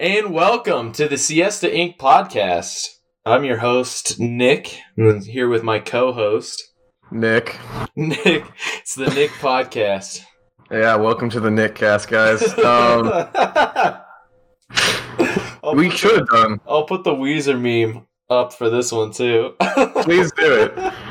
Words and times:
And 0.00 0.32
welcome 0.32 0.92
to 0.92 1.08
the 1.08 1.18
Siesta 1.18 1.66
Inc. 1.66 1.98
podcast. 1.98 2.86
I'm 3.26 3.44
your 3.44 3.58
host, 3.58 4.18
Nick. 4.18 4.80
I'm 4.96 5.20
here 5.20 5.46
with 5.46 5.62
my 5.62 5.78
co 5.78 6.14
host, 6.14 6.72
Nick. 7.10 7.58
Nick. 7.94 8.46
It's 8.78 8.94
the 8.94 9.10
Nick 9.10 9.30
podcast. 9.42 10.22
Yeah, 10.70 10.96
welcome 10.96 11.28
to 11.28 11.38
the 11.38 11.50
Nick 11.50 11.74
cast, 11.74 12.08
guys. 12.08 12.42
Um, 12.60 13.12
we 15.76 15.90
should 15.90 16.16
have 16.16 16.28
done. 16.28 16.62
I'll 16.66 16.86
put 16.86 17.04
the 17.04 17.12
Weezer 17.12 17.60
meme 17.60 18.06
up 18.30 18.54
for 18.54 18.70
this 18.70 18.90
one 18.90 19.12
too. 19.12 19.54
Please 19.96 20.32
do 20.32 20.62
it. 20.62 20.72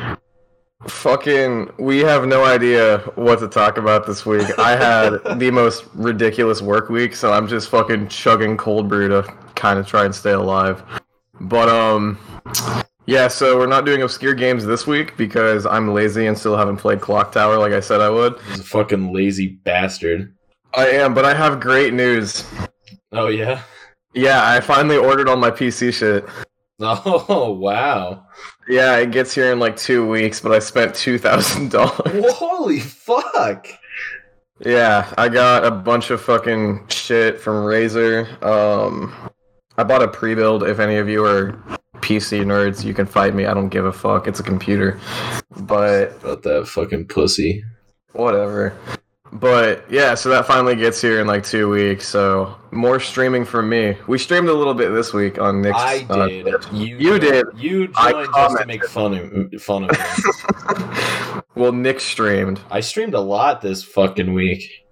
Fucking, 0.87 1.73
we 1.77 1.99
have 1.99 2.25
no 2.25 2.45
idea 2.45 2.99
what 3.15 3.39
to 3.39 3.49
talk 3.49 3.77
about 3.77 4.07
this 4.07 4.25
week. 4.25 4.47
I 4.57 4.77
had 4.77 5.09
the 5.39 5.51
most 5.51 5.85
ridiculous 5.93 6.61
work 6.61 6.89
week, 6.89 7.15
so 7.15 7.33
I'm 7.33 7.47
just 7.47 7.69
fucking 7.69 8.07
chugging 8.07 8.55
cold 8.55 8.87
brew 8.87 9.09
to 9.09 9.23
kind 9.55 9.77
of 9.77 9.85
try 9.85 10.05
and 10.05 10.15
stay 10.15 10.31
alive. 10.31 10.81
But 11.41 11.67
um, 11.67 12.17
yeah. 13.05 13.27
So 13.27 13.57
we're 13.57 13.67
not 13.67 13.85
doing 13.85 14.03
obscure 14.03 14.33
games 14.33 14.65
this 14.65 14.87
week 14.87 15.17
because 15.17 15.65
I'm 15.65 15.93
lazy 15.93 16.27
and 16.27 16.37
still 16.37 16.55
haven't 16.55 16.77
played 16.77 17.01
Clock 17.01 17.33
Tower 17.33 17.57
like 17.57 17.73
I 17.73 17.81
said 17.81 17.99
I 17.99 18.09
would. 18.09 18.39
He's 18.49 18.59
a 18.59 18.63
fucking 18.63 19.13
lazy 19.13 19.47
bastard. 19.47 20.33
I 20.73 20.87
am, 20.87 21.13
but 21.13 21.25
I 21.25 21.33
have 21.33 21.59
great 21.59 21.93
news. 21.93 22.45
Oh 23.11 23.27
yeah. 23.27 23.63
Yeah, 24.13 24.49
I 24.49 24.59
finally 24.59 24.97
ordered 24.97 25.27
all 25.27 25.37
my 25.37 25.51
PC 25.51 25.93
shit. 25.93 26.25
Oh 26.81 27.51
wow. 27.59 28.25
Yeah, 28.69 28.95
it 28.97 29.11
gets 29.11 29.33
here 29.33 29.51
in 29.51 29.59
like 29.59 29.75
two 29.75 30.07
weeks, 30.07 30.39
but 30.39 30.51
I 30.53 30.59
spent 30.59 30.95
two 30.95 31.17
thousand 31.17 31.71
dollars. 31.71 32.33
Holy 32.33 32.79
fuck. 32.79 33.67
Yeah, 34.65 35.11
I 35.17 35.29
got 35.29 35.65
a 35.65 35.71
bunch 35.71 36.09
of 36.09 36.21
fucking 36.21 36.87
shit 36.89 37.39
from 37.39 37.55
Razer. 37.65 38.41
Um, 38.43 39.13
I 39.77 39.83
bought 39.83 40.03
a 40.03 40.07
pre-build. 40.07 40.63
If 40.63 40.79
any 40.79 40.97
of 40.97 41.07
you 41.07 41.23
are 41.25 41.53
PC 41.97 42.43
nerds, 42.43 42.83
you 42.83 42.93
can 42.93 43.05
fight 43.05 43.33
me. 43.35 43.45
I 43.45 43.53
don't 43.53 43.69
give 43.69 43.85
a 43.85 43.93
fuck. 43.93 44.27
It's 44.27 44.39
a 44.39 44.43
computer, 44.43 44.99
but 45.61 46.11
About 46.21 46.43
that 46.43 46.67
fucking 46.67 47.07
pussy. 47.07 47.63
whatever. 48.13 48.73
But 49.31 49.89
yeah, 49.91 50.15
so 50.15 50.29
that 50.29 50.47
finally 50.47 50.75
gets 50.75 51.01
here 51.01 51.19
in 51.19 51.27
like 51.27 51.43
two 51.43 51.69
weeks. 51.69 52.07
So 52.07 52.55
more 52.71 52.99
streaming 52.99 53.45
from 53.45 53.69
me. 53.69 53.95
We 54.07 54.17
streamed 54.17 54.49
a 54.49 54.53
little 54.53 54.73
bit 54.73 54.89
this 54.89 55.13
week 55.13 55.39
on 55.39 55.61
Nick's. 55.61 55.77
I 55.77 56.05
uh, 56.09 56.27
did. 56.27 56.65
You, 56.71 56.97
You 56.97 57.19
did. 57.19 57.45
You 57.55 57.91
I 57.95 58.11
joined 58.11 58.29
just 58.33 58.57
to 58.57 58.65
make 58.65 58.85
fun 58.85 59.13
of 59.13 59.61
fun 59.61 59.83
of 59.83 59.91
me. 59.91 61.41
well, 61.55 61.71
Nick 61.71 61.99
streamed. 61.99 62.59
I 62.71 62.79
streamed 62.79 63.13
a 63.13 63.21
lot 63.21 63.61
this 63.61 63.83
fucking 63.83 64.33
week. 64.33 64.85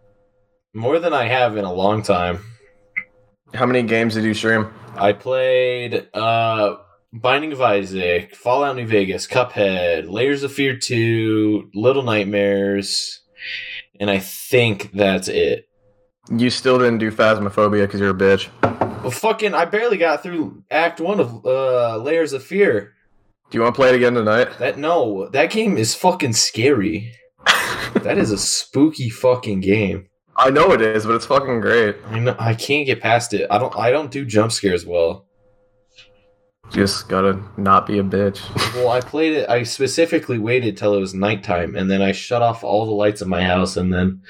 More 0.74 1.00
than 1.00 1.14
I 1.14 1.28
have 1.28 1.58
in 1.58 1.66
a 1.66 1.74
long 1.74 2.04
time. 2.04 2.44
How 3.54 3.66
many 3.66 3.82
games 3.84 4.14
did 4.14 4.24
you 4.24 4.34
stream? 4.34 4.72
I 4.96 5.14
played 5.14 6.08
uh 6.14 6.78
Binding 7.14 7.54
of 7.54 7.62
Isaac, 7.62 8.36
Fallout 8.36 8.76
New 8.76 8.86
Vegas, 8.86 9.26
Cuphead, 9.28 10.10
Layers 10.10 10.44
of 10.44 10.52
Fear 10.52 10.78
2, 10.78 11.72
Little 11.74 12.04
Nightmares, 12.04 13.22
and 14.00 14.10
I 14.10 14.20
think 14.20 14.92
that's 14.94 15.28
it. 15.28 15.68
You 16.30 16.50
still 16.50 16.78
didn't 16.78 16.98
do 16.98 17.12
Phasmophobia 17.12 17.86
because 17.86 18.00
you're 18.00 18.10
a 18.10 18.14
bitch. 18.14 18.50
Well, 19.02 19.12
fucking, 19.12 19.54
I 19.54 19.66
barely 19.66 19.98
got 19.98 20.24
through 20.24 20.64
Act 20.70 21.00
1 21.00 21.20
of 21.20 21.46
uh 21.46 21.98
Layers 21.98 22.34
of 22.34 22.44
Fear. 22.44 22.94
Do 23.50 23.58
you 23.58 23.62
want 23.64 23.76
to 23.76 23.80
play 23.80 23.90
it 23.90 23.96
again 23.96 24.14
tonight? 24.14 24.60
That, 24.60 24.78
no, 24.78 25.30
that 25.30 25.52
game 25.52 25.78
is 25.78 25.96
fucking 25.96 26.34
scary. 26.34 27.14
That 28.04 28.18
is 28.18 28.32
a 28.32 28.38
spooky 28.38 29.10
fucking 29.10 29.62
game. 29.62 30.08
I 30.36 30.52
know 30.52 30.72
it 30.72 30.82
is, 30.82 31.06
but 31.06 31.16
it's 31.16 31.26
fucking 31.26 31.62
great. 31.62 31.96
I 32.08 32.20
know 32.20 32.36
I 32.38 32.54
can't 32.54 32.86
get 32.86 33.02
past 33.02 33.34
it. 33.34 33.48
I 33.50 33.58
don't 33.58 33.76
I 33.76 33.90
don't 33.90 34.12
do 34.12 34.24
jump 34.24 34.52
scares 34.52 34.86
well. 34.86 35.27
Just 36.70 37.08
gotta 37.08 37.40
not 37.56 37.88
be 37.88 38.00
a 38.00 38.04
bitch. 38.04 38.42
Well, 38.78 38.90
I 38.90 39.00
played 39.00 39.34
it. 39.34 39.50
I 39.50 39.64
specifically 39.64 40.38
waited 40.38 40.78
till 40.78 40.94
it 40.94 41.00
was 41.00 41.14
nighttime, 41.14 41.76
and 41.76 41.90
then 41.90 42.02
I 42.02 42.12
shut 42.12 42.44
off 42.44 42.64
all 42.64 42.86
the 42.86 42.92
lights 42.92 43.24
in 43.24 43.30
my 43.30 43.44
house, 43.44 43.76
and 43.76 43.92
then 43.92 44.22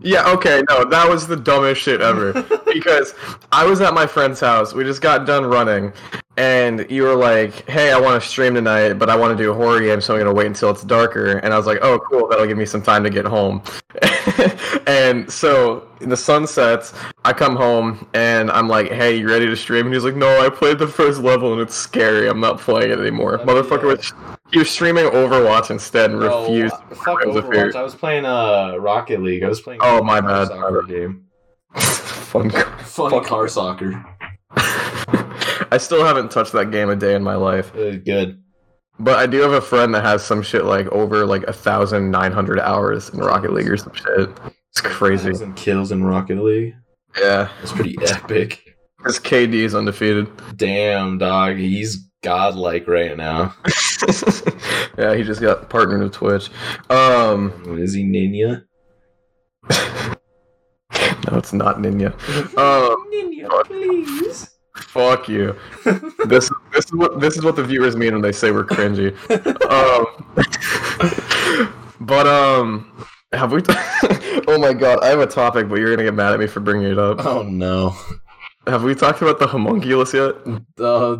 yeah, 0.00 0.30
okay, 0.32 0.62
no, 0.68 0.84
that 0.84 1.08
was 1.08 1.26
the 1.26 1.36
dumbest 1.36 1.80
shit 1.80 2.02
ever. 2.02 2.32
because 2.72 3.14
I 3.50 3.64
was 3.64 3.80
at 3.80 3.94
my 3.94 4.06
friend's 4.06 4.40
house. 4.40 4.74
We 4.74 4.84
just 4.84 5.00
got 5.00 5.26
done 5.26 5.46
running, 5.46 5.94
and 6.36 6.86
you 6.90 7.02
were 7.04 7.14
like, 7.14 7.68
"Hey, 7.68 7.92
I 7.92 7.98
want 8.00 8.20
to 8.22 8.28
stream 8.28 8.54
tonight, 8.54 8.94
but 8.94 9.08
I 9.10 9.16
want 9.16 9.36
to 9.36 9.42
do 9.42 9.50
a 9.50 9.54
horror 9.54 9.80
game, 9.80 10.00
so 10.00 10.14
I'm 10.14 10.20
gonna 10.20 10.32
wait 10.34 10.46
until 10.46 10.70
it's 10.70 10.82
darker." 10.84 11.38
And 11.38 11.52
I 11.52 11.56
was 11.56 11.66
like, 11.66 11.78
"Oh, 11.82 11.98
cool, 11.98 12.28
that'll 12.28 12.46
give 12.46 12.58
me 12.58 12.66
some 12.66 12.82
time 12.82 13.02
to 13.04 13.10
get 13.10 13.24
home." 13.24 13.62
and 14.86 15.30
so 15.30 15.88
the 16.00 16.16
sun 16.16 16.46
sets. 16.46 16.92
I 17.24 17.32
come 17.32 17.56
home 17.56 18.06
and 18.14 18.50
I'm 18.50 18.68
like, 18.68 18.90
"Hey, 18.90 19.16
you 19.16 19.28
ready 19.28 19.46
to 19.46 19.56
stream?" 19.56 19.86
And 19.86 19.94
he's 19.94 20.04
like, 20.04 20.16
"No, 20.16 20.40
I 20.44 20.48
played 20.48 20.78
the 20.78 20.86
first 20.88 21.20
level 21.20 21.52
and 21.52 21.60
it's 21.60 21.74
scary. 21.74 22.28
I'm 22.28 22.40
not 22.40 22.60
playing 22.60 22.90
it 22.90 22.98
anymore." 22.98 23.38
Oh, 23.40 23.44
Motherfucker 23.46 23.82
yeah. 23.82 23.96
was 23.96 24.12
he 24.52 24.58
was 24.60 24.70
streaming 24.70 25.06
Overwatch 25.06 25.70
instead 25.70 26.10
and 26.12 26.22
Oh, 26.22 26.42
refused. 26.42 26.74
fuck. 27.04 27.20
Overwatch. 27.22 27.74
I 27.74 27.82
was 27.82 27.94
playing 27.94 28.24
uh 28.26 28.76
Rocket 28.78 29.22
League. 29.22 29.42
I 29.42 29.48
was 29.48 29.60
playing. 29.60 29.80
Oh, 29.82 30.02
my 30.02 30.20
bad, 30.20 30.48
Soccer 30.48 30.82
game. 30.82 31.22
Fun. 31.74 32.50
Fun 32.50 33.10
Fuck. 33.10 33.24
car 33.26 33.48
soccer. 33.48 34.04
I 35.72 35.78
still 35.78 36.04
haven't 36.04 36.30
touched 36.30 36.52
that 36.52 36.70
game 36.70 36.88
a 36.90 36.96
day 36.96 37.14
in 37.14 37.22
my 37.22 37.34
life. 37.36 37.74
Uh, 37.74 37.96
good. 37.96 38.42
But 38.98 39.18
I 39.18 39.26
do 39.26 39.40
have 39.40 39.52
a 39.52 39.60
friend 39.60 39.94
that 39.94 40.04
has 40.04 40.24
some 40.24 40.42
shit 40.42 40.64
like 40.64 40.86
over 40.88 41.26
like 41.26 41.42
a 41.44 41.52
thousand 41.52 42.10
nine 42.10 42.32
hundred 42.32 42.58
hours 42.60 43.10
in 43.10 43.18
Rocket 43.20 43.52
League 43.52 43.68
or 43.68 43.76
some 43.76 43.92
shit. 43.94 44.30
It's 44.70 44.80
crazy. 44.80 45.30
Thousand 45.32 45.54
kills 45.56 45.92
in 45.92 46.02
Rocket 46.04 46.42
League. 46.42 46.74
Yeah, 47.18 47.48
It's 47.62 47.72
pretty 47.72 47.96
epic. 48.08 48.62
his 49.04 49.18
KD 49.18 49.54
is 49.54 49.74
undefeated. 49.74 50.28
Damn, 50.56 51.18
dog. 51.18 51.56
He's 51.56 52.08
godlike 52.22 52.86
right 52.88 53.16
now. 53.16 53.54
yeah, 54.98 55.14
he 55.14 55.22
just 55.22 55.40
got 55.40 55.68
partnered 55.70 56.02
with 56.02 56.12
Twitch. 56.12 56.50
Um, 56.90 57.52
Is 57.78 57.94
he 57.94 58.04
Ninja? 58.04 58.64
no, 61.30 61.38
it's 61.38 61.52
not 61.52 61.78
Ninja. 61.78 62.12
Um, 62.58 63.06
Ninja, 63.12 63.64
please. 63.66 64.50
Fuck 64.76 65.28
you. 65.28 65.56
This 66.26 66.50
this 66.72 66.86
is 66.86 66.92
what 66.92 67.20
this 67.20 67.36
is 67.36 67.44
what 67.44 67.54
the 67.54 67.62
viewers 67.62 67.96
mean 67.96 68.12
when 68.12 68.22
they 68.22 68.32
say 68.32 68.50
we're 68.50 68.64
cringy. 68.64 69.14
Um, 69.70 70.06
but 72.00 72.26
um, 72.26 73.06
have 73.32 73.52
we? 73.52 73.62
oh 74.48 74.58
my 74.58 74.72
god, 74.72 75.04
I 75.04 75.08
have 75.08 75.20
a 75.20 75.26
topic, 75.26 75.68
but 75.68 75.76
you're 75.78 75.90
gonna 75.90 76.02
get 76.02 76.14
mad 76.14 76.32
at 76.32 76.40
me 76.40 76.48
for 76.48 76.60
bringing 76.60 76.90
it 76.90 76.98
up. 76.98 77.24
Oh 77.24 77.42
no. 77.42 77.94
Have 78.66 78.82
we 78.82 78.96
talked 78.96 79.22
about 79.22 79.38
the 79.38 79.46
homunculus 79.46 80.12
yet? 80.12 80.34
The, 80.74 81.18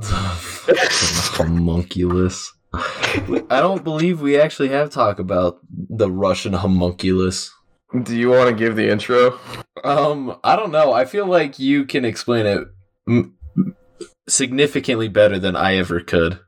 homunculus. 1.36 2.52
I 2.74 3.60
don't 3.60 3.84
believe 3.84 4.20
we 4.20 4.36
actually 4.38 4.70
have 4.70 4.90
talked 4.90 5.20
about 5.20 5.60
the 5.70 6.10
Russian 6.10 6.54
homunculus. 6.54 7.54
Do 8.02 8.16
you 8.16 8.30
want 8.30 8.50
to 8.50 8.56
give 8.56 8.74
the 8.74 8.90
intro? 8.90 9.38
Um, 9.84 10.36
I 10.42 10.56
don't 10.56 10.72
know. 10.72 10.92
I 10.92 11.04
feel 11.04 11.26
like 11.26 11.60
you 11.60 11.84
can 11.84 12.04
explain 12.04 12.46
it 12.46 12.66
significantly 14.28 15.08
better 15.08 15.38
than 15.38 15.56
I 15.56 15.76
ever 15.76 16.00
could. 16.00 16.38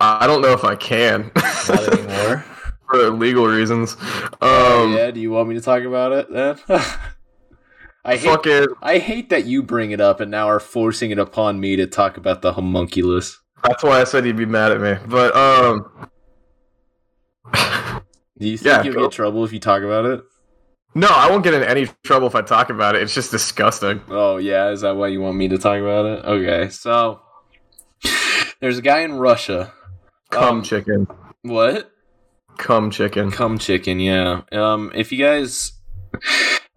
I 0.00 0.26
don't 0.26 0.40
know 0.40 0.52
if 0.52 0.64
I 0.64 0.76
can 0.76 1.30
Not 1.36 1.92
anymore. 1.92 2.44
for 2.88 3.10
legal 3.10 3.46
reasons. 3.46 3.96
Um, 4.40 4.94
yeah, 4.94 5.10
do 5.10 5.20
you 5.20 5.30
want 5.30 5.48
me 5.48 5.54
to 5.56 5.60
talk 5.60 5.82
about 5.82 6.12
it 6.12 6.32
then? 6.32 6.58
I 8.02 8.16
hate 8.16 8.24
fuck 8.24 8.46
it. 8.46 8.70
I 8.80 8.96
hate 8.98 9.28
that 9.28 9.44
you 9.44 9.62
bring 9.62 9.90
it 9.90 10.00
up 10.00 10.20
and 10.20 10.30
now 10.30 10.48
are 10.48 10.58
forcing 10.60 11.10
it 11.10 11.18
upon 11.18 11.60
me 11.60 11.76
to 11.76 11.86
talk 11.86 12.16
about 12.16 12.40
the 12.40 12.54
homunculus. 12.54 13.38
That's 13.62 13.82
why 13.82 14.00
I 14.00 14.04
said 14.04 14.24
you'd 14.24 14.38
be 14.38 14.46
mad 14.46 14.72
at 14.72 14.80
me. 14.80 14.94
But 15.06 15.36
um, 15.36 16.08
Do 17.52 18.48
you 18.48 18.56
think 18.58 18.64
Yeah, 18.66 18.82
you'll 18.84 18.94
go. 18.94 19.02
get 19.02 19.12
trouble 19.12 19.44
if 19.44 19.52
you 19.52 19.60
talk 19.60 19.82
about 19.82 20.06
it? 20.06 20.22
No, 20.94 21.08
I 21.08 21.30
won't 21.30 21.44
get 21.44 21.54
in 21.54 21.62
any 21.62 21.88
trouble 22.04 22.26
if 22.26 22.34
I 22.34 22.42
talk 22.42 22.70
about 22.70 22.96
it. 22.96 23.02
It's 23.02 23.14
just 23.14 23.30
disgusting. 23.30 24.00
Oh 24.08 24.36
yeah, 24.38 24.70
is 24.70 24.80
that 24.82 24.96
why 24.96 25.08
you 25.08 25.20
want 25.20 25.36
me 25.36 25.48
to 25.48 25.58
talk 25.58 25.78
about 25.78 26.04
it? 26.06 26.24
Okay, 26.24 26.68
so 26.70 27.20
there's 28.60 28.78
a 28.78 28.82
guy 28.82 29.00
in 29.00 29.14
Russia. 29.14 29.72
Cum 30.30 30.58
Um, 30.58 30.62
chicken. 30.62 31.06
What? 31.42 31.90
Cum 32.58 32.90
chicken. 32.90 33.30
Cum 33.30 33.58
chicken, 33.58 34.00
yeah. 34.00 34.42
Um, 34.52 34.92
if 34.94 35.10
you 35.12 35.18
guys, 35.18 35.72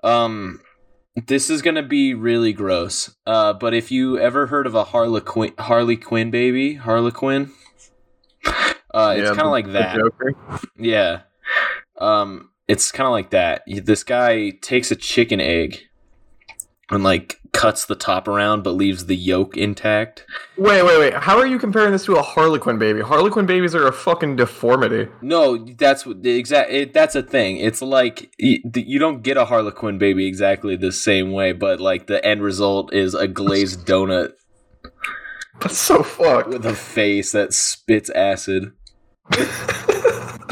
um, 0.04 0.62
this 1.28 1.50
is 1.50 1.62
gonna 1.62 1.84
be 1.84 2.14
really 2.14 2.54
gross. 2.54 3.16
Uh, 3.26 3.54
but 3.54 3.74
if 3.74 3.92
you 3.92 4.18
ever 4.18 4.48
heard 4.48 4.66
of 4.66 4.76
a 4.76 4.86
Harley 4.86 5.22
Quinn, 5.22 5.54
Harley 5.60 5.98
Quinn 5.98 6.32
baby, 6.32 6.76
Harlequin, 6.76 7.52
uh, 8.94 9.14
it's 9.18 9.28
Yeah, 9.30 9.36
kind 9.36 9.42
of 9.42 9.52
like 9.52 9.72
that. 9.74 9.98
Joker. 9.98 10.34
Yeah. 10.78 11.22
Um, 12.00 12.50
it's 12.74 12.92
kind 12.92 13.06
of 13.06 13.12
like 13.12 13.30
that. 13.30 13.62
This 13.68 14.04
guy 14.04 14.50
takes 14.62 14.90
a 14.90 14.96
chicken 14.96 15.40
egg 15.40 15.82
and 16.90 17.04
like 17.04 17.40
cuts 17.52 17.86
the 17.86 17.96
top 17.96 18.28
around 18.28 18.64
but 18.64 18.72
leaves 18.72 19.06
the 19.06 19.16
yolk 19.16 19.56
intact. 19.56 20.26
Wait, 20.58 20.82
wait, 20.84 20.98
wait. 21.00 21.14
How 21.14 21.38
are 21.38 21.46
you 21.46 21.60
comparing 21.60 21.92
this 21.92 22.04
to 22.06 22.16
a 22.16 22.22
Harlequin 22.24 22.80
baby? 22.80 23.02
Harlequin 23.02 23.46
babies 23.46 23.76
are 23.76 23.86
a 23.88 23.92
fucking 23.94 24.38
deformity. 24.38 25.08
No, 25.22 25.58
that's 25.58 26.04
what 26.04 26.24
the 26.24 26.32
exact. 26.32 26.72
It, 26.72 26.94
that's 26.94 27.14
a 27.16 27.22
thing. 27.22 27.58
It's 27.58 27.82
like 27.84 28.34
you, 28.40 28.58
you 28.76 28.98
don't 28.98 29.22
get 29.22 29.38
a 29.38 29.46
Harlequin 29.46 30.00
baby 30.00 30.26
exactly 30.26 30.76
the 30.76 30.92
same 30.92 31.32
way, 31.32 31.52
but 31.54 31.80
like 31.80 32.08
the 32.08 32.26
end 32.26 32.42
result 32.42 32.92
is 32.92 33.14
a 33.14 33.28
glazed 33.28 33.82
donut 33.88 34.32
That's 35.62 35.78
so 35.78 36.02
fucked. 36.02 36.50
with 36.50 36.66
a 36.66 36.74
face 36.74 37.34
that 37.34 37.54
spits 37.54 38.10
acid. 38.10 38.72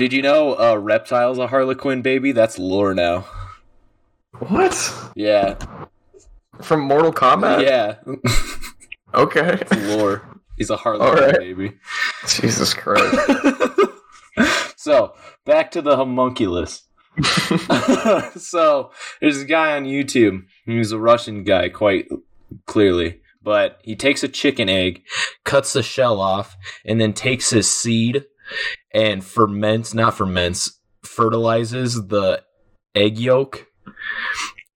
Did 0.02 0.14
you 0.14 0.24
know 0.24 0.54
uh, 0.60 0.78
reptiles 0.78 1.38
a 1.38 1.46
Harlequin 1.46 2.02
baby? 2.02 2.32
That's 2.32 2.58
lore 2.58 2.96
now. 2.96 3.28
What? 4.40 4.92
Yeah, 5.14 5.58
From 6.60 6.80
Mortal 6.82 7.14
Kombat? 7.14 7.62
yeah, 7.64 7.98
Okay. 9.14 9.60
lore. 9.96 10.28
He's 10.58 10.72
a 10.72 10.76
Harlequin 10.78 11.08
Alright. 11.20 11.38
baby. 11.38 11.74
Jesus 12.28 12.74
Christ. 12.74 13.16
so 14.76 15.14
back 15.46 15.70
to 15.70 15.84
the 15.84 15.96
homunculus. 15.96 16.82
so 18.38 18.90
there's 19.22 19.42
a 19.42 19.46
guy 19.46 19.76
on 19.78 19.84
YouTube. 19.86 20.46
He's 20.66 20.92
a 20.92 20.98
Russian 20.98 21.44
guy, 21.44 21.70
quite 21.70 22.08
clearly. 22.66 23.22
But 23.44 23.80
he 23.84 23.96
takes 23.96 24.24
a 24.24 24.28
chicken 24.28 24.68
egg, 24.68 25.04
cuts 25.44 25.74
the 25.74 25.84
shell 25.84 26.20
off, 26.20 26.56
and 26.86 27.00
then 27.00 27.14
takes 27.14 27.52
his 27.52 27.70
seed 27.70 28.26
and 28.94 29.24
ferments, 29.24 29.94
not 29.94 30.16
ferments, 30.16 30.80
fertilizes 31.04 32.08
the 32.08 32.44
egg 32.96 33.18
yolk. 33.18 33.68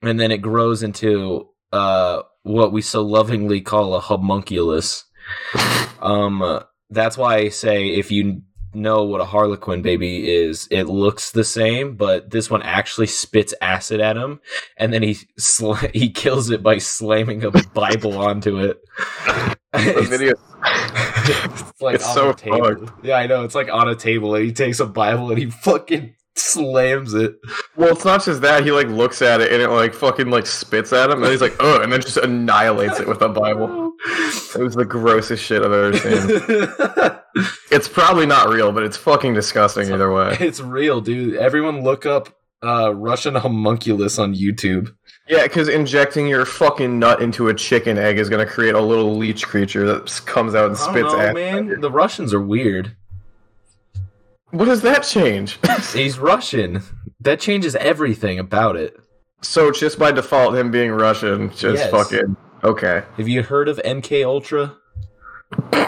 And 0.02 0.20
then 0.20 0.32
it 0.32 0.40
grows 0.40 0.84
into 0.84 1.50
uh, 1.72 2.22
what 2.44 2.72
we 2.72 2.82
so 2.82 3.02
lovingly 3.02 3.62
call 3.62 3.96
a 3.96 4.00
homunculus. 4.00 5.06
Um, 6.02 6.60
that's 6.92 7.18
why 7.18 7.38
I 7.38 7.50
say 7.50 7.88
if 7.88 8.12
you 8.12 8.44
know 8.76 9.04
what 9.04 9.22
a 9.22 9.26
harlequin 9.26 9.82
baby 9.82 10.32
is, 10.32 10.68
it 10.72 10.84
looks 10.84 11.32
the 11.32 11.44
same, 11.44 11.96
but 11.96 12.32
this 12.32 12.50
one 12.50 12.62
actually 12.62 13.08
spits 13.08 13.54
acid 13.62 14.00
at 14.00 14.18
him, 14.18 14.40
and 14.78 14.94
then 14.94 15.04
he 15.04 15.18
sl- 15.38 15.74
he 15.94 16.10
kills 16.10 16.50
it 16.50 16.62
by 16.62 16.78
slamming 16.78 17.44
a 17.44 17.52
Bible 17.52 18.18
onto 18.18 18.60
it. 18.60 18.80
It's, 19.78 20.08
video. 20.08 20.36
it's 20.64 21.82
like 21.82 21.96
It's 21.96 22.08
on 22.08 22.14
so 22.14 22.30
a 22.30 22.34
table. 22.34 22.90
Yeah, 23.04 23.16
I 23.16 23.28
know. 23.28 23.44
It's 23.44 23.56
like 23.56 23.70
on 23.70 23.90
a 23.90 23.96
table, 23.96 24.34
and 24.34 24.46
he 24.46 24.54
takes 24.54 24.80
a 24.80 24.86
Bible 24.86 25.30
and 25.32 25.38
he 25.38 25.50
fucking 25.50 26.16
slams 26.36 27.14
it. 27.14 27.36
Well, 27.76 27.92
it's 27.92 28.06
not 28.06 28.24
just 28.24 28.42
that. 28.42 28.64
He 28.64 28.72
like 28.72 28.88
looks 28.88 29.22
at 29.22 29.42
it 29.42 29.52
and 29.52 29.62
it 29.62 29.70
like 29.70 29.94
fucking 29.94 30.30
like 30.30 30.46
spits 30.46 30.94
at 30.94 31.10
him, 31.10 31.22
and 31.22 31.32
he's 31.32 31.42
like, 31.42 31.56
"Oh," 31.60 31.82
and 31.82 31.92
then 31.92 32.02
just 32.02 32.16
annihilates 32.16 33.00
it 33.00 33.08
with 33.08 33.22
a 33.22 33.30
Bible. 33.30 33.92
It 34.56 34.62
was 34.62 34.76
the 34.76 34.86
grossest 34.86 35.44
shit 35.44 35.62
I've 35.62 35.72
ever 35.72 35.98
seen. 35.98 37.20
It's 37.72 37.88
probably 37.88 38.26
not 38.26 38.50
real, 38.50 38.72
but 38.72 38.84
it's 38.84 38.96
fucking 38.98 39.34
disgusting 39.34 39.92
either 39.92 40.12
way. 40.12 40.38
it's 40.40 40.62
real, 40.62 41.02
dude. 41.02 41.36
Everyone 41.36 41.84
look 41.84 42.06
up 42.06 42.30
uh, 42.64 42.94
Russian 42.96 43.36
homunculus 43.36 44.18
on 44.18 44.34
YouTube. 44.34 44.96
Yeah, 45.28 45.44
because 45.44 45.68
injecting 45.68 46.28
your 46.28 46.46
fucking 46.46 46.98
nut 47.00 47.22
into 47.22 47.48
a 47.50 47.54
chicken 47.54 47.98
egg 47.98 48.20
is 48.20 48.30
gonna 48.30 48.46
create 48.46 48.76
a 48.76 48.80
little 48.82 49.16
leech 49.18 49.46
creature 49.46 49.86
that 49.88 50.22
comes 50.26 50.56
out 50.56 50.68
and 50.68 50.78
spits 50.78 51.12
know, 51.14 51.20
at. 51.20 51.34
man. 51.34 51.82
The 51.82 51.92
Russians 51.92 52.34
are 52.34 52.40
weird. 52.42 52.96
What 54.52 54.66
does 54.66 54.82
that 54.84 55.04
change? 55.04 55.60
He's 55.94 56.18
Russian. 56.20 56.82
That 57.20 57.40
changes 57.40 57.76
everything 57.76 58.40
about 58.40 58.76
it. 58.76 58.96
so 59.42 59.68
it's 59.68 59.80
just 59.80 59.98
by 60.00 60.12
default, 60.12 60.56
him 60.56 60.72
being 60.72 60.92
Russian, 60.92 61.50
just 61.50 61.84
Yes. 61.84 61.92
fucking 61.92 62.38
okay. 62.64 63.04
Have 63.18 63.28
you 63.28 63.44
heard 63.44 63.68
of 63.68 63.78
MK 63.84 64.24
Ultra? 64.26 64.76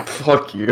Fuck 0.05 0.53
you. 0.55 0.67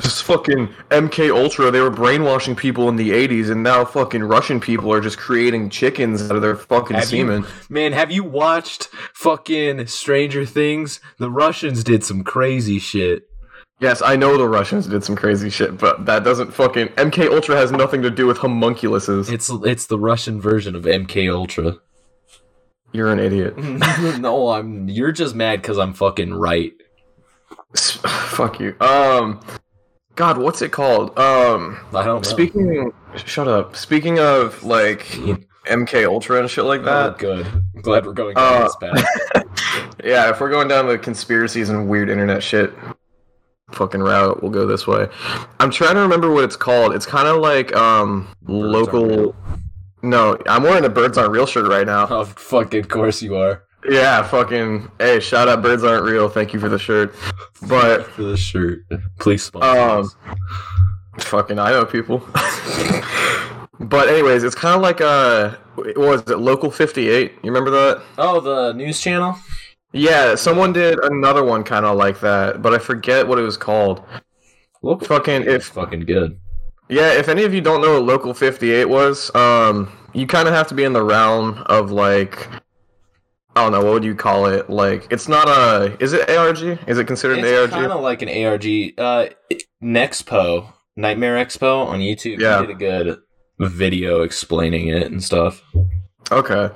just 0.00 0.22
fucking 0.24 0.68
MK 0.90 1.30
Ultra. 1.34 1.70
They 1.70 1.80
were 1.80 1.90
brainwashing 1.90 2.56
people 2.56 2.88
in 2.88 2.96
the 2.96 3.10
'80s, 3.10 3.50
and 3.50 3.62
now 3.62 3.84
fucking 3.84 4.24
Russian 4.24 4.60
people 4.60 4.92
are 4.92 5.00
just 5.00 5.18
creating 5.18 5.70
chickens 5.70 6.22
out 6.30 6.36
of 6.36 6.42
their 6.42 6.56
fucking 6.56 6.96
Have 6.96 7.04
you- 7.12 7.20
semen. 7.26 7.46
Man, 7.68 7.92
have 7.92 8.10
you 8.10 8.22
watched 8.24 8.88
fucking 9.14 9.86
Stranger 9.86 10.44
Things? 10.44 11.00
The 11.18 11.30
Russians 11.30 11.82
did 11.84 12.04
some 12.04 12.22
crazy 12.24 12.78
shit. 12.78 13.24
Yes, 13.80 14.02
I 14.02 14.16
know 14.16 14.36
the 14.36 14.48
Russians 14.48 14.88
did 14.88 15.04
some 15.04 15.14
crazy 15.14 15.50
shit, 15.50 15.78
but 15.78 16.04
that 16.06 16.24
doesn't 16.24 16.52
fucking 16.52 16.88
MK 16.96 17.30
Ultra 17.32 17.56
has 17.56 17.70
nothing 17.70 18.02
to 18.02 18.10
do 18.10 18.26
with 18.26 18.38
homunculuses. 18.38 19.32
It's 19.32 19.48
it's 19.64 19.86
the 19.86 19.98
Russian 19.98 20.40
version 20.40 20.74
of 20.74 20.82
MK 20.84 21.32
Ultra. 21.32 21.76
You're 22.92 23.12
an 23.12 23.18
idiot. 23.18 23.56
no, 24.18 24.48
I'm. 24.48 24.88
You're 24.88 25.12
just 25.12 25.34
mad 25.34 25.60
because 25.62 25.78
I'm 25.78 25.92
fucking 25.94 26.32
right. 26.34 26.72
Fuck 27.76 28.60
you. 28.60 28.74
Um, 28.80 29.40
God, 30.14 30.38
what's 30.38 30.62
it 30.62 30.72
called? 30.72 31.18
Um, 31.18 31.78
I 31.94 32.04
don't 32.04 32.22
know. 32.24 32.28
speaking. 32.30 32.92
Shut 33.16 33.46
up. 33.48 33.76
Speaking 33.76 34.18
of 34.18 34.62
like 34.64 35.00
MK 35.66 36.06
Ultra 36.06 36.40
and 36.40 36.50
shit 36.50 36.64
like 36.64 36.80
Oh, 36.80 36.84
that. 36.84 37.18
good. 37.18 37.46
I'm 37.46 37.82
glad 37.82 38.06
we're 38.06 38.12
going 38.14 38.34
down 38.34 38.62
Uh, 38.62 38.64
this 38.64 38.76
path. 38.76 39.44
Yeah, 40.04 40.30
if 40.30 40.40
we're 40.40 40.48
going 40.50 40.68
down 40.68 40.86
the 40.86 40.96
conspiracies 40.96 41.68
and 41.70 41.88
weird 41.88 42.08
internet 42.08 42.40
shit 42.42 42.72
fucking 43.72 44.00
route, 44.00 44.40
we'll 44.42 44.52
go 44.52 44.64
this 44.64 44.86
way. 44.86 45.08
I'm 45.58 45.70
trying 45.72 45.96
to 45.96 46.00
remember 46.00 46.30
what 46.32 46.44
it's 46.44 46.54
called. 46.56 46.94
It's 46.94 47.04
kind 47.04 47.26
of 47.26 47.38
like 47.40 47.74
um 47.74 48.28
Aren't 48.48 48.60
local. 48.60 49.34
Real. 50.02 50.10
No, 50.10 50.38
I'm 50.46 50.62
wearing 50.62 50.84
a 50.84 50.88
birds 50.88 51.18
aren't 51.18 51.32
real 51.32 51.46
shirt 51.46 51.68
right 51.68 51.86
now. 51.86 52.06
Oh, 52.08 52.24
fucking 52.24 52.84
course 52.84 53.22
you 53.22 53.36
are. 53.36 53.64
Yeah, 53.88 54.22
fucking. 54.22 54.90
Hey, 54.98 55.20
shout 55.20 55.48
out 55.48 55.62
birds 55.62 55.84
aren't 55.84 56.04
real. 56.04 56.28
Thank 56.28 56.52
you 56.52 56.60
for 56.60 56.68
the 56.68 56.78
shirt. 56.78 57.14
But 57.68 58.06
For 58.06 58.22
the 58.22 58.36
shirt. 58.36 58.84
Please 59.18 59.44
sponsor 59.44 59.78
Um, 59.78 60.10
fucking, 61.20 61.58
I 61.58 61.70
know 61.70 61.84
people. 61.84 62.18
but 63.80 64.08
anyways, 64.08 64.42
it's 64.44 64.54
kind 64.54 64.74
of 64.74 64.82
like 64.82 65.00
uh, 65.00 65.56
what 65.74 65.96
was 65.96 66.20
it 66.22 66.38
local 66.38 66.70
58? 66.70 67.32
You 67.42 67.50
remember 67.50 67.70
that? 67.70 68.02
Oh, 68.18 68.40
the 68.40 68.72
news 68.72 69.00
channel? 69.00 69.36
Yeah, 69.92 70.34
someone 70.34 70.72
did 70.72 70.98
another 71.02 71.42
one 71.44 71.64
kind 71.64 71.86
of 71.86 71.96
like 71.96 72.20
that, 72.20 72.60
but 72.60 72.74
I 72.74 72.78
forget 72.78 73.26
what 73.26 73.38
it 73.38 73.42
was 73.42 73.56
called. 73.56 74.02
Local 74.82 75.06
Fucking 75.06 75.42
it's 75.42 75.66
if 75.66 75.72
fucking 75.72 76.00
good. 76.04 76.38
Yeah, 76.88 77.12
if 77.12 77.28
any 77.28 77.44
of 77.44 77.52
you 77.52 77.60
don't 77.60 77.80
know 77.80 77.94
what 77.94 78.04
local 78.04 78.34
58 78.34 78.86
was, 78.86 79.34
um, 79.34 79.92
you 80.12 80.26
kind 80.26 80.48
of 80.48 80.54
have 80.54 80.68
to 80.68 80.74
be 80.74 80.84
in 80.84 80.92
the 80.92 81.02
realm 81.02 81.62
of 81.66 81.90
like. 81.90 82.48
I 83.56 83.62
don't 83.62 83.72
know 83.72 83.82
what 83.82 83.94
would 83.94 84.04
you 84.04 84.14
call 84.14 84.46
it. 84.46 84.70
Like, 84.70 85.08
it's 85.10 85.26
not 85.26 85.48
a. 85.48 85.96
Is 86.00 86.12
it 86.12 86.30
ARG? 86.30 86.78
Is 86.86 86.98
it 86.98 87.06
considered 87.06 87.38
an 87.38 87.44
ARG? 87.44 87.64
It's 87.64 87.72
ARG? 87.72 87.82
kind 87.82 87.92
of 87.92 88.02
like 88.02 88.22
an 88.22 88.28
ARG. 88.28 88.64
Uh, 88.96 89.28
Nexpo, 89.82 90.72
Nightmare 90.96 91.44
Expo 91.44 91.86
on 91.86 91.98
YouTube. 91.98 92.38
Yeah. 92.38 92.60
Did 92.60 92.70
a 92.70 92.74
good 92.74 93.18
video 93.58 94.22
explaining 94.22 94.88
it 94.88 95.10
and 95.10 95.22
stuff. 95.22 95.62
Okay. 96.30 96.70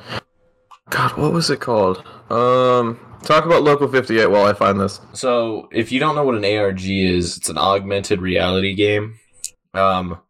God, 0.91 1.17
what 1.17 1.33
was 1.33 1.51
it 1.51 1.61
called? 1.61 1.99
Um, 2.31 2.99
talk 3.23 3.47
about 3.47 3.63
Local 3.63 3.89
58 3.89 4.27
while 4.27 4.45
I 4.45 4.53
find 4.53 4.81
this. 4.81 5.01
So, 5.13 5.69
if 5.73 5.93
you 5.93 6.01
don't 6.01 6.15
know 6.15 6.25
what 6.25 6.35
an 6.35 6.45
ARG 6.45 6.83
is, 6.85 7.37
it's 7.37 7.49
an 7.49 7.59
augmented 7.59 8.21
reality 8.21 8.75
game. 8.75 9.19
Um, 9.75 10.21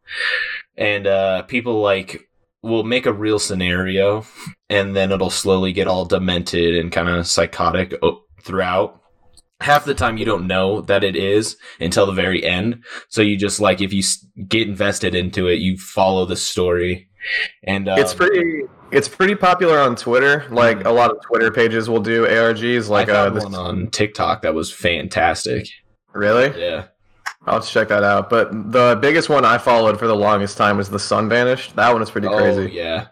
and 0.77 1.07
uh, 1.07 1.43
people 1.43 1.81
like 1.81 2.29
will 2.63 2.85
make 2.85 3.07
a 3.07 3.13
real 3.13 3.39
scenario, 3.39 4.25
and 4.69 4.95
then 4.95 5.13
it'll 5.13 5.31
slowly 5.31 5.73
get 5.73 5.89
all 5.89 6.05
demented 6.05 6.77
and 6.77 6.93
kind 6.93 7.09
of 7.09 7.27
psychotic 7.27 7.95
throughout. 8.43 9.01
Half 9.61 9.85
the 9.85 9.95
time, 9.95 10.17
you 10.17 10.25
don't 10.25 10.49
know 10.49 10.81
that 10.83 11.05
it 11.05 11.15
is 11.15 11.57
until 11.79 12.07
the 12.07 12.13
very 12.13 12.45
end. 12.45 12.85
So 13.09 13.23
you 13.23 13.37
just 13.37 13.61
like 13.61 13.81
if 13.81 13.93
you 13.93 14.03
get 14.49 14.69
invested 14.69 15.15
into 15.15 15.49
it, 15.49 15.61
you 15.61 15.77
follow 15.77 16.25
the 16.25 16.37
story. 16.37 17.09
And 17.65 17.89
um, 17.89 17.99
it's 17.99 18.15
pretty. 18.15 18.65
It's 18.91 19.09
pretty 19.09 19.35
popular 19.35 19.79
on 19.79 19.97
Twitter. 19.97 20.45
Like 20.51 20.85
a 20.85 20.91
lot 20.91 21.11
of 21.11 21.23
Twitter 21.23 21.51
pages 21.51 21.89
will 21.89 22.01
do 22.01 22.27
ARGs. 22.27 22.91
Like 22.91 23.09
I 23.09 23.13
uh, 23.13 23.31
this, 23.31 23.45
one 23.45 23.55
on 23.55 23.91
TikTok 23.91 24.43
that 24.43 24.53
was 24.53 24.71
fantastic. 24.71 25.67
really, 26.13 26.61
Yeah. 26.61 26.89
I'll 27.47 27.61
check 27.61 27.89
that 27.89 28.05
out. 28.05 28.31
But 28.31 28.73
the 28.73 28.99
biggest 29.01 29.29
one 29.29 29.45
I 29.45 29.59
followed 29.59 29.99
for 29.99 30.07
the 30.07 30.15
longest 30.17 30.57
time 30.57 30.77
was 30.77 30.89
the 30.89 30.99
Sun 30.99 31.29
Vanished. 31.29 31.75
That 31.77 31.93
one 31.93 32.01
is 32.03 32.11
pretty 32.11 32.29
Oh 32.29 32.37
crazy. 32.37 32.71
yeah. 32.73 33.07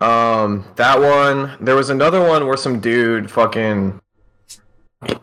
Um, 0.00 0.64
that 0.76 0.98
one. 1.00 1.56
There 1.60 1.76
was 1.76 1.90
another 1.90 2.20
one 2.26 2.46
where 2.46 2.56
some 2.56 2.80
dude 2.80 3.30
fucking. 3.30 4.00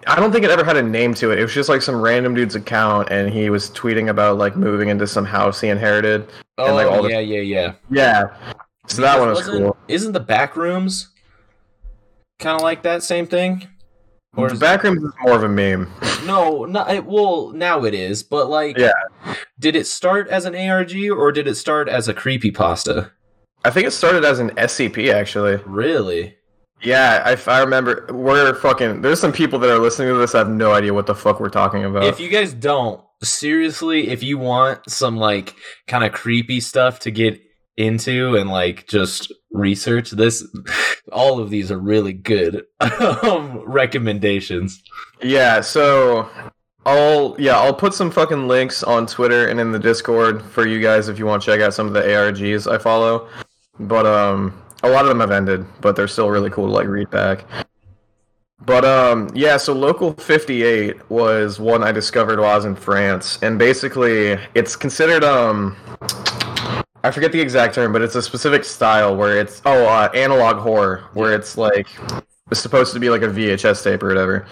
I 0.08 0.16
don't 0.18 0.32
think 0.32 0.44
it 0.44 0.52
ever 0.52 0.64
had 0.66 0.76
a 0.78 0.84
name 0.84 1.14
to 1.16 1.32
it. 1.32 1.40
It 1.40 1.42
was 1.42 1.54
just 1.54 1.70
like 1.70 1.82
some 1.82 2.02
random 2.02 2.34
dude's 2.34 2.56
account, 2.56 3.10
and 3.12 3.30
he 3.32 3.50
was 3.50 3.70
tweeting 3.72 4.10
about 4.10 4.38
like 4.38 4.56
moving 4.58 4.90
into 4.90 5.08
some 5.08 5.26
house 5.26 5.62
he 5.62 5.68
inherited. 5.70 6.28
Oh 6.58 6.66
And, 6.68 6.76
like, 6.76 6.88
all 6.88 7.04
the- 7.04 7.10
yeah, 7.12 7.20
yeah, 7.20 7.40
yeah. 7.42 7.74
Yeah. 7.90 8.54
So 8.88 9.02
that 9.02 9.20
one 9.20 9.30
was 9.30 9.46
cool. 9.48 9.78
Isn't 9.88 10.12
the 10.14 10.20
back 10.20 10.56
rooms 10.58 11.10
kind 12.40 12.56
of 12.56 12.62
like 12.62 12.84
that 12.84 13.04
same 13.04 13.28
thing? 13.28 13.68
Or 14.36 14.50
the 14.50 14.56
Backrooms 14.64 15.04
is 15.04 15.12
more 15.22 15.36
of 15.36 15.44
a 15.44 15.50
meme. 15.50 15.92
No, 16.26 16.66
not 16.66 16.92
it, 16.94 17.06
well. 17.06 17.52
Now 17.52 17.84
it 17.84 17.94
is, 17.94 18.24
but 18.24 18.50
like, 18.50 18.78
Yeah. 18.78 18.92
Did 19.60 19.76
it 19.76 19.88
start 19.88 20.28
as 20.30 20.46
an 20.46 20.56
ARG 20.56 20.94
or 21.12 21.32
did 21.32 21.48
it 21.48 21.56
start 21.56 21.90
as 21.90 22.08
a 22.08 22.14
creepy 22.14 22.52
pasta? 22.52 23.12
I 23.66 23.72
think 23.72 23.88
it 23.88 23.92
started 23.92 24.24
as 24.24 24.40
an 24.40 24.52
SCP 24.52 25.14
actually. 25.14 25.58
Really? 25.66 26.36
Yeah, 26.82 27.24
I, 27.26 27.52
I 27.52 27.60
remember. 27.60 28.08
We're 28.10 28.54
fucking. 28.54 29.02
There's 29.02 29.20
some 29.20 29.34
people 29.34 29.60
that 29.60 29.70
are 29.70 29.80
listening 29.80 30.14
to 30.14 30.18
this. 30.18 30.32
that 30.32 30.38
have 30.40 30.50
no 30.50 30.72
idea 30.72 30.94
what 30.94 31.08
the 31.08 31.16
fuck 31.16 31.40
we're 31.42 31.50
talking 31.50 31.84
about. 31.84 32.06
If 32.06 32.22
you 32.22 32.30
guys 32.30 32.54
don't, 32.54 33.04
seriously, 33.22 34.08
if 34.10 34.24
you 34.24 34.38
want 34.38 34.90
some 34.90 35.18
like 35.18 35.56
kind 35.88 36.06
of 36.06 36.14
creepy 36.14 36.62
stuff 36.62 37.00
to 37.00 37.12
get 37.12 37.42
into 37.80 38.36
and 38.36 38.50
like 38.50 38.88
just 38.88 39.32
research 39.52 40.12
this, 40.12 40.46
all 41.12 41.40
of 41.40 41.50
these 41.50 41.72
are 41.72 41.80
really 41.80 42.14
good 42.14 42.66
um, 42.80 43.60
recommendations. 43.66 44.84
Yeah, 45.24 45.62
so 45.62 46.30
I'll 46.86 47.36
yeah 47.40 47.58
I'll 47.58 47.74
put 47.74 47.94
some 47.94 48.12
fucking 48.12 48.48
links 48.48 48.84
on 48.84 49.08
Twitter 49.08 49.48
and 49.48 49.60
in 49.60 49.72
the 49.72 49.80
Discord 49.80 50.44
for 50.44 50.68
you 50.68 50.82
guys 50.82 51.08
if 51.08 51.18
you 51.18 51.26
want 51.26 51.42
to 51.42 51.46
check 51.46 51.62
out 51.62 51.74
some 51.74 51.88
of 51.88 51.94
the 51.94 52.02
ARGs 52.02 52.72
I 52.72 52.78
follow. 52.78 53.28
But 53.80 54.06
um, 54.06 54.62
a 54.84 54.90
lot 54.90 55.04
of 55.04 55.10
them 55.10 55.20
have 55.22 55.32
ended, 55.32 55.66
but 55.82 55.96
they're 55.96 56.08
still 56.08 56.30
really 56.30 56.50
cool 56.50 56.68
to 56.68 56.72
like 56.72 56.88
read 56.88 57.10
back. 57.10 57.46
But 58.66 58.84
um, 58.84 59.30
yeah, 59.34 59.56
so 59.58 59.74
Local 59.74 60.14
58 60.14 61.10
was 61.10 61.60
one 61.60 61.82
I 61.82 61.94
discovered 61.94 62.40
while 62.40 62.50
I 62.50 62.56
was 62.56 62.66
in 62.66 62.76
France, 62.76 63.40
and 63.42 63.58
basically 63.58 64.38
it's 64.54 64.76
considered 64.76 65.24
um, 65.24 65.78
I 67.04 67.12
forget 67.12 67.32
the 67.32 67.40
exact 67.40 67.76
term, 67.76 67.94
but 67.94 68.02
it's 68.02 68.16
a 68.16 68.22
specific 68.22 68.64
style 68.64 69.16
where 69.16 69.38
it's 69.40 69.62
oh 69.66 69.86
uh, 69.86 70.10
analog 70.14 70.58
horror, 70.58 71.06
where 71.14 71.34
it's 71.34 71.58
like 71.58 71.88
it's 72.52 72.60
supposed 72.60 72.94
to 72.94 73.00
be 73.00 73.10
like 73.10 73.22
a 73.22 73.28
VHS 73.28 73.84
tape 73.84 74.04
or 74.04 74.08
whatever. 74.10 74.46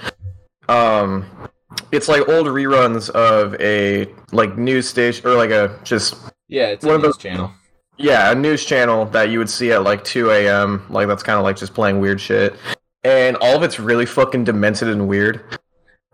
Um, 0.69 1.25
it's 1.91 2.07
like 2.07 2.27
old 2.29 2.47
reruns 2.47 3.09
of 3.09 3.55
a 3.59 4.07
like 4.31 4.57
news 4.57 4.87
station 4.87 5.27
or 5.27 5.33
like 5.35 5.49
a 5.51 5.77
just 5.83 6.15
Yeah, 6.47 6.67
it's 6.67 6.85
One 6.85 6.93
a 6.93 6.97
of 6.97 7.01
news 7.03 7.15
those- 7.15 7.21
channel. 7.23 7.51
yeah, 7.97 8.31
a 8.31 8.35
news 8.35 8.63
channel 8.65 9.05
that 9.07 9.29
you 9.29 9.39
would 9.39 9.49
see 9.49 9.71
at 9.71 9.83
like 9.83 10.03
2 10.03 10.31
a.m. 10.31 10.85
Like 10.89 11.07
that's 11.07 11.23
kind 11.23 11.37
of 11.37 11.43
like 11.43 11.57
just 11.57 11.73
playing 11.73 11.99
weird 11.99 12.21
shit, 12.21 12.55
and 13.03 13.35
all 13.37 13.55
of 13.55 13.63
it's 13.63 13.79
really 13.79 14.05
fucking 14.05 14.45
demented 14.45 14.87
and 14.87 15.07
weird. 15.07 15.43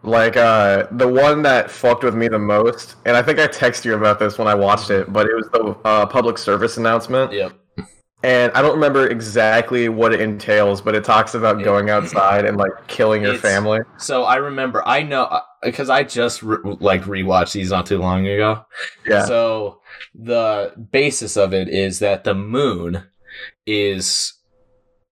Like 0.05 0.35
uh, 0.35 0.87
the 0.91 1.07
one 1.07 1.41
that 1.43 1.71
fucked 1.71 2.03
with 2.03 2.13
me 2.13 2.27
the 2.27 2.37
most, 2.39 2.95
and 3.05 3.15
I 3.15 3.21
think 3.21 3.39
I 3.39 3.47
texted 3.47 3.85
you 3.85 3.95
about 3.95 4.19
this 4.19 4.37
when 4.37 4.47
I 4.49 4.53
watched 4.55 4.89
it, 4.89 5.11
but 5.13 5.27
it 5.27 5.33
was 5.35 5.47
the 5.53 5.77
uh, 5.85 6.05
public 6.05 6.37
service 6.37 6.75
announcement, 6.75 7.31
Yep. 7.31 7.53
and 8.21 8.51
I 8.53 8.61
don't 8.61 8.73
remember 8.73 9.07
exactly 9.07 9.87
what 9.87 10.13
it 10.13 10.19
entails, 10.19 10.81
but 10.81 10.93
it 10.93 11.05
talks 11.05 11.35
about 11.35 11.61
It- 11.61 11.63
going 11.63 11.89
outside 11.89 12.43
and 12.43 12.57
like 12.57 12.71
killing 12.87 13.21
your 13.21 13.35
It's- 13.35 13.41
family. 13.49 13.79
So 13.97 14.23
I 14.25 14.35
remember, 14.35 14.85
I 14.85 15.03
know 15.03 15.39
because 15.61 15.89
I 15.89 16.03
just 16.03 16.43
re- 16.43 16.57
like 16.81 17.03
rewatched 17.03 17.53
these 17.53 17.71
not 17.71 17.85
too 17.85 17.97
long 17.99 18.27
ago. 18.27 18.65
Yeah, 19.07 19.23
So 19.23 19.79
the 20.13 20.73
basis 20.91 21.37
of 21.37 21.53
it 21.53 21.69
is 21.69 21.99
that 21.99 22.25
the 22.25 22.33
moon 22.35 23.03
is 23.65 24.33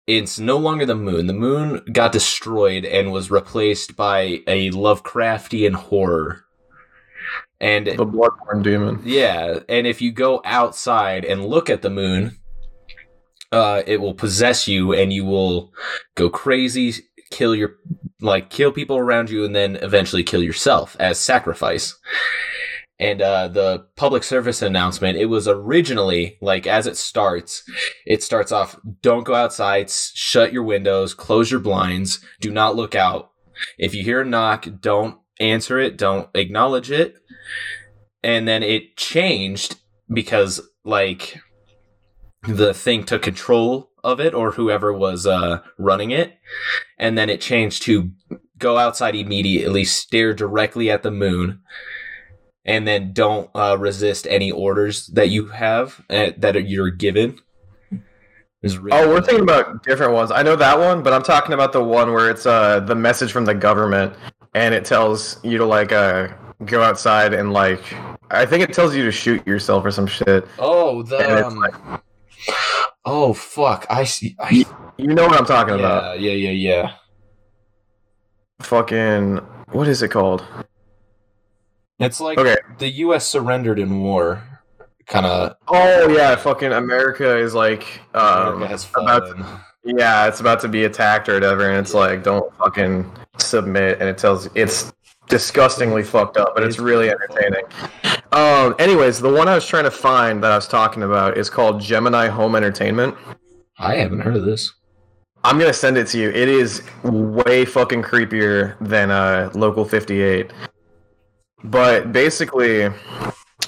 it's 0.10 0.40
no 0.40 0.58
longer 0.58 0.88
the 0.88 0.96
moon. 0.96 1.28
The 1.28 1.34
moon 1.34 1.84
got 1.92 2.12
destroyed 2.12 2.84
and 2.84 3.12
was 3.12 3.30
replaced 3.30 3.96
by 3.96 4.42
a 4.48 4.72
Lovecraftian 4.72 5.76
horror. 5.76 6.46
And 7.62 7.86
the 7.86 8.08
bloodborne 8.08 8.64
demon. 8.64 9.02
yeah, 9.06 9.60
and 9.70 9.86
if 9.86 10.02
you 10.02 10.12
go 10.12 10.42
outside 10.46 11.26
and 11.26 11.46
look 11.46 11.70
at 11.70 11.84
the 11.84 11.92
moon, 11.92 12.38
uh, 13.52 13.84
it 13.86 14.02
will 14.02 14.16
possess 14.16 14.68
you, 14.68 14.94
and 14.94 15.14
you 15.14 15.26
will 15.26 15.74
go 16.16 16.28
crazy, 16.30 16.94
kill 17.30 17.54
your 17.54 17.76
like 18.20 18.50
kill 18.50 18.72
people 18.72 18.98
around 18.98 19.30
you, 19.30 19.46
and 19.46 19.56
then 19.56 19.76
eventually 19.76 20.24
kill 20.24 20.42
yourself 20.42 20.96
as 21.00 21.20
sacrifice. 21.20 22.00
And 23.00 23.22
uh, 23.22 23.48
the 23.48 23.86
public 23.96 24.24
service 24.24 24.62
announcement, 24.62 25.18
it 25.18 25.28
was 25.28 25.48
originally 25.48 26.38
like 26.42 26.68
as 26.68 26.86
it 26.86 26.98
starts, 26.98 27.64
it 28.06 28.22
starts 28.22 28.52
off: 28.52 28.78
don't 29.02 29.24
go 29.24 29.36
outside, 29.36 29.90
shut 29.90 30.52
your 30.52 30.64
windows, 30.64 31.14
close 31.14 31.50
your 31.50 31.62
blinds, 31.62 32.20
do 32.42 32.52
not 32.52 32.76
look 32.76 32.96
out. 32.96 33.32
If 33.78 33.96
you 33.96 34.04
hear 34.04 34.22
a 34.22 34.26
knock, 34.26 34.68
don't 34.82 35.18
answer 35.40 35.80
it, 35.80 35.98
don't 35.98 36.30
acknowledge 36.36 36.92
it. 36.92 37.16
And 38.22 38.48
then 38.48 38.64
it 38.64 38.98
changed 38.98 39.78
because 40.12 40.60
like 40.84 41.40
the 42.44 42.74
thing 42.74 43.04
took 43.06 43.22
control 43.22 43.92
of 44.04 44.20
it 44.20 44.34
or 44.34 44.52
whoever 44.52 44.94
was 44.94 45.26
uh 45.26 45.60
running 45.78 46.12
it. 46.12 46.38
And 46.98 47.18
then 47.18 47.30
it 47.30 47.40
changed 47.40 47.84
to 47.84 48.12
go 48.58 48.78
outside 48.78 49.16
immediately 49.16 49.86
stare 49.86 50.34
directly 50.34 50.92
at 50.92 51.04
the 51.04 51.12
moon 51.12 51.62
and 52.66 52.88
then 52.88 53.14
don't 53.14 53.50
uh, 53.56 53.78
resist 53.80 54.28
any 54.30 54.52
orders 54.52 55.08
that 55.08 55.30
you 55.30 55.48
have 55.48 56.02
uh, 56.10 56.32
that 56.38 56.68
you're 56.68 56.90
given 56.92 57.40
really 58.62 58.90
Oh, 58.92 59.08
we're 59.10 59.22
thinking 59.22 59.44
about 59.44 59.84
different 59.84 60.14
ones. 60.14 60.32
I 60.32 60.44
know 60.44 60.56
that 60.58 60.78
one, 60.78 61.02
but 61.02 61.14
I'm 61.14 61.24
talking 61.24 61.54
about 61.54 61.72
the 61.72 61.84
one 61.84 62.12
where 62.12 62.30
it's 62.30 62.46
uh 62.46 62.82
the 62.82 62.96
message 62.96 63.32
from 63.32 63.46
the 63.46 63.54
government 63.54 64.14
and 64.54 64.74
it 64.74 64.84
tells 64.86 65.44
you 65.44 65.58
to 65.58 65.66
like 65.66 65.92
uh 65.92 66.28
go 66.66 66.84
outside 66.84 67.34
and 67.34 67.54
like 67.54 67.82
I 68.32 68.46
think 68.46 68.64
it 68.64 68.74
tells 68.74 68.96
you 68.96 69.04
to 69.06 69.12
shoot 69.12 69.46
yourself 69.48 69.86
or 69.86 69.92
some 69.92 70.08
shit. 70.08 70.46
oh 70.60 71.04
the 71.04 71.48
um, 71.48 72.02
oh 73.06 73.34
fuck 73.34 73.86
i 73.90 74.04
see 74.04 74.36
I, 74.40 74.66
You 74.98 75.08
know 75.08 75.26
what 75.26 75.40
I'm 75.40 75.46
talking 75.46 75.76
about. 75.76 76.20
yeah 76.20 76.32
yeah 76.34 76.52
yeah 76.52 76.74
yeah 76.82 76.92
Fucking 78.62 79.38
what 79.72 79.88
is 79.88 80.02
it 80.02 80.10
called? 80.10 80.44
It's 82.00 82.20
like 82.22 82.38
Okay. 82.38 82.58
the 82.78 82.90
U.S. 83.06 83.28
surrendered 83.28 83.80
in 83.80 84.02
war, 84.02 84.42
kind 85.08 85.26
of. 85.26 85.56
Oh 85.68 86.08
yeah, 86.10 86.36
fucking 86.36 86.72
America 86.72 87.38
is 87.38 87.54
like 87.54 88.02
um 88.14 88.62
has 88.64 88.90
about 88.96 89.28
fallen. 89.28 89.46
yeah, 89.84 90.28
it's 90.28 90.40
about 90.40 90.60
to 90.62 90.68
be 90.68 90.86
attacked 90.86 91.28
or 91.30 91.34
whatever 91.34 91.70
and 91.70 91.78
it's 91.80 91.94
like 91.94 92.24
don't 92.24 92.54
fucking 92.58 93.12
submit 93.38 94.00
and 94.00 94.08
it 94.10 94.18
tells 94.18 94.50
it's 94.56 94.94
disgustingly 95.28 96.04
fucked 96.04 96.38
up, 96.38 96.54
but 96.56 96.64
it's 96.64 96.76
It's 96.76 96.82
really 96.84 97.08
beautiful. 97.08 97.38
entertaining. 97.38 97.66
Um 98.32 98.76
anyways, 98.80 99.20
the 99.20 99.32
one 99.32 99.48
I 99.48 99.56
was 99.56 99.66
trying 99.68 99.84
to 99.86 99.92
find 99.92 100.42
that 100.44 100.52
I 100.52 100.56
was 100.56 100.68
talking 100.68 101.04
about 101.04 101.38
is 101.38 101.50
called 101.50 101.82
Gemini 101.82 102.28
Home 102.28 102.56
Entertainment. 102.56 103.16
I 103.78 103.96
haven't 103.96 104.22
heard 104.22 104.36
of 104.36 104.46
this. 104.46 104.74
I'm 105.44 105.58
gonna 105.60 105.74
send 105.74 105.98
it 105.98 106.08
to 106.08 106.18
you. 106.18 106.30
It 106.30 106.50
is 106.50 106.82
way 107.04 107.64
fucking 107.66 108.04
creepier 108.04 108.76
than 108.82 109.10
uh, 109.12 109.50
Local 109.54 109.86
58. 109.86 110.52
But 111.64 112.12
basically, 112.14 112.90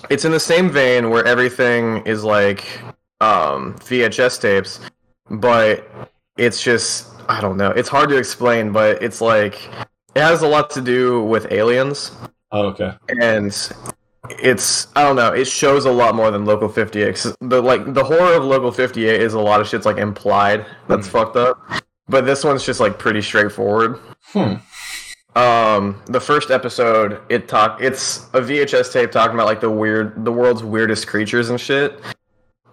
it's 0.10 0.26
in 0.26 0.32
the 0.32 0.40
same 0.40 0.70
vein 0.70 1.10
where 1.10 1.26
everything 1.26 1.98
is 2.06 2.24
like 2.24 2.66
um, 3.20 3.76
VHS 3.80 4.42
tapes, 4.42 4.80
but 5.30 5.90
it's 6.38 6.62
just 6.62 7.08
I 7.30 7.40
don't 7.42 7.58
know. 7.58 7.72
It's 7.72 7.90
hard 7.90 8.10
to 8.10 8.18
explain, 8.18 8.72
but 8.72 9.02
it's 9.04 9.22
like 9.22 9.70
it 10.16 10.22
has 10.22 10.42
a 10.42 10.48
lot 10.48 10.70
to 10.72 10.82
do 10.82 11.22
with 11.24 11.52
aliens 11.52 12.12
Oh, 12.52 12.68
okay. 12.68 12.94
and 13.22 13.48
it's 14.40 14.88
I 14.96 15.04
don't 15.04 15.16
know. 15.16 15.32
It 15.34 15.46
shows 15.46 15.86
a 15.86 15.92
lot 15.92 16.16
more 16.16 16.32
than 16.32 16.46
Local 16.46 16.70
58. 16.70 17.16
'cause 17.16 17.36
The 17.42 17.62
like 17.62 17.94
the 17.94 18.04
horror 18.04 18.34
of 18.34 18.44
Local 18.46 18.72
58 18.72 19.22
is 19.22 19.34
a 19.34 19.40
lot 19.40 19.62
of 19.62 19.68
shit's 19.68 19.86
like 19.86 19.98
implied. 19.98 20.66
That's 20.88 21.08
Hmm. 21.08 21.12
fucked 21.18 21.36
up. 21.36 21.58
But 22.08 22.26
this 22.26 22.44
one's 22.44 22.66
just 22.66 22.80
like 22.80 22.98
pretty 22.98 23.22
straightforward. 23.22 24.00
Hmm. 24.34 24.56
Um, 25.36 26.02
the 26.08 26.20
first 26.20 26.52
episode, 26.52 27.22
it 27.30 27.48
talk 27.48 27.82
it's 27.82 28.26
a 28.34 28.42
VHS 28.42 28.92
tape 28.92 29.12
talking 29.12 29.36
about 29.36 29.46
like 29.46 29.62
the 29.62 29.70
weird, 29.70 30.26
the 30.26 30.32
world's 30.32 30.64
weirdest 30.64 31.08
creatures 31.08 31.50
and 31.50 31.60
shit. 31.60 32.02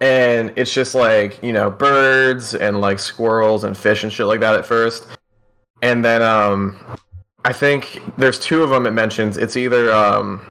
And 0.01 0.53
it's 0.55 0.73
just 0.73 0.95
like 0.95 1.41
you 1.41 1.53
know 1.53 1.69
birds 1.69 2.55
and 2.55 2.81
like 2.81 2.99
squirrels 2.99 3.63
and 3.63 3.77
fish 3.77 4.03
and 4.03 4.11
shit 4.11 4.25
like 4.25 4.41
that 4.41 4.55
at 4.55 4.65
first. 4.65 5.07
And 5.81 6.03
then 6.03 6.21
um, 6.21 6.77
I 7.45 7.53
think 7.53 8.01
there's 8.17 8.39
two 8.39 8.63
of 8.63 8.69
them 8.69 8.85
it 8.85 8.91
mentions. 8.91 9.37
It's 9.37 9.55
either 9.55 9.93
um, 9.93 10.49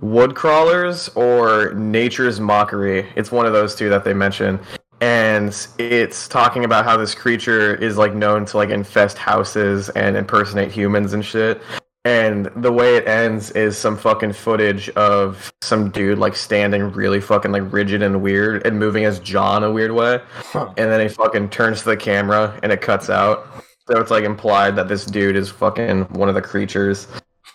wood 0.00 0.34
crawlers 0.34 1.08
or 1.10 1.74
nature's 1.74 2.40
mockery. 2.40 3.06
It's 3.16 3.30
one 3.30 3.44
of 3.44 3.52
those 3.52 3.74
two 3.74 3.90
that 3.90 4.04
they 4.04 4.14
mention. 4.14 4.58
And 5.00 5.54
it's 5.78 6.26
talking 6.26 6.64
about 6.64 6.84
how 6.84 6.96
this 6.96 7.14
creature 7.14 7.74
is 7.76 7.96
like 7.96 8.14
known 8.14 8.44
to 8.46 8.56
like 8.56 8.70
infest 8.70 9.16
houses 9.16 9.88
and 9.90 10.16
impersonate 10.16 10.72
humans 10.72 11.12
and 11.12 11.24
shit. 11.24 11.62
And 12.04 12.46
the 12.56 12.72
way 12.72 12.96
it 12.96 13.06
ends 13.06 13.50
is 13.52 13.76
some 13.76 13.96
fucking 13.96 14.32
footage 14.32 14.88
of 14.90 15.52
some 15.62 15.90
dude 15.90 16.18
like 16.18 16.34
standing 16.34 16.90
really 16.92 17.20
fucking 17.20 17.52
like 17.52 17.70
rigid 17.72 18.02
and 18.02 18.22
weird 18.22 18.66
and 18.66 18.78
moving 18.78 19.02
his 19.04 19.18
jaw 19.18 19.56
in 19.58 19.62
a 19.64 19.70
weird 19.70 19.92
way 19.92 20.20
Huh. 20.36 20.72
and 20.78 20.90
then 20.90 21.00
he 21.00 21.08
fucking 21.08 21.50
turns 21.50 21.80
to 21.80 21.90
the 21.90 21.96
camera 21.96 22.58
and 22.62 22.72
it 22.72 22.80
cuts 22.80 23.10
out. 23.10 23.46
So 23.90 24.00
it's 24.00 24.10
like 24.10 24.24
implied 24.24 24.74
that 24.76 24.88
this 24.88 25.04
dude 25.04 25.36
is 25.36 25.50
fucking 25.50 26.04
one 26.14 26.28
of 26.28 26.34
the 26.34 26.42
creatures. 26.42 27.08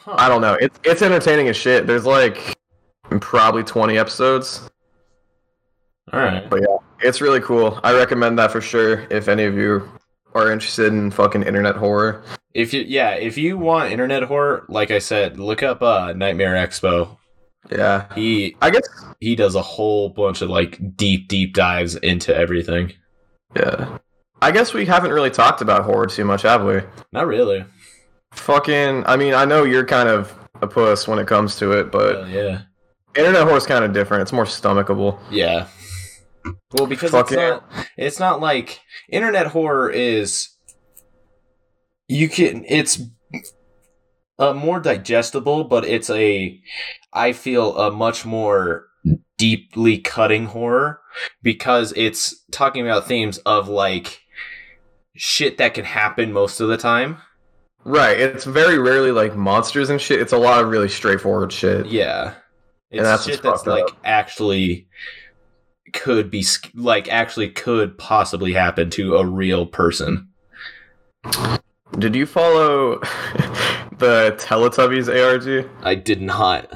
I 0.07 0.27
don't 0.29 0.41
know. 0.41 0.53
It's 0.62 0.79
it's 0.83 1.01
entertaining 1.01 1.47
as 1.47 1.57
shit. 1.57 1.88
There's 1.88 2.05
like 2.05 2.55
probably 3.21 3.63
20 3.63 3.97
episodes, 3.97 4.69
All 6.12 6.19
right. 6.19 6.47
but 6.50 6.62
yeah, 6.62 6.73
it's 7.03 7.22
really 7.22 7.41
cool. 7.41 7.79
I 7.83 7.93
recommend 7.93 8.39
that 8.39 8.51
for 8.51 8.62
sure 8.62 9.05
if 9.12 9.27
any 9.27 9.43
of 9.43 9.55
you 9.55 9.88
are 10.33 10.51
interested 10.51 10.88
in 10.91 11.12
fucking 11.12 11.43
internet 11.43 11.75
horror. 11.75 12.24
If 12.53 12.74
you 12.74 12.81
yeah, 12.81 13.12
if 13.12 13.38
you 13.38 13.57
want 13.57 13.91
internet 13.91 14.24
horror, 14.24 14.65
like 14.69 14.91
I 14.91 15.00
said, 15.00 15.39
look 15.39 15.63
up 15.63 15.81
uh, 15.81 16.13
Nightmare 16.13 16.55
Expo. 16.55 17.17
Yeah. 17.72 18.13
He 18.13 18.55
I 18.62 18.69
guess 18.69 18.88
he 19.19 19.36
does 19.36 19.55
a 19.55 19.62
whole 19.62 20.10
bunch 20.10 20.41
of 20.41 20.50
like 20.50 20.95
deep 20.95 21.27
deep 21.27 21.53
dives 21.53 21.95
into 21.95 22.36
everything. 22.36 22.93
yeah. 23.55 23.98
I 24.41 24.51
guess 24.51 24.74
we 24.74 24.86
haven't 24.86 25.12
really 25.12 25.31
talked 25.31 25.62
about 25.62 25.86
horror 25.86 26.07
too 26.07 26.25
much, 26.25 26.41
have 26.41 26.65
we? 26.65 26.81
Not 27.13 27.27
really. 27.27 27.63
Fucking 28.33 29.05
I 29.05 29.15
mean, 29.15 29.33
I 29.33 29.45
know 29.45 29.63
you're 29.63 29.86
kind 29.86 30.10
of 30.10 30.38
a 30.62 30.67
puss 30.67 31.07
when 31.07 31.19
it 31.19 31.27
comes 31.27 31.55
to 31.57 31.72
it, 31.72 31.91
but 31.91 32.27
yeah. 32.27 32.63
internet 33.15 33.43
horror's 33.43 33.65
kind 33.65 33.86
of 33.86 33.93
different. 33.93 34.24
It's 34.24 34.33
more 34.33 34.45
stomachable. 34.45 35.17
Yeah. 35.31 35.67
Well, 36.71 36.88
because 36.88 37.12
Fuck 37.12 37.31
it's 37.31 37.38
yeah. 37.38 37.50
not 37.50 37.88
it's 37.97 38.19
not 38.19 38.41
like 38.41 38.81
internet 39.09 39.47
horror 39.47 39.89
is 39.89 40.50
you 42.07 42.29
can 42.29 42.65
it's 42.67 43.01
uh, 44.39 44.53
more 44.53 44.79
digestible, 44.79 45.65
but 45.65 45.85
it's 45.85 46.09
a 46.09 46.59
I 47.13 47.33
feel 47.33 47.77
a 47.77 47.91
much 47.91 48.25
more 48.25 48.88
deeply 49.38 50.00
cutting 50.00 50.45
horror 50.47 51.01
because 51.41 51.93
it's 51.95 52.43
talking 52.51 52.85
about 52.85 53.07
themes 53.07 53.38
of 53.39 53.67
like 53.67 54.21
shit 55.15 55.57
that 55.57 55.73
can 55.73 55.85
happen 55.85 56.31
most 56.31 56.59
of 56.59 56.69
the 56.69 56.77
time. 56.77 57.17
Right. 57.85 58.19
It's 58.19 58.45
very 58.45 58.79
rarely 58.79 59.12
like 59.12 59.35
monsters 59.35 59.89
and 59.89 60.00
shit. 60.00 60.21
It's 60.21 60.33
a 60.33 60.38
lot 60.38 60.63
of 60.63 60.69
really 60.69 60.89
straightforward 60.89 61.51
shit. 61.51 61.88
Yeah. 61.88 62.33
It's 62.89 63.03
that's 63.03 63.25
shit 63.25 63.41
that's 63.41 63.63
fucked 63.63 63.67
like 63.67 63.88
actually 64.03 64.88
could 65.93 66.29
be 66.29 66.45
like 66.75 67.07
actually 67.09 67.50
could 67.50 67.97
possibly 67.97 68.53
happen 68.53 68.89
to 68.91 69.15
a 69.15 69.25
real 69.25 69.65
person. 69.65 70.27
Did 71.97 72.15
you 72.15 72.25
follow 72.25 73.00
the 73.97 74.35
Teletubbies 74.39 75.07
ARG? 75.07 75.69
I 75.83 75.95
did 75.95 76.21
not. 76.21 76.73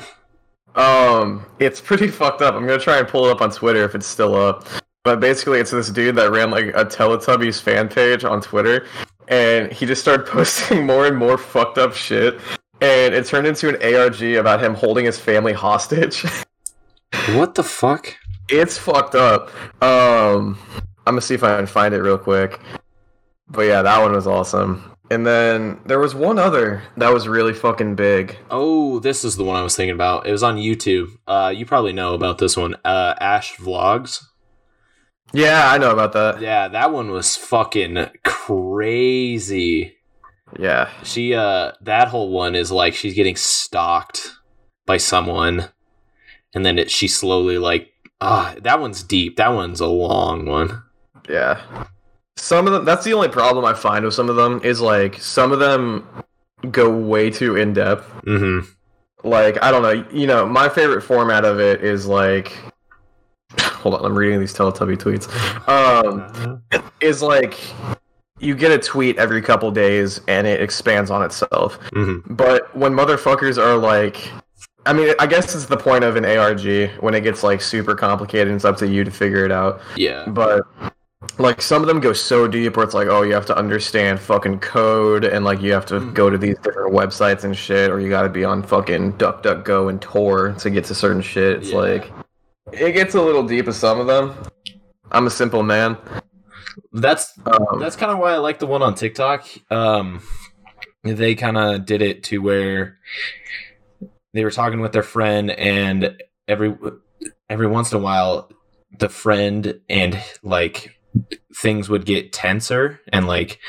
Um, 0.75 1.45
it's 1.59 1.81
pretty 1.81 2.07
fucked 2.19 2.41
up. 2.41 2.53
I'm 2.55 2.65
gonna 2.65 2.79
try 2.79 2.99
and 2.99 3.07
pull 3.07 3.25
it 3.25 3.31
up 3.31 3.41
on 3.41 3.51
Twitter 3.51 3.83
if 3.83 3.95
it's 3.95 4.07
still 4.07 4.35
up. 4.35 4.65
But 5.03 5.19
basically, 5.19 5.59
it's 5.59 5.71
this 5.71 5.89
dude 5.89 6.15
that 6.17 6.31
ran 6.31 6.51
like 6.51 6.67
a 6.67 6.85
Teletubbies 6.85 7.61
fan 7.61 7.87
page 7.87 8.23
on 8.23 8.41
Twitter, 8.41 8.85
and 9.27 9.71
he 9.71 9.85
just 9.85 10.01
started 10.01 10.27
posting 10.27 10.85
more 10.85 11.07
and 11.07 11.17
more 11.17 11.37
fucked 11.37 11.77
up 11.77 11.93
shit. 11.93 12.39
And 12.79 13.15
it 13.15 13.25
turned 13.25 13.47
into 13.47 13.69
an 13.69 13.95
ARG 13.95 14.21
about 14.21 14.63
him 14.63 14.75
holding 14.75 15.05
his 15.05 15.17
family 15.17 15.53
hostage. 15.53 16.23
What 17.29 17.55
the 17.55 17.63
fuck? 17.63 18.15
It's 18.49 18.77
fucked 18.77 19.15
up. 19.15 19.49
Um, 19.81 20.57
I'm 21.05 21.13
gonna 21.13 21.21
see 21.21 21.35
if 21.35 21.43
I 21.43 21.57
can 21.57 21.67
find 21.67 21.93
it 21.93 22.01
real 22.01 22.17
quick. 22.17 22.59
But 23.49 23.61
yeah, 23.61 23.81
that 23.81 24.01
one 24.01 24.11
was 24.13 24.27
awesome. 24.27 24.91
And 25.09 25.25
then 25.25 25.79
there 25.85 25.99
was 25.99 26.13
one 26.13 26.37
other 26.37 26.83
that 26.97 27.13
was 27.13 27.29
really 27.29 27.53
fucking 27.53 27.95
big. 27.95 28.37
Oh, 28.51 28.99
this 28.99 29.23
is 29.23 29.37
the 29.37 29.45
one 29.45 29.55
I 29.55 29.63
was 29.63 29.75
thinking 29.75 29.95
about. 29.95 30.27
It 30.27 30.33
was 30.33 30.43
on 30.43 30.57
YouTube. 30.57 31.11
Uh, 31.25 31.53
you 31.55 31.65
probably 31.65 31.93
know 31.93 32.13
about 32.13 32.39
this 32.39 32.57
one. 32.57 32.75
Uh, 32.83 33.13
Ash 33.19 33.55
Vlogs. 33.55 34.21
Yeah, 35.33 35.71
I 35.71 35.77
know 35.77 35.91
about 35.91 36.13
that. 36.13 36.41
Yeah, 36.41 36.67
that 36.69 36.91
one 36.91 37.11
was 37.11 37.37
fucking 37.37 38.07
crazy. 38.23 39.95
Yeah. 40.59 40.89
She, 41.03 41.33
uh, 41.33 41.73
that 41.81 42.09
whole 42.09 42.29
one 42.29 42.55
is 42.55 42.71
like 42.71 42.93
she's 42.93 43.13
getting 43.13 43.35
stalked 43.35 44.33
by 44.85 44.97
someone, 44.97 45.69
and 46.53 46.65
then 46.65 46.79
it, 46.79 46.89
she 46.91 47.07
slowly 47.07 47.57
like, 47.57 47.89
ah, 48.21 48.55
that 48.61 48.79
one's 48.79 49.03
deep. 49.03 49.37
That 49.37 49.49
one's 49.49 49.79
a 49.79 49.87
long 49.87 50.45
one. 50.45 50.83
Yeah. 51.29 51.61
Some 52.35 52.67
of 52.67 52.73
them 52.73 52.85
that's 52.85 53.03
the 53.03 53.13
only 53.13 53.29
problem 53.29 53.65
I 53.65 53.73
find 53.73 54.05
with 54.05 54.13
some 54.13 54.29
of 54.29 54.35
them 54.35 54.61
is 54.63 54.79
like 54.79 55.19
some 55.19 55.51
of 55.51 55.59
them 55.59 56.07
go 56.71 56.89
way 56.89 57.29
too 57.29 57.55
in 57.55 57.73
depth. 57.73 58.09
Mm-hmm. 58.25 58.69
Like, 59.27 59.61
I 59.63 59.71
don't 59.71 59.81
know, 59.81 60.05
you 60.11 60.27
know, 60.27 60.45
my 60.45 60.69
favorite 60.69 61.01
format 61.01 61.43
of 61.43 61.59
it 61.59 61.83
is 61.83 62.05
like 62.05 62.57
hold 63.59 63.95
on, 63.95 64.05
I'm 64.05 64.17
reading 64.17 64.39
these 64.39 64.53
Teletubby 64.53 64.97
tweets. 64.97 65.27
Um 65.67 66.61
is 67.01 67.21
like 67.21 67.59
you 68.39 68.55
get 68.55 68.71
a 68.71 68.77
tweet 68.77 69.17
every 69.17 69.41
couple 69.41 69.71
days 69.71 70.21
and 70.27 70.45
it 70.45 70.61
expands 70.61 71.09
on 71.09 71.23
itself. 71.23 71.79
Mm-hmm. 71.91 72.35
But 72.35 72.75
when 72.75 72.93
motherfuckers 72.93 73.57
are 73.57 73.77
like 73.77 74.31
I 74.87 74.93
mean, 74.93 75.13
I 75.19 75.27
guess 75.27 75.53
it's 75.53 75.65
the 75.65 75.77
point 75.77 76.03
of 76.03 76.15
an 76.15 76.25
ARG 76.25 76.89
when 77.01 77.13
it 77.13 77.21
gets 77.21 77.43
like 77.43 77.61
super 77.61 77.93
complicated 77.95 78.47
and 78.47 78.55
it's 78.55 78.65
up 78.65 78.77
to 78.77 78.87
you 78.87 79.03
to 79.03 79.11
figure 79.11 79.45
it 79.45 79.51
out. 79.51 79.81
Yeah. 79.95 80.25
but 80.27 80.61
like 81.39 81.61
some 81.61 81.81
of 81.81 81.87
them 81.87 81.99
go 81.99 82.13
so 82.13 82.47
deep 82.47 82.77
where 82.77 82.85
it's 82.85 82.93
like 82.93 83.07
oh 83.07 83.23
you 83.23 83.33
have 83.33 83.45
to 83.47 83.57
understand 83.57 84.19
fucking 84.19 84.59
code 84.59 85.25
and 85.25 85.43
like 85.43 85.61
you 85.61 85.73
have 85.73 85.85
to 85.87 85.95
Mhm. 85.99 86.13
go 86.13 86.29
to 86.29 86.37
these 86.37 86.57
different 86.59 86.93
websites 86.93 87.43
and 87.43 87.55
shit 87.57 87.89
or 87.89 87.99
you 87.99 88.07
got 88.09 88.21
to 88.21 88.29
be 88.29 88.45
on 88.45 88.61
fucking 88.63 89.13
duckduckgo 89.13 89.89
and 89.89 89.99
tor 90.01 90.53
to 90.59 90.69
get 90.69 90.85
to 90.85 90.95
certain 90.95 91.21
shit 91.21 91.57
it's 91.57 91.71
Yeah. 91.71 91.77
like 91.77 92.11
it 92.71 92.91
gets 92.93 93.15
a 93.15 93.21
little 93.21 93.43
deep 93.43 93.65
with 93.65 93.75
some 93.75 93.99
of 93.99 94.05
them 94.07 94.35
i'm 95.11 95.25
a 95.27 95.31
simple 95.31 95.63
man 95.63 95.97
That's 96.93 97.33
um, 97.47 97.79
That's 97.79 97.95
kind 97.95 98.11
of 98.11 98.19
why 98.19 98.33
I 98.33 98.37
like 98.37 98.59
the 98.59 98.67
one 98.67 98.81
on 98.83 98.93
TikTok. 98.93 99.45
Um, 99.71 100.21
they 101.03 101.33
kind 101.35 101.57
of 101.57 101.85
did 101.85 102.01
it 102.03 102.23
to 102.25 102.37
where 102.37 102.99
they 104.37 104.43
were 104.43 104.51
talking 104.51 104.79
with 104.79 104.91
their 104.91 105.03
friend, 105.03 105.51
and 105.51 106.15
every 106.47 106.75
every 107.49 107.67
once 107.67 107.91
in 107.91 107.97
a 107.97 108.01
while, 108.01 108.49
the 108.99 109.09
friend 109.09 109.79
and 109.89 110.21
like 110.43 110.95
things 111.55 111.89
would 111.89 112.05
get 112.05 112.31
tenser 112.31 112.99
and 113.11 113.25
like 113.27 113.59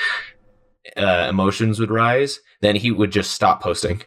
uh, 0.97 1.27
emotions 1.31 1.81
would 1.81 1.91
rise. 1.91 2.41
Then 2.61 2.77
he 2.77 2.91
would 2.91 3.13
just 3.13 3.33
stop 3.33 3.63
posting. 3.63 4.03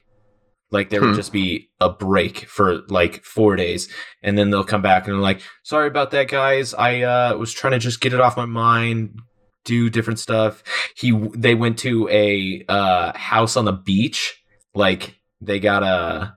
Like 0.72 0.90
there 0.90 1.02
would 1.02 1.12
Hmm. 1.12 1.16
just 1.16 1.34
be 1.34 1.70
a 1.82 1.90
break 1.90 2.46
for 2.48 2.82
like 2.88 3.24
four 3.26 3.56
days, 3.58 3.90
and 4.24 4.38
then 4.38 4.52
they'll 4.52 4.64
come 4.64 4.82
back 4.82 5.06
and 5.06 5.14
they're 5.14 5.22
like, 5.22 5.42
"Sorry 5.64 5.88
about 5.88 6.12
that, 6.12 6.30
guys. 6.30 6.74
I 6.74 7.02
uh, 7.02 7.36
was 7.38 7.52
trying 7.52 7.72
to 7.74 7.80
just 7.80 8.00
get 8.00 8.14
it 8.14 8.22
off 8.22 8.38
my 8.38 8.46
mind, 8.46 9.20
do 9.66 9.90
different 9.90 10.20
stuff." 10.20 10.64
He 10.96 11.12
they 11.36 11.56
went 11.56 11.78
to 11.80 12.08
a 12.10 12.64
uh, 12.70 13.18
house 13.18 13.58
on 13.58 13.66
the 13.66 13.74
beach, 13.74 14.42
like 14.74 15.20
they 15.42 15.60
got 15.60 15.84
a 15.84 16.36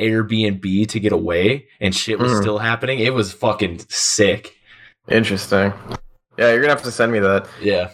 Airbnb 0.00 0.88
to 0.88 1.00
get 1.00 1.12
away, 1.12 1.66
and 1.80 1.94
shit 1.94 2.18
was 2.18 2.32
Hmm. 2.32 2.40
still 2.40 2.58
happening. 2.58 2.98
It 2.98 3.14
was 3.14 3.32
fucking 3.32 3.80
sick. 3.88 4.56
interesting 5.08 5.72
yeah 6.38 6.50
you're 6.52 6.60
gonna 6.60 6.72
have 6.72 6.82
to 6.82 6.92
send 6.92 7.10
me 7.10 7.18
that 7.18 7.46
Yeah. 7.60 7.90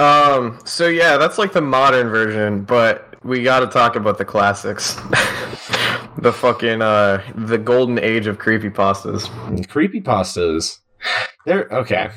um 0.00 0.58
so 0.64 0.88
yeah 0.88 1.16
that's 1.16 1.38
like 1.38 1.52
the 1.52 1.60
modern 1.60 2.08
version 2.08 2.64
but 2.64 3.14
we 3.22 3.44
gotta 3.44 3.68
talk 3.68 3.94
about 3.94 4.18
the 4.18 4.24
classics 4.24 4.94
the 6.18 6.32
fucking 6.32 6.82
uh 6.82 7.22
the 7.36 7.58
golden 7.58 7.98
age 8.00 8.26
of 8.26 8.38
creepypastas 8.38 9.68
creepy 9.68 10.00
pastas 10.00 10.78
they're 11.46 11.68
okay 11.70 12.10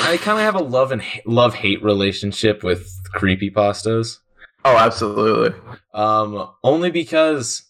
i 0.00 0.16
kind 0.16 0.38
of 0.38 0.44
have 0.44 0.54
a 0.54 0.62
love 0.62 0.92
and 0.92 1.02
love 1.26 1.54
hate 1.54 1.82
relationship 1.82 2.62
with 2.62 2.88
creepy 3.14 3.50
pastas 3.50 4.18
oh 4.64 4.76
absolutely 4.78 5.58
um 5.92 6.48
only 6.62 6.90
because 6.92 7.62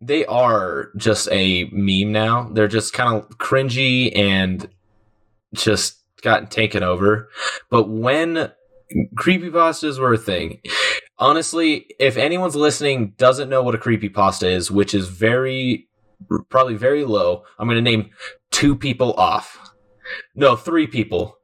they 0.00 0.24
are 0.26 0.90
just 0.96 1.28
a 1.30 1.64
meme 1.72 2.12
now. 2.12 2.50
They're 2.52 2.68
just 2.68 2.92
kind 2.92 3.14
of 3.14 3.38
cringy 3.38 4.16
and 4.16 4.68
just 5.54 6.02
gotten 6.22 6.48
taken 6.48 6.82
over. 6.82 7.30
But 7.70 7.88
when 7.88 8.52
creepy 9.16 9.50
pastas 9.50 9.98
were 9.98 10.12
a 10.12 10.18
thing 10.18 10.60
honestly 11.18 11.86
if 11.98 12.16
anyone's 12.16 12.54
listening 12.54 13.12
doesn't 13.16 13.48
know 13.48 13.60
what 13.60 13.74
a 13.74 13.78
creepy 13.78 14.08
pasta 14.08 14.48
is 14.48 14.70
which 14.70 14.94
is 14.94 15.08
very 15.08 15.88
probably 16.50 16.76
very 16.76 17.04
low 17.04 17.42
i'm 17.58 17.66
going 17.66 17.74
to 17.74 17.82
name 17.82 18.08
two 18.56 18.74
people 18.74 19.12
off. 19.14 19.58
No 20.34 20.56
three 20.56 20.86
people. 20.86 21.36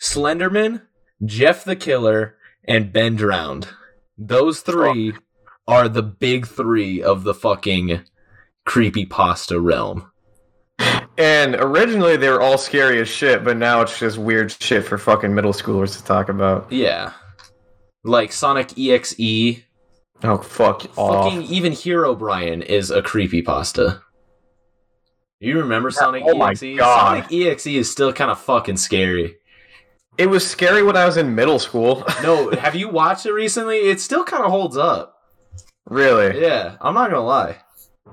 Slenderman 0.00 0.82
jeff 1.24 1.62
the 1.62 1.76
killer 1.76 2.34
and 2.64 2.92
ben 2.92 3.14
drowned. 3.14 3.68
Those 4.18 4.60
three 4.60 5.14
are 5.70 5.88
the 5.88 6.02
big 6.02 6.46
three 6.46 7.02
of 7.02 7.22
the 7.24 7.34
fucking 7.34 8.02
creepy 8.66 9.06
pasta 9.06 9.58
realm 9.60 10.10
And 11.18 11.54
originally 11.56 12.16
they 12.16 12.30
were 12.30 12.40
all 12.40 12.56
scary 12.58 13.00
as 13.00 13.08
shit, 13.08 13.44
but 13.44 13.56
now 13.56 13.82
it's 13.82 13.98
just 13.98 14.16
weird 14.18 14.50
shit 14.60 14.84
for 14.84 14.96
fucking 14.98 15.34
middle 15.34 15.52
schoolers 15.52 15.96
to 15.98 16.04
talk 16.04 16.28
about. 16.28 16.70
yeah 16.72 17.12
like 18.04 18.32
sonic 18.32 18.78
exe 18.78 19.14
Oh 20.22 20.38
fuck 20.38 20.86
off. 20.98 21.32
even 21.34 21.72
Herobrine 21.72 22.62
is 22.64 22.90
a 22.90 23.02
creepy 23.02 23.42
pasta 23.42 24.02
you 25.40 25.58
remember 25.58 25.90
sonic 25.90 26.22
oh 26.26 26.34
my 26.36 26.50
exe 26.52 26.76
God. 26.78 27.24
sonic 27.28 27.32
exe 27.32 27.66
is 27.66 27.90
still 27.90 28.12
kind 28.12 28.30
of 28.30 28.38
fucking 28.40 28.76
scary 28.78 29.36
It 30.18 30.26
was 30.28 30.46
scary 30.48 30.82
when 30.82 30.96
I 30.96 31.04
was 31.06 31.16
in 31.18 31.34
middle 31.34 31.58
school. 31.58 32.04
no 32.22 32.50
have 32.58 32.74
you 32.74 32.88
watched 32.88 33.26
it 33.26 33.32
recently 33.32 33.76
it 33.76 34.00
still 34.00 34.24
kind 34.24 34.44
of 34.44 34.50
holds 34.50 34.76
up 34.78 35.16
really? 35.90 36.40
yeah 36.40 36.76
i'm 36.80 36.94
not 36.94 37.10
gonna 37.10 37.22
lie 37.22 37.56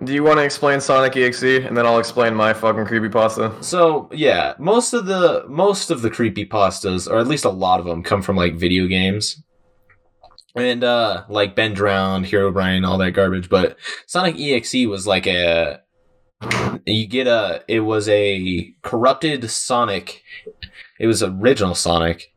Do 0.04 0.14
you 0.14 0.24
want 0.24 0.38
to 0.38 0.44
explain 0.44 0.80
Sonic 0.80 1.16
EXE 1.16 1.66
and 1.66 1.76
then 1.76 1.88
I'll 1.88 1.98
explain 1.98 2.36
my 2.36 2.54
fucking 2.54 2.86
creepypasta? 2.86 3.64
So 3.64 4.10
yeah, 4.12 4.54
most 4.60 4.94
of 4.94 5.08
the 5.08 5.44
most 5.48 5.90
of 5.90 6.02
the 6.04 6.12
creepy 6.12 6.46
pastas, 6.46 7.10
or 7.10 7.18
at 7.18 7.26
least 7.28 7.46
a 7.46 7.50
lot 7.50 7.80
of 7.80 7.86
them, 7.88 8.04
come 8.04 8.22
from 8.22 8.36
like 8.36 8.54
video 8.56 8.86
games. 8.86 9.42
and 10.56 10.84
uh 10.84 11.24
like 11.30 11.56
Ben 11.56 11.74
Drowned, 11.74 12.26
Herobrine, 12.26 12.86
all 12.88 13.00
that 13.00 13.14
garbage. 13.14 13.50
But 13.50 13.78
Sonic 14.06 14.36
EXE 14.40 14.86
was 14.88 15.08
like 15.08 15.26
a 15.26 15.82
you 16.86 17.08
get 17.08 17.26
a 17.26 17.64
it 17.68 17.80
was 17.80 18.08
a 18.10 18.76
corrupted 18.84 19.50
Sonic. 19.50 20.22
It 21.00 21.08
was 21.08 21.24
original 21.24 21.74
Sonic 21.74 22.34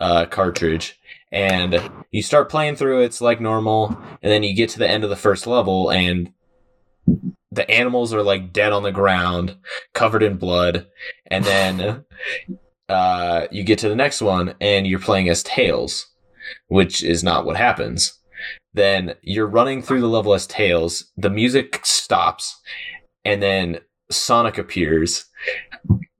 uh 0.00 0.26
cartridge. 0.26 0.97
And 1.30 1.80
you 2.10 2.22
start 2.22 2.50
playing 2.50 2.76
through 2.76 3.02
it's 3.02 3.20
like 3.20 3.40
normal, 3.40 3.88
and 4.22 4.32
then 4.32 4.42
you 4.42 4.54
get 4.54 4.70
to 4.70 4.78
the 4.78 4.88
end 4.88 5.04
of 5.04 5.10
the 5.10 5.16
first 5.16 5.46
level 5.46 5.90
and 5.90 6.32
the 7.50 7.70
animals 7.70 8.12
are 8.12 8.22
like 8.22 8.52
dead 8.52 8.72
on 8.72 8.82
the 8.82 8.92
ground, 8.92 9.56
covered 9.94 10.22
in 10.22 10.36
blood, 10.36 10.86
and 11.26 11.44
then 11.44 12.04
uh, 12.88 13.46
you 13.50 13.64
get 13.64 13.78
to 13.80 13.88
the 13.88 13.96
next 13.96 14.20
one 14.20 14.54
and 14.60 14.86
you're 14.86 14.98
playing 14.98 15.28
as 15.28 15.42
Tails, 15.42 16.06
which 16.68 17.02
is 17.02 17.24
not 17.24 17.44
what 17.44 17.56
happens. 17.56 18.18
Then 18.74 19.14
you're 19.22 19.46
running 19.46 19.82
through 19.82 20.00
the 20.00 20.08
level 20.08 20.34
as 20.34 20.46
Tails, 20.46 21.10
the 21.16 21.30
music 21.30 21.80
stops, 21.84 22.60
and 23.24 23.42
then 23.42 23.80
Sonic 24.10 24.58
appears, 24.58 25.24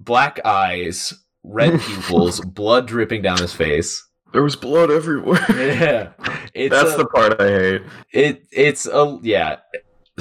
black 0.01 0.41
eyes, 0.45 1.13
red 1.45 1.81
pupils, 1.81 2.41
blood 2.41 2.87
dripping 2.87 3.23
down 3.23 3.39
his 3.39 3.55
face. 3.55 4.05
There 4.33 4.43
was 4.43 4.57
blood 4.57 4.91
everywhere. 4.91 5.45
Yeah, 5.49 6.13
it's 6.55 6.75
That's 6.75 6.95
a- 6.95 6.99
the 6.99 7.07
part 7.07 7.41
I 7.41 7.49
hate. 7.49 7.83
it 8.13 8.43
it's 8.53 8.87
a 8.87 9.19
yeah 9.23 9.57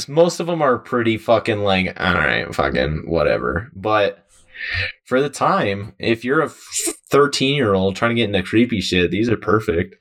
most 0.08 0.40
of 0.40 0.46
them 0.48 0.62
are 0.62 0.78
pretty 0.78 1.18
fucking 1.18 1.60
like 1.60 2.00
all 2.00 2.14
right 2.14 2.54
fucking 2.54 3.04
whatever 3.08 3.72
but 3.76 4.26
for 5.06 5.20
the 5.22 5.30
time 5.30 5.94
if 5.98 6.24
you're 6.24 6.42
a 6.42 6.50
13 7.10 7.56
year 7.56 7.74
old 7.74 7.96
trying 7.96 8.10
to 8.12 8.22
get 8.22 8.26
into 8.30 8.44
creepy 8.44 8.80
shit 8.82 9.10
these 9.10 9.30
are 9.30 9.38
perfect 9.38 9.96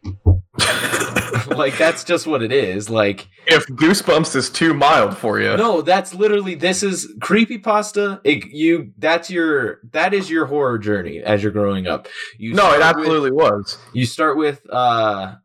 like 1.56 1.76
that's 1.78 2.04
just 2.04 2.26
what 2.26 2.42
it 2.42 2.52
is 2.52 2.90
like 2.90 3.28
if 3.46 3.66
Goosebumps 3.66 4.34
is 4.34 4.50
too 4.50 4.74
mild 4.74 5.16
for 5.16 5.40
you, 5.40 5.56
no 5.56 5.82
that's 5.82 6.14
literally 6.14 6.54
this 6.54 6.82
is 6.82 7.12
creepy 7.20 7.58
pasta 7.58 8.20
you 8.24 8.92
that's 8.98 9.30
your 9.30 9.80
that 9.92 10.12
is 10.14 10.28
your 10.30 10.46
horror 10.46 10.78
journey 10.78 11.20
as 11.20 11.42
you're 11.42 11.52
growing 11.52 11.86
up. 11.86 12.08
You 12.38 12.54
no, 12.54 12.72
it 12.72 12.78
start 12.78 12.96
with- 12.96 13.06
absolutely 13.06 13.30
was. 13.32 13.78
you 13.92 14.06
start 14.06 14.36
with 14.36 14.66
uh 14.70 15.36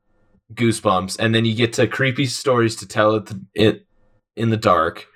goosebumps 0.54 1.18
and 1.20 1.34
then 1.34 1.46
you 1.46 1.56
get 1.56 1.74
to 1.74 1.88
creepy 1.88 2.26
stories 2.26 2.76
to 2.78 2.88
tell 2.88 3.16
it, 3.16 3.32
it 3.54 3.86
in 4.36 4.50
the 4.50 4.58
dark. 4.58 5.08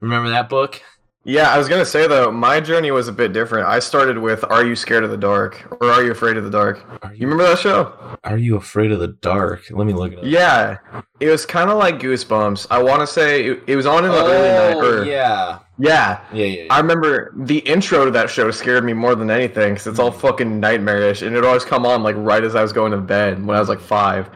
Remember 0.00 0.30
that 0.30 0.48
book 0.48 0.82
Yeah, 1.24 1.52
I 1.52 1.58
was 1.58 1.68
gonna 1.68 1.84
say 1.84 2.06
though, 2.06 2.32
my 2.32 2.60
journey 2.60 2.90
was 2.90 3.06
a 3.06 3.12
bit 3.12 3.34
different. 3.34 3.68
I 3.68 3.78
started 3.78 4.16
with 4.16 4.42
"Are 4.50 4.64
you 4.64 4.74
scared 4.74 5.04
of 5.04 5.10
the 5.10 5.18
dark?" 5.18 5.62
or 5.80 5.90
"Are 5.90 6.02
you 6.02 6.12
afraid 6.12 6.38
of 6.38 6.44
the 6.44 6.50
dark?" 6.50 6.82
are 7.02 7.12
You 7.12 7.26
remember 7.26 7.44
that 7.44 7.58
show? 7.58 7.92
are 8.24 8.38
you 8.38 8.56
afraid 8.56 8.90
of 8.90 9.00
the 9.00 9.08
dark 9.08 9.64
let 9.70 9.86
me 9.86 9.92
look 9.92 10.12
it 10.12 10.18
up 10.18 10.24
Yeah, 10.24 10.78
it 11.20 11.28
was 11.28 11.44
kind 11.44 11.70
of 11.70 11.76
like 11.76 11.98
Goosebumps. 11.98 12.66
I 12.70 12.82
want 12.82 13.00
to 13.00 13.06
say 13.06 13.44
it, 13.44 13.62
it 13.66 13.76
was 13.76 13.84
on 13.86 14.04
in 14.04 14.10
the 14.10 14.16
early 14.16 14.74
night. 14.74 14.82
oh 14.82 15.00
Or, 15.00 15.04
yeah 15.04 15.58
yeah, 15.78 16.20
yeah 16.32 16.44
yeah, 16.44 16.62
yeah. 16.62 16.66
I 16.70 16.80
remember 16.80 17.32
the 17.36 17.58
intro 17.58 18.06
to 18.06 18.10
that 18.12 18.30
show 18.30 18.50
scared 18.50 18.84
me 18.84 18.92
more 18.92 19.14
than 19.14 19.30
anything 19.30 19.74
because 19.74 19.86
it's 19.86 19.98
all 19.98 20.10
hmm. 20.10 20.20
fucking 20.20 20.58
nightmarish, 20.60 21.22
and 21.22 21.36
it 21.36 21.44
always 21.44 21.64
come 21.64 21.84
on 21.84 22.02
like 22.02 22.16
right 22.16 22.44
as 22.44 22.54
I 22.54 22.62
was 22.62 22.72
going 22.72 22.92
to 22.92 22.98
bed 22.98 23.44
when 23.44 23.56
I 23.56 23.60
was 23.60 23.68
like 23.68 23.80
five. 23.80 24.30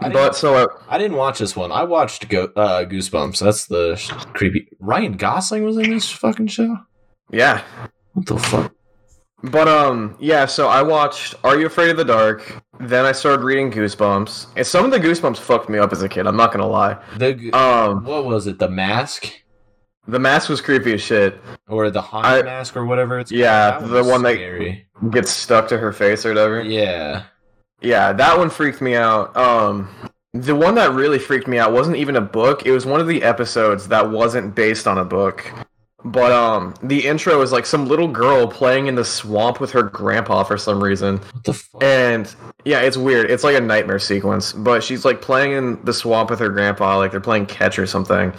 I 0.00 0.08
But 0.08 0.34
so 0.36 0.54
uh, 0.54 0.66
I 0.88 0.98
didn't 0.98 1.16
watch 1.16 1.38
this 1.38 1.54
one 1.54 1.70
i 1.72 1.82
watched 1.84 2.28
Go- 2.28 2.52
uh, 2.56 2.84
goosebumps 2.84 3.38
that's 3.40 3.66
the 3.66 3.94
sh- 3.96 4.10
creepy 4.32 4.66
ryan 4.80 5.12
gosling 5.16 5.64
was 5.64 5.76
in 5.76 5.90
this 5.90 6.10
fucking 6.10 6.46
show 6.48 6.76
yeah, 7.30 7.62
what 8.12 8.26
the 8.26 8.36
fuck 8.38 8.74
But 9.42 9.66
um, 9.68 10.16
yeah. 10.20 10.44
So 10.46 10.68
I 10.68 10.82
watched 10.82 11.34
Are 11.44 11.58
You 11.58 11.66
Afraid 11.66 11.90
of 11.90 11.96
the 11.96 12.04
Dark? 12.04 12.62
Then 12.78 13.04
I 13.06 13.12
started 13.12 13.42
reading 13.42 13.72
Goosebumps, 13.72 14.48
and 14.56 14.66
some 14.66 14.84
of 14.84 14.90
the 14.90 14.98
Goosebumps 15.00 15.38
fucked 15.38 15.68
me 15.70 15.78
up 15.78 15.92
as 15.92 16.02
a 16.02 16.08
kid. 16.08 16.26
I'm 16.26 16.36
not 16.36 16.52
gonna 16.52 16.66
lie. 16.68 17.02
the 17.16 17.50
Um, 17.52 18.04
what 18.04 18.24
was 18.26 18.46
it 18.46 18.58
the 18.58 18.68
mask 18.68 19.32
the 20.06 20.18
mask 20.18 20.48
was 20.50 20.60
creepy 20.60 20.94
as 20.94 21.00
shit. 21.00 21.40
or 21.68 21.88
the 21.90 22.02
haunted 22.02 22.40
I- 22.40 22.42
mask 22.42 22.76
or 22.76 22.84
whatever 22.84 23.18
it's 23.18 23.32
Yeah, 23.32 23.78
the 23.78 24.04
one 24.04 24.22
that- 24.24 24.82
Gets 25.10 25.30
stuck 25.30 25.68
to 25.68 25.78
her 25.78 25.92
face 25.92 26.26
or 26.26 26.30
whatever. 26.30 26.60
yeah 26.62 27.22
Yeah, 27.82 28.12
that 28.12 28.38
one 28.38 28.50
freaked 28.50 28.80
me 28.80 28.94
out. 28.94 29.36
Um, 29.36 29.88
the 30.32 30.54
one 30.54 30.74
that 30.76 30.92
really 30.92 31.18
freaked 31.18 31.46
me 31.46 31.58
out 31.58 31.72
wasn't 31.72 31.96
even 31.96 32.16
a 32.16 32.20
book. 32.20 32.64
It 32.64 32.72
was 32.72 32.86
one 32.86 33.00
of 33.00 33.06
the 33.06 33.22
episodes 33.22 33.88
that 33.88 34.10
wasn't 34.10 34.54
based 34.54 34.86
on 34.86 34.98
a 34.98 35.04
book. 35.04 35.50
But 36.04 36.32
um, 36.32 36.74
the 36.82 37.06
intro 37.06 37.38
was 37.38 37.52
like 37.52 37.64
some 37.64 37.86
little 37.86 38.08
girl 38.08 38.48
playing 38.48 38.88
in 38.88 38.94
the 38.94 39.04
swamp 39.04 39.60
with 39.60 39.70
her 39.72 39.84
grandpa 39.84 40.42
for 40.42 40.58
some 40.58 40.82
reason. 40.82 41.18
what 41.18 41.44
the 41.44 41.52
fuck 41.52 41.82
And 41.82 42.34
yeah, 42.64 42.80
it's 42.80 42.96
weird. 42.96 43.30
It's 43.30 43.44
like 43.44 43.56
a 43.56 43.60
nightmare 43.60 44.00
sequence. 44.00 44.52
But 44.52 44.82
she's 44.82 45.04
like 45.04 45.20
playing 45.20 45.52
in 45.52 45.84
the 45.84 45.92
swamp 45.92 46.30
with 46.30 46.40
her 46.40 46.48
grandpa, 46.48 46.96
like 46.98 47.12
they're 47.12 47.20
playing 47.20 47.46
catch 47.46 47.78
or 47.78 47.86
something. 47.86 48.32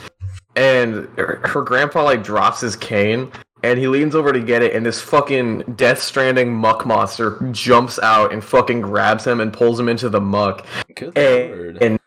And 0.56 1.08
her 1.17 1.39
her 1.45 1.62
grandpa 1.62 2.03
like 2.03 2.23
drops 2.23 2.62
his 2.62 2.75
cane 2.75 3.32
and 3.63 3.80
he 3.80 3.88
leans 3.88 4.13
over 4.15 4.32
to 4.34 4.39
get 4.41 4.62
it, 4.62 4.76
and 4.76 4.86
this 4.86 5.02
fucking 5.02 5.76
Death 5.76 6.02
Stranding 6.02 6.54
muck 6.54 6.86
monster 6.86 7.39
jumps 7.52 7.97
out 7.99 8.32
and 8.34 8.43
fucking 8.43 8.82
grabs 8.82 9.26
him 9.26 9.39
and 9.39 9.52
pulls 9.54 9.80
him 9.80 9.89
into 9.89 10.10
the 10.10 10.21
muck. 10.21 10.65
Good 10.95 11.17
And, 11.17 11.52
lord. 11.52 11.78
and 11.82 11.99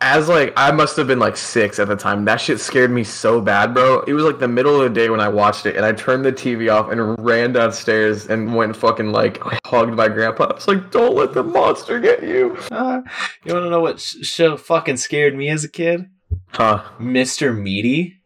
as 0.00 0.28
like 0.28 0.52
I 0.56 0.70
must 0.70 0.96
have 0.96 1.08
been 1.08 1.18
like 1.18 1.36
six 1.36 1.80
at 1.80 1.88
the 1.88 1.96
time. 1.96 2.24
That 2.24 2.36
shit 2.40 2.60
scared 2.60 2.92
me 2.92 3.02
so 3.02 3.40
bad, 3.40 3.74
bro. 3.74 4.02
It 4.02 4.12
was 4.12 4.22
like 4.22 4.38
the 4.38 4.46
middle 4.46 4.76
of 4.80 4.82
the 4.82 4.94
day 5.00 5.10
when 5.10 5.18
I 5.18 5.26
watched 5.28 5.66
it, 5.66 5.74
and 5.74 5.84
I 5.84 5.90
turned 5.90 6.24
the 6.24 6.32
TV 6.32 6.72
off 6.72 6.92
and 6.92 7.18
ran 7.18 7.52
downstairs 7.52 8.28
and 8.28 8.54
went 8.54 8.76
fucking 8.76 9.10
like 9.10 9.42
hugged 9.66 9.94
my 9.94 10.06
grandpa. 10.06 10.44
I 10.44 10.54
was 10.54 10.68
like, 10.68 10.92
"Don't 10.92 11.16
let 11.16 11.34
the 11.34 11.42
monster 11.42 11.98
get 11.98 12.22
you." 12.22 12.56
Uh, 12.70 13.00
you 13.44 13.52
want 13.52 13.66
to 13.66 13.70
know 13.70 13.80
what 13.80 13.98
sh- 13.98 14.18
show 14.22 14.56
fucking 14.56 14.98
scared 14.98 15.34
me 15.36 15.48
as 15.48 15.64
a 15.64 15.68
kid? 15.68 16.06
Huh? 16.52 16.84
Mr. 17.00 17.52
Meaty. 17.60 18.17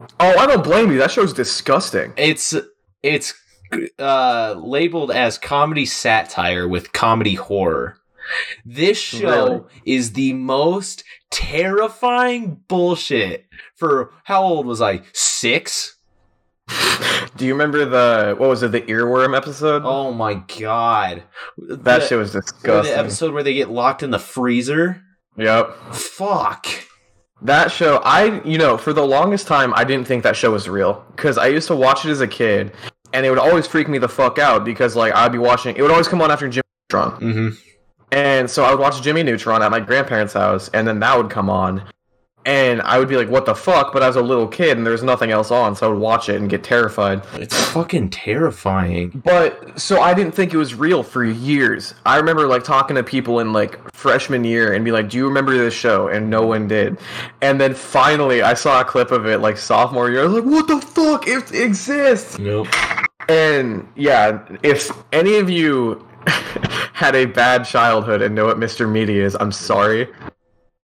Oh, 0.00 0.36
I 0.36 0.46
don't 0.46 0.64
blame 0.64 0.92
you. 0.92 0.98
That 0.98 1.10
show's 1.10 1.32
disgusting. 1.32 2.12
It's 2.16 2.54
it's 3.02 3.34
uh, 3.98 4.54
labeled 4.58 5.10
as 5.10 5.38
comedy 5.38 5.86
satire 5.86 6.68
with 6.68 6.92
comedy 6.92 7.34
horror. 7.34 7.98
This 8.64 8.98
show 8.98 9.46
Really? 9.46 9.60
is 9.84 10.12
the 10.12 10.32
most 10.32 11.04
terrifying 11.30 12.60
bullshit. 12.68 13.46
For 13.76 14.12
how 14.24 14.42
old 14.42 14.66
was 14.66 14.82
I? 14.82 15.02
Six. 15.12 15.96
Do 17.36 17.46
you 17.46 17.52
remember 17.52 17.84
the 17.84 18.34
what 18.36 18.48
was 18.48 18.62
it? 18.62 18.72
The 18.72 18.80
earworm 18.82 19.36
episode? 19.36 19.82
Oh 19.84 20.12
my 20.12 20.34
god! 20.58 21.22
that 21.58 21.84
the, 21.84 22.00
shit 22.00 22.18
was 22.18 22.32
disgusting. 22.32 22.92
the 22.92 22.98
episode 22.98 23.32
where 23.32 23.44
they 23.44 23.54
get 23.54 23.70
locked 23.70 24.02
in 24.02 24.10
the 24.10 24.18
freezer. 24.18 25.02
Yep. 25.36 25.76
Fuck. 25.92 26.66
That 27.42 27.70
show, 27.70 28.00
I, 28.04 28.42
you 28.44 28.58
know, 28.58 28.78
for 28.78 28.92
the 28.92 29.04
longest 29.04 29.46
time, 29.46 29.74
I 29.74 29.84
didn't 29.84 30.06
think 30.06 30.22
that 30.22 30.36
show 30.36 30.52
was 30.52 30.68
real. 30.68 31.04
Because 31.14 31.36
I 31.36 31.48
used 31.48 31.68
to 31.68 31.76
watch 31.76 32.04
it 32.04 32.10
as 32.10 32.20
a 32.20 32.26
kid, 32.26 32.72
and 33.12 33.26
it 33.26 33.30
would 33.30 33.38
always 33.38 33.66
freak 33.66 33.88
me 33.88 33.98
the 33.98 34.08
fuck 34.08 34.38
out 34.38 34.64
because, 34.64 34.96
like, 34.96 35.14
I'd 35.14 35.32
be 35.32 35.38
watching, 35.38 35.76
it 35.76 35.82
would 35.82 35.90
always 35.90 36.08
come 36.08 36.22
on 36.22 36.30
after 36.30 36.48
Jimmy 36.48 36.64
Neutron. 36.90 37.20
Mm-hmm. 37.20 37.48
And 38.12 38.50
so 38.50 38.64
I 38.64 38.70
would 38.70 38.80
watch 38.80 39.02
Jimmy 39.02 39.22
Neutron 39.22 39.62
at 39.62 39.70
my 39.70 39.80
grandparents' 39.80 40.32
house, 40.32 40.70
and 40.72 40.88
then 40.88 41.00
that 41.00 41.16
would 41.16 41.28
come 41.28 41.50
on. 41.50 41.82
And 42.46 42.80
I 42.82 43.00
would 43.00 43.08
be 43.08 43.16
like, 43.16 43.28
what 43.28 43.44
the 43.44 43.56
fuck? 43.56 43.92
But 43.92 44.04
I 44.04 44.06
was 44.06 44.14
a 44.14 44.22
little 44.22 44.46
kid, 44.46 44.76
and 44.76 44.86
there 44.86 44.92
was 44.92 45.02
nothing 45.02 45.32
else 45.32 45.50
on, 45.50 45.74
so 45.74 45.86
I 45.86 45.90
would 45.90 45.98
watch 45.98 46.28
it 46.28 46.36
and 46.36 46.48
get 46.48 46.62
terrified. 46.62 47.22
It's 47.34 47.60
fucking 47.72 48.10
terrifying. 48.10 49.20
But 49.24 49.80
so 49.80 50.00
I 50.00 50.14
didn't 50.14 50.32
think 50.32 50.54
it 50.54 50.56
was 50.56 50.72
real 50.72 51.02
for 51.02 51.24
years. 51.24 51.94
I 52.06 52.16
remember 52.18 52.46
like 52.46 52.62
talking 52.62 52.94
to 52.94 53.02
people 53.02 53.40
in 53.40 53.52
like 53.52 53.80
freshman 53.92 54.44
year 54.44 54.72
and 54.74 54.84
be 54.84 54.92
like, 54.92 55.08
"Do 55.08 55.16
you 55.16 55.26
remember 55.26 55.58
this 55.58 55.74
show?" 55.74 56.06
And 56.06 56.30
no 56.30 56.46
one 56.46 56.68
did. 56.68 56.98
And 57.42 57.60
then 57.60 57.74
finally, 57.74 58.42
I 58.42 58.54
saw 58.54 58.80
a 58.80 58.84
clip 58.84 59.10
of 59.10 59.26
it 59.26 59.38
like 59.38 59.58
sophomore 59.58 60.08
year. 60.08 60.20
I 60.20 60.26
was 60.26 60.34
like, 60.34 60.44
"What 60.44 60.68
the 60.68 60.80
fuck? 60.80 61.26
It 61.26 61.52
exists!" 61.52 62.38
Nope. 62.38 62.68
And 63.28 63.88
yeah, 63.96 64.46
if 64.62 64.90
any 65.12 65.38
of 65.38 65.50
you 65.50 66.06
had 66.92 67.16
a 67.16 67.26
bad 67.26 67.64
childhood 67.64 68.22
and 68.22 68.36
know 68.36 68.46
what 68.46 68.58
Mr. 68.58 68.88
Meaty 68.88 69.18
is, 69.18 69.36
I'm 69.40 69.50
sorry. 69.50 70.08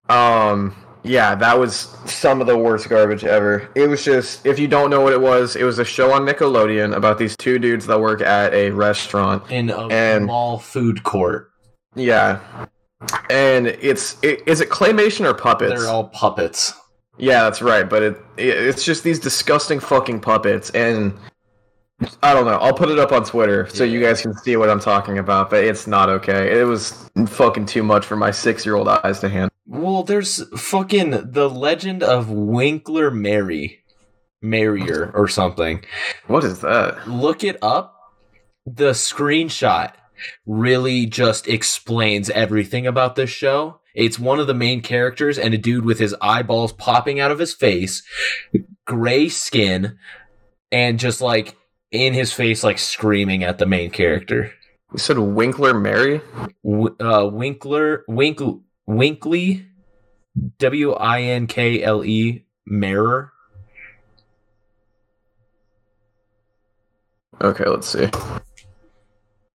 Um, 0.09 0.75
yeah, 1.05 1.35
that 1.35 1.59
was 1.59 1.95
some 2.07 2.41
of 2.41 2.47
the 2.47 2.57
worst 2.57 2.88
garbage 2.88 3.25
ever. 3.25 3.69
It 3.75 3.88
was 3.88 4.05
just, 4.05 4.47
if 4.47 4.59
you 4.59 4.69
don't 4.69 4.91
know 4.91 5.01
what 5.01 5.12
it 5.12 5.21
was, 5.21 5.57
it 5.57 5.65
was 5.65 5.79
a 5.79 5.85
show 5.85 6.12
on 6.12 6.23
Nickelodeon 6.23 6.95
about 6.95 7.19
these 7.19 7.37
two 7.37 7.59
dudes 7.59 7.87
that 7.87 8.01
work 8.01 8.21
at 8.21 8.55
a 8.55 8.71
restaurant. 8.71 9.51
In 9.51 9.71
a 9.71 9.87
And- 9.88 10.27
mall 10.27 10.59
food 10.59 11.03
court. 11.03 11.51
Yeah. 11.95 12.41
And 13.31 13.67
it's, 13.67 14.17
it, 14.23 14.43
is 14.47 14.61
it 14.61 14.71
claymation 14.71 15.27
or 15.29 15.35
puppets? 15.35 15.81
They're 15.81 15.91
all 15.91 16.09
puppets. 16.09 16.73
Yeah, 17.19 17.45
that's 17.45 17.61
right. 17.61 17.88
But 17.88 18.03
it, 18.03 18.17
it 18.37 18.57
it's 18.57 18.85
just 18.85 19.05
these 19.05 19.19
disgusting 19.19 19.81
fucking 19.81 20.21
puppets, 20.21 20.71
and 20.71 21.12
I 22.23 22.33
don't 22.33 22.47
know. 22.47 22.57
I'll 22.57 22.73
put 22.73 22.88
it 22.88 22.99
up 22.99 23.12
on 23.12 23.25
Twitter 23.25 23.69
so 23.69 23.85
you 23.85 24.01
guys 24.01 24.23
can 24.23 24.35
see 24.35 24.57
what 24.57 24.71
I'm 24.71 24.81
talking 24.81 25.19
about. 25.19 25.51
But 25.51 25.65
it's 25.65 25.87
not 25.87 26.09
okay. 26.09 26.59
It 26.59 26.65
was 26.65 27.11
fucking 27.27 27.67
too 27.67 27.83
much 27.83 28.07
for 28.07 28.17
my 28.17 28.31
six 28.31 28.65
year 28.65 28.77
old 28.77 28.88
eyes 28.88 29.21
to 29.21 29.29
handle. 29.29 29.52
Well, 29.66 30.03
there's 30.03 30.42
fucking 30.59 31.31
the 31.33 31.48
legend 31.48 32.03
of 32.03 32.31
Winkler 32.31 33.11
Mary. 33.11 33.79
Marrier 34.44 35.12
or 35.14 35.29
something. 35.29 35.85
What 36.27 36.42
is 36.42 36.61
that? 36.61 37.07
Look 37.09 37.44
it 37.44 37.57
up. 37.62 37.96
The 38.66 38.90
screenshot. 38.90 39.92
really 40.46 41.07
just 41.07 41.48
explains 41.48 42.31
everything 42.31 42.87
about 42.87 43.16
this 43.16 43.31
show. 43.31 43.81
It's 43.94 44.18
one 44.18 44.40
of 44.40 44.46
the 44.46 44.55
main 44.55 44.81
characters 44.81 45.38
and 45.38 45.53
a 45.53 45.59
dude 45.59 45.85
with 45.85 45.98
his 45.98 46.14
eyeballs 46.20 46.72
popping 46.72 47.20
out 47.20 47.31
of 47.31 47.38
his 47.38 47.53
face, 47.55 48.03
gray 48.87 49.29
skin, 49.29 49.98
and 50.70 50.98
just 50.98 51.20
like 51.20 51.57
in 51.90 52.14
his 52.14 52.33
face, 52.33 52.64
like 52.64 52.79
screaming 52.79 53.44
at 53.44 53.59
the 53.59 53.66
main 53.66 53.90
character. 53.90 54.53
You 54.92 54.98
said 54.98 55.18
Winkler 55.18 55.75
Mary? 55.75 56.20
W- 56.64 56.96
uh, 57.01 57.29
Winkler, 57.31 58.05
Winkle, 58.09 58.62
Winkley, 58.87 59.66
W 60.59 60.92
I 60.92 61.23
N 61.23 61.47
K 61.47 61.83
L 61.83 62.05
E, 62.05 62.45
Mirror. 62.66 63.33
Okay, 67.40 67.64
let's 67.66 67.88
see. 67.88 68.05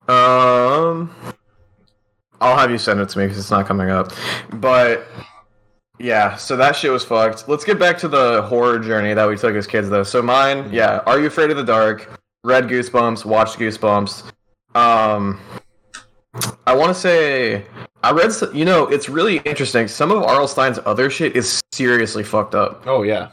Um, 0.08 1.14
I'll 2.40 2.56
have 2.56 2.70
you 2.70 2.78
send 2.78 3.00
it 3.00 3.08
to 3.10 3.18
me 3.18 3.24
because 3.24 3.38
it's 3.38 3.50
not 3.50 3.66
coming 3.66 3.90
up. 3.90 4.12
But 4.52 5.06
yeah, 5.98 6.36
so 6.36 6.56
that 6.56 6.76
shit 6.76 6.90
was 6.92 7.04
fucked. 7.04 7.48
Let's 7.48 7.64
get 7.64 7.78
back 7.78 7.98
to 7.98 8.08
the 8.08 8.42
horror 8.42 8.78
journey 8.78 9.14
that 9.14 9.28
we 9.28 9.36
took 9.36 9.54
as 9.54 9.66
kids, 9.66 9.88
though. 9.88 10.02
So 10.02 10.22
mine, 10.22 10.70
yeah, 10.72 11.00
Are 11.06 11.20
You 11.20 11.26
Afraid 11.26 11.50
of 11.50 11.56
the 11.56 11.64
Dark? 11.64 12.20
Read 12.42 12.68
Goosebumps, 12.68 13.24
watched 13.24 13.58
Goosebumps. 13.58 14.30
Um, 14.74 15.40
I 16.66 16.74
want 16.74 16.94
to 16.94 17.00
say 17.00 17.64
I 18.04 18.12
read. 18.12 18.32
You 18.52 18.64
know, 18.64 18.86
it's 18.86 19.08
really 19.08 19.38
interesting. 19.38 19.88
Some 19.88 20.10
of 20.10 20.22
R.L. 20.22 20.46
Stine's 20.48 20.78
other 20.84 21.10
shit 21.10 21.36
is 21.36 21.60
seriously 21.72 22.22
fucked 22.22 22.54
up. 22.54 22.84
Oh 22.86 23.02
yeah, 23.02 23.30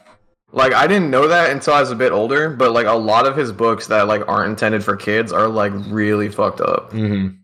Like 0.52 0.74
I 0.74 0.88
didn't 0.88 1.10
know 1.12 1.28
that 1.28 1.52
until 1.52 1.74
I 1.74 1.82
was 1.82 1.92
a 1.92 1.96
bit 1.96 2.12
older, 2.12 2.50
but 2.50 2.72
like 2.72 2.88
a 2.88 2.94
lot 2.94 3.28
of 3.28 3.36
his 3.38 3.52
books 3.52 3.88
that 3.88 4.08
like 4.08 4.28
aren't 4.28 4.50
intended 4.50 4.84
for 4.84 4.96
kids 4.96 5.32
are 5.32 5.48
like 5.48 5.74
really 5.88 6.30
fucked 6.30 6.62
up. 6.62 6.92
mm-hmm. 6.92 7.36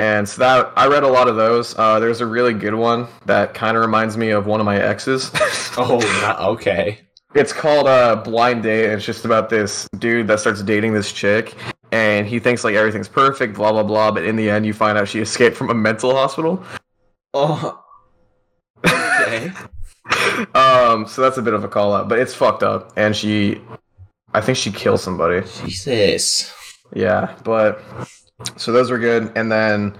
And 0.00 0.28
so 0.28 0.38
that 0.38 0.72
I 0.76 0.86
read 0.86 1.02
a 1.02 1.08
lot 1.08 1.26
of 1.26 1.34
those. 1.34 1.76
Uh, 1.76 1.98
there's 1.98 2.20
a 2.20 2.26
really 2.26 2.54
good 2.54 2.74
one 2.74 3.08
that 3.26 3.52
kind 3.54 3.76
of 3.76 3.80
reminds 3.82 4.16
me 4.16 4.30
of 4.30 4.46
one 4.46 4.60
of 4.60 4.66
my 4.66 4.76
exes. 4.80 5.32
Oh, 5.80 5.98
not, 6.22 6.40
okay. 6.40 6.98
it's 7.36 7.52
called 7.52 7.86
uh, 7.86 8.16
Blind 8.16 8.64
Date. 8.64 8.86
And 8.86 8.94
it's 8.94 9.04
just 9.04 9.24
about 9.24 9.48
this 9.48 9.88
dude 9.98 10.26
that 10.26 10.40
starts 10.40 10.60
dating 10.62 10.92
this 10.92 11.12
chick, 11.12 11.54
and 11.92 12.26
he 12.26 12.38
thinks 12.38 12.64
like 12.64 12.74
everything's 12.74 13.08
perfect, 13.08 13.54
blah 13.54 13.72
blah 13.72 13.82
blah. 13.82 14.10
But 14.10 14.24
in 14.24 14.36
the 14.36 14.50
end, 14.50 14.66
you 14.66 14.72
find 14.72 14.96
out 14.98 15.08
she 15.08 15.20
escaped 15.20 15.56
from 15.56 15.70
a 15.70 15.74
mental 15.74 16.14
hospital. 16.14 16.62
Oh, 17.34 17.82
okay. 18.84 19.50
um, 20.54 21.06
so 21.06 21.22
that's 21.22 21.38
a 21.38 21.42
bit 21.42 21.54
of 21.54 21.64
a 21.64 21.68
call 21.68 21.94
out, 21.94 22.08
but 22.08 22.18
it's 22.18 22.34
fucked 22.34 22.62
up. 22.62 22.92
And 22.96 23.14
she, 23.14 23.60
I 24.34 24.40
think 24.40 24.56
she 24.58 24.70
killed 24.72 25.00
somebody. 25.00 25.46
Jesus. 25.66 26.52
Yeah, 26.94 27.34
but 27.44 27.82
so 28.56 28.72
those 28.72 28.90
were 28.90 28.98
good, 28.98 29.32
and 29.36 29.52
then 29.52 29.96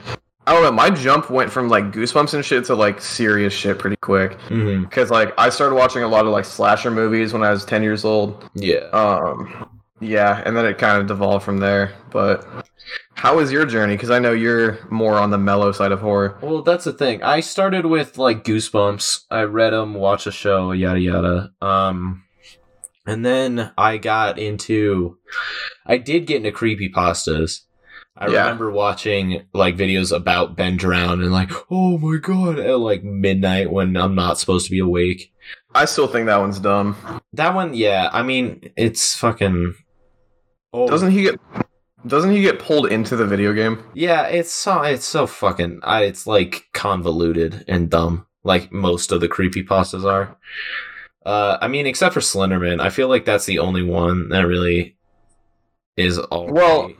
I 0.46 0.52
don't 0.54 0.62
know. 0.62 0.72
My 0.72 0.88
jump 0.88 1.28
went 1.28 1.50
from 1.52 1.68
like 1.68 1.92
goosebumps 1.92 2.32
and 2.32 2.42
shit 2.44 2.64
to 2.66 2.74
like 2.74 3.02
serious 3.02 3.52
shit 3.52 3.78
pretty 3.78 3.96
quick 3.96 4.38
Mm-hmm. 4.48 4.84
because 4.84 5.10
like 5.10 5.34
I 5.38 5.50
started 5.50 5.74
watching 5.74 6.02
a 6.02 6.08
lot 6.08 6.24
of 6.24 6.32
like 6.32 6.46
slasher 6.46 6.90
movies 6.90 7.34
when 7.34 7.42
I 7.42 7.50
was 7.50 7.64
ten 7.66 7.82
years 7.82 8.04
old. 8.06 8.48
Yeah. 8.54 8.86
Um, 8.92 9.68
yeah, 10.00 10.42
and 10.44 10.56
then 10.56 10.64
it 10.66 10.78
kind 10.78 10.98
of 11.00 11.06
devolved 11.06 11.44
from 11.44 11.58
there. 11.58 11.92
But 12.10 12.46
how 13.14 13.36
was 13.36 13.52
your 13.52 13.66
journey? 13.66 13.94
Because 13.94 14.10
I 14.10 14.18
know 14.18 14.32
you're 14.32 14.78
more 14.90 15.14
on 15.14 15.30
the 15.30 15.38
mellow 15.38 15.72
side 15.72 15.92
of 15.92 16.00
horror. 16.00 16.38
Well, 16.40 16.62
that's 16.62 16.84
the 16.84 16.92
thing. 16.92 17.22
I 17.22 17.40
started 17.40 17.86
with 17.86 18.16
like 18.18 18.44
Goosebumps. 18.44 19.24
I 19.30 19.42
read 19.42 19.72
them, 19.72 19.94
watched 19.94 20.26
a 20.26 20.32
show, 20.32 20.72
yada 20.72 21.00
yada. 21.00 21.50
Um, 21.60 22.24
and 23.06 23.24
then 23.24 23.72
I 23.76 23.96
got 23.98 24.38
into. 24.38 25.18
I 25.86 25.98
did 25.98 26.26
get 26.26 26.36
into 26.38 26.52
creepy 26.52 26.90
pastas. 26.90 27.60
I 28.20 28.26
Yeah. 28.28 28.40
remember 28.42 28.70
watching 28.72 29.42
like 29.54 29.76
videos 29.76 30.14
about 30.14 30.56
Ben 30.56 30.76
Drown 30.76 31.22
and 31.22 31.30
like, 31.32 31.52
oh 31.70 31.98
my 31.98 32.18
god, 32.18 32.58
at 32.58 32.78
like 32.80 33.04
midnight 33.04 33.70
when 33.70 33.96
I'm 33.96 34.14
not 34.16 34.38
supposed 34.38 34.66
to 34.66 34.72
be 34.72 34.80
awake. 34.80 35.32
I 35.74 35.84
still 35.84 36.08
think 36.08 36.26
that 36.26 36.40
one's 36.40 36.58
dumb. 36.58 36.96
That 37.34 37.54
one, 37.54 37.74
yeah. 37.74 38.10
I 38.12 38.22
mean, 38.22 38.70
it's 38.76 39.14
fucking. 39.16 39.74
Oh, 40.72 40.88
Doesn't 40.88 41.10
he 41.12 41.22
get? 41.22 41.40
Doesn't 42.06 42.30
he 42.30 42.42
get 42.42 42.58
pulled 42.60 42.90
into 42.92 43.16
the 43.16 43.26
video 43.26 43.52
game? 43.52 43.82
Yeah, 43.94 44.26
it's 44.26 44.52
so 44.52 44.82
it's 44.82 45.04
so 45.06 45.26
fucking 45.26 45.80
I, 45.82 46.04
it's 46.04 46.26
like 46.26 46.66
convoluted 46.72 47.64
and 47.68 47.90
dumb, 47.90 48.26
like 48.44 48.70
most 48.72 49.10
of 49.12 49.20
the 49.20 49.28
creepy 49.28 49.64
pastas 49.64 50.04
are. 50.04 50.36
Uh, 51.26 51.58
I 51.60 51.68
mean, 51.68 51.86
except 51.86 52.14
for 52.14 52.20
Slenderman, 52.20 52.80
I 52.80 52.90
feel 52.90 53.08
like 53.08 53.24
that's 53.24 53.46
the 53.46 53.58
only 53.58 53.82
one 53.82 54.28
that 54.30 54.46
really 54.46 54.96
is 55.96 56.18
all. 56.18 56.46
Well. 56.52 56.92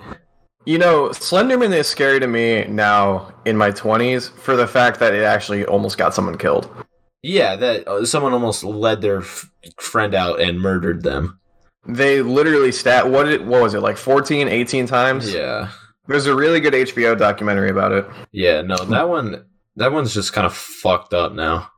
You 0.65 0.77
know, 0.77 1.09
Slenderman 1.11 1.73
is 1.73 1.87
scary 1.87 2.21
to 2.21 2.27
me 2.27 2.65
now 2.65 3.33
in 3.47 3.57
my 3.57 3.71
20s 3.71 4.31
for 4.31 4.55
the 4.55 4.67
fact 4.67 5.01
that 5.01 5.15
it 5.15 5.23
actually 5.23 5.65
almost 5.65 5.97
got 5.97 6.13
someone 6.13 6.37
killed. 6.37 6.69
yeah, 7.23 7.57
that 7.57 7.89
uh, 7.89 8.05
someone 8.05 8.35
almost 8.35 8.65
led 8.65 9.01
their 9.01 9.21
f- 9.21 9.51
friend 9.81 10.15
out 10.15 10.41
and 10.43 10.61
murdered 10.61 11.03
them. 11.05 11.41
They 11.87 12.23
literally 12.23 12.73
stat 12.73 13.09
what 13.09 13.29
it 13.29 13.45
what 13.45 13.63
was 13.63 13.75
it 13.75 13.81
like 13.81 13.97
14, 13.97 14.49
18 14.49 14.87
times? 14.87 15.33
Yeah, 15.33 15.71
There's 16.07 16.27
a 16.27 16.35
really 16.35 16.61
good 16.61 16.75
HBO 16.75 17.17
documentary 17.19 17.71
about 17.71 17.93
it. 17.93 18.07
yeah, 18.33 18.63
no, 18.63 18.77
that 18.77 19.09
one, 19.09 19.45
that 19.77 19.93
one's 19.93 20.13
just 20.13 20.33
kind 20.33 20.47
of 20.47 20.55
fucked 20.55 21.15
up 21.15 21.33
now. 21.33 21.71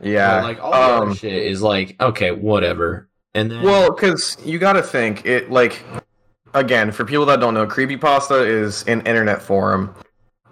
Yeah. 0.00 0.42
Like 0.42 0.60
all 0.60 1.02
um, 1.02 1.14
shit 1.14 1.32
is 1.32 1.62
like 1.62 2.00
okay, 2.00 2.32
whatever, 2.32 3.08
and 3.34 3.50
then 3.50 3.62
well, 3.62 3.92
cuz 3.92 4.36
you 4.44 4.58
got 4.58 4.72
to 4.72 4.82
think 4.82 5.24
it 5.26 5.50
like 5.50 5.84
again, 6.54 6.90
for 6.90 7.04
people 7.04 7.26
that 7.26 7.40
don't 7.40 7.54
know, 7.54 7.66
creepypasta 7.66 8.44
is 8.44 8.82
an 8.84 9.02
internet 9.02 9.42
forum 9.42 9.94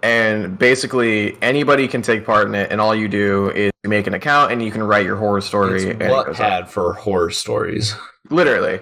and 0.03 0.57
basically 0.57 1.37
anybody 1.41 1.87
can 1.87 2.01
take 2.01 2.25
part 2.25 2.47
in 2.47 2.55
it 2.55 2.71
and 2.71 2.81
all 2.81 2.95
you 2.95 3.07
do 3.07 3.49
is 3.51 3.71
you 3.83 3.89
make 3.89 4.07
an 4.07 4.13
account 4.13 4.51
and 4.51 4.63
you 4.63 4.71
can 4.71 4.81
write 4.83 5.05
your 5.05 5.15
horror 5.15 5.41
story 5.41 5.83
it's 5.83 5.91
and 5.91 6.01
it 6.01 6.09
what 6.09 6.27
goes 6.27 6.37
had 6.37 6.69
for 6.69 6.93
horror 6.93 7.29
stories. 7.29 7.95
Literally 8.31 8.79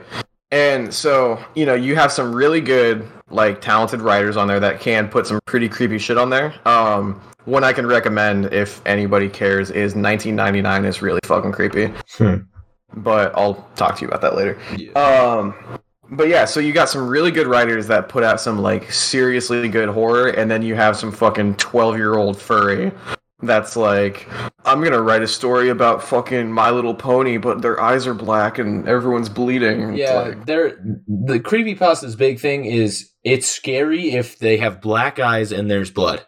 and 0.52 0.94
so 0.94 1.44
you 1.56 1.66
know 1.66 1.74
you 1.76 1.96
have 1.96 2.12
some 2.12 2.34
really 2.34 2.62
good 2.62 3.08
like 3.30 3.62
talented 3.62 4.02
writers 4.02 4.36
on 4.38 4.48
there 4.48 4.60
that 4.60 4.80
can 4.80 5.08
put 5.08 5.28
some 5.28 5.40
pretty 5.46 5.68
creepy 5.70 5.98
shit 5.98 6.18
on 6.18 6.30
there 6.30 6.54
um 6.68 7.20
one 7.46 7.64
i 7.64 7.72
can 7.74 7.86
recommend 7.86 8.46
if 8.54 8.82
anybody 8.86 9.30
cares 9.30 9.70
is 9.70 9.96
1999 9.96 10.86
is 10.86 11.02
really 11.02 11.20
fucking 11.26 11.52
creepy 11.52 11.92
Hmm. 12.18 12.36
but 12.94 13.32
i'll 13.38 13.56
talk 13.76 13.96
to 13.98 14.02
you 14.02 14.08
about 14.08 14.22
that 14.22 14.36
later 14.36 14.58
Yeah. 14.76 14.92
um 14.94 15.54
but 16.12 16.28
yeah 16.28 16.46
so 16.46 16.60
you 16.60 16.74
got 16.74 16.90
some 16.90 17.08
really 17.08 17.30
good 17.30 17.46
writers 17.46 17.86
that 17.88 18.10
put 18.10 18.24
out 18.24 18.42
some 18.42 18.58
like 18.60 18.92
seriously 18.92 19.68
good 19.70 19.90
horror 19.90 20.30
and 20.30 20.50
then 20.50 20.64
you 20.64 20.74
have 20.76 20.98
some 20.98 21.12
fucking 21.12 21.56
12 21.56 21.98
year 21.98 22.16
old 22.16 22.40
furry 22.42 22.92
that's 23.42 23.76
like 23.78 24.28
i'm 24.66 24.84
gonna 24.84 25.02
write 25.02 25.22
a 25.22 25.28
story 25.28 25.70
about 25.70 26.04
fucking 26.04 26.52
my 26.52 26.70
little 26.70 26.94
pony 26.94 27.38
but 27.38 27.62
their 27.62 27.80
eyes 27.80 28.06
are 28.06 28.14
black 28.14 28.58
and 28.60 28.88
everyone's 28.88 29.30
bleeding 29.30 29.94
Yeah, 29.96 30.14
like, 30.22 30.46
they're 30.46 30.72
the 31.08 31.40
creepypasta's 31.40 32.16
big 32.18 32.40
thing 32.40 32.66
is 32.66 33.10
it's 33.24 33.48
scary 33.48 34.12
if 34.12 34.40
they 34.40 34.58
have 34.58 34.82
black 34.82 35.20
eyes 35.20 35.52
and 35.54 35.72
there's 35.72 35.90
blood. 35.92 36.26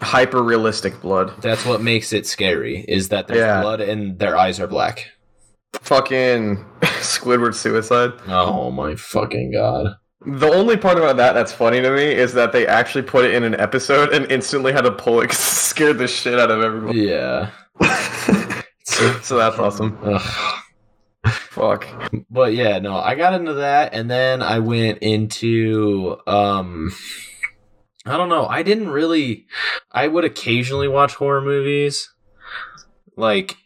hyper 0.00 0.42
realistic 0.42 1.00
blood 1.00 1.32
That's 1.40 1.64
what 1.64 1.80
makes 1.82 2.12
it 2.12 2.26
scary 2.26 2.84
is 2.86 3.08
that 3.08 3.28
there's 3.28 3.38
Yeah. 3.40 3.62
blood 3.62 3.80
and 3.80 4.18
their 4.18 4.36
eyes 4.36 4.60
are 4.60 4.66
black. 4.66 5.06
fucking 5.80 6.64
squidward 7.00 7.54
suicide 7.54 8.12
Oh 8.28 8.70
my 8.70 8.94
fucking 8.96 9.52
god. 9.52 9.94
The 10.26 10.48
only 10.48 10.76
part 10.76 10.98
about 10.98 11.16
that 11.16 11.32
that's 11.32 11.52
funny 11.52 11.80
to 11.80 11.90
me 11.90 12.04
is 12.12 12.32
that 12.34 12.52
they 12.52 12.66
actually 12.66 13.02
put 13.02 13.24
it 13.24 13.34
in 13.34 13.44
an 13.44 13.58
episode 13.60 14.12
and 14.12 14.30
instantly 14.30 14.72
had 14.72 14.82
to 14.82 14.92
pull 14.92 15.20
it 15.20 15.32
scared 15.32 15.98
the 15.98 16.06
shit 16.08 16.38
out 16.38 16.50
of 16.50 16.60
everyone 16.62 16.96
Yeah. 16.96 17.50
so 18.84 19.36
that's 19.36 19.58
awesome 19.58 19.98
Ugh. 20.02 20.60
fuck 21.26 21.86
But 22.30 22.54
yeah, 22.54 22.78
no, 22.78 22.96
I 22.96 23.14
got 23.14 23.34
into 23.34 23.54
that 23.54 23.94
and 23.94 24.10
then 24.10 24.42
I 24.42 24.58
went 24.58 24.98
into 24.98 26.16
um 26.26 26.92
I 28.04 28.16
don't 28.16 28.28
know. 28.28 28.46
I 28.46 28.62
didn't 28.64 28.88
really 28.90 29.46
I 29.92 30.08
would 30.08 30.24
occasionally 30.24 30.88
watch 30.88 31.14
horror 31.14 31.40
movies. 31.40 32.12
Like 33.16 33.56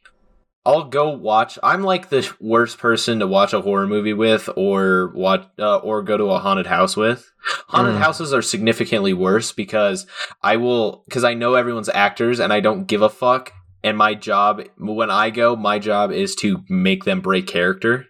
I'll 0.67 0.85
go 0.85 1.11
watch 1.11 1.59
I'm 1.63 1.83
like 1.85 2.09
the 2.09 2.29
worst 2.41 2.79
person 2.79 3.21
to 3.21 3.27
watch 3.27 3.53
a 3.53 3.61
horror 3.61 3.87
movie 3.87 4.13
with 4.13 4.49
or 4.57 5.13
watch 5.15 5.47
uh, 5.61 5.77
or 5.77 6.03
go 6.03 6.17
to 6.17 6.25
a 6.25 6.39
haunted 6.41 6.67
house 6.67 6.97
with. 6.97 7.31
Haunted 7.69 7.95
Mm. 7.95 7.99
houses 8.01 8.33
are 8.35 8.43
significantly 8.43 9.13
worse 9.13 9.53
because 9.53 10.07
I 10.43 10.57
will 10.57 11.05
cuz 11.09 11.23
I 11.25 11.35
know 11.35 11.55
everyone's 11.55 11.89
actors 11.89 12.41
and 12.41 12.53
I 12.53 12.59
don't 12.61 12.87
give 12.87 13.01
a 13.01 13.09
fuck 13.09 13.53
and 13.85 13.97
my 13.97 14.15
job 14.15 14.63
when 14.77 15.11
I 15.11 15.31
go 15.31 15.55
my 15.55 15.79
job 15.79 16.11
is 16.11 16.35
to 16.37 16.65
make 16.69 17.05
them 17.05 17.21
break 17.21 17.47
character. 17.47 18.07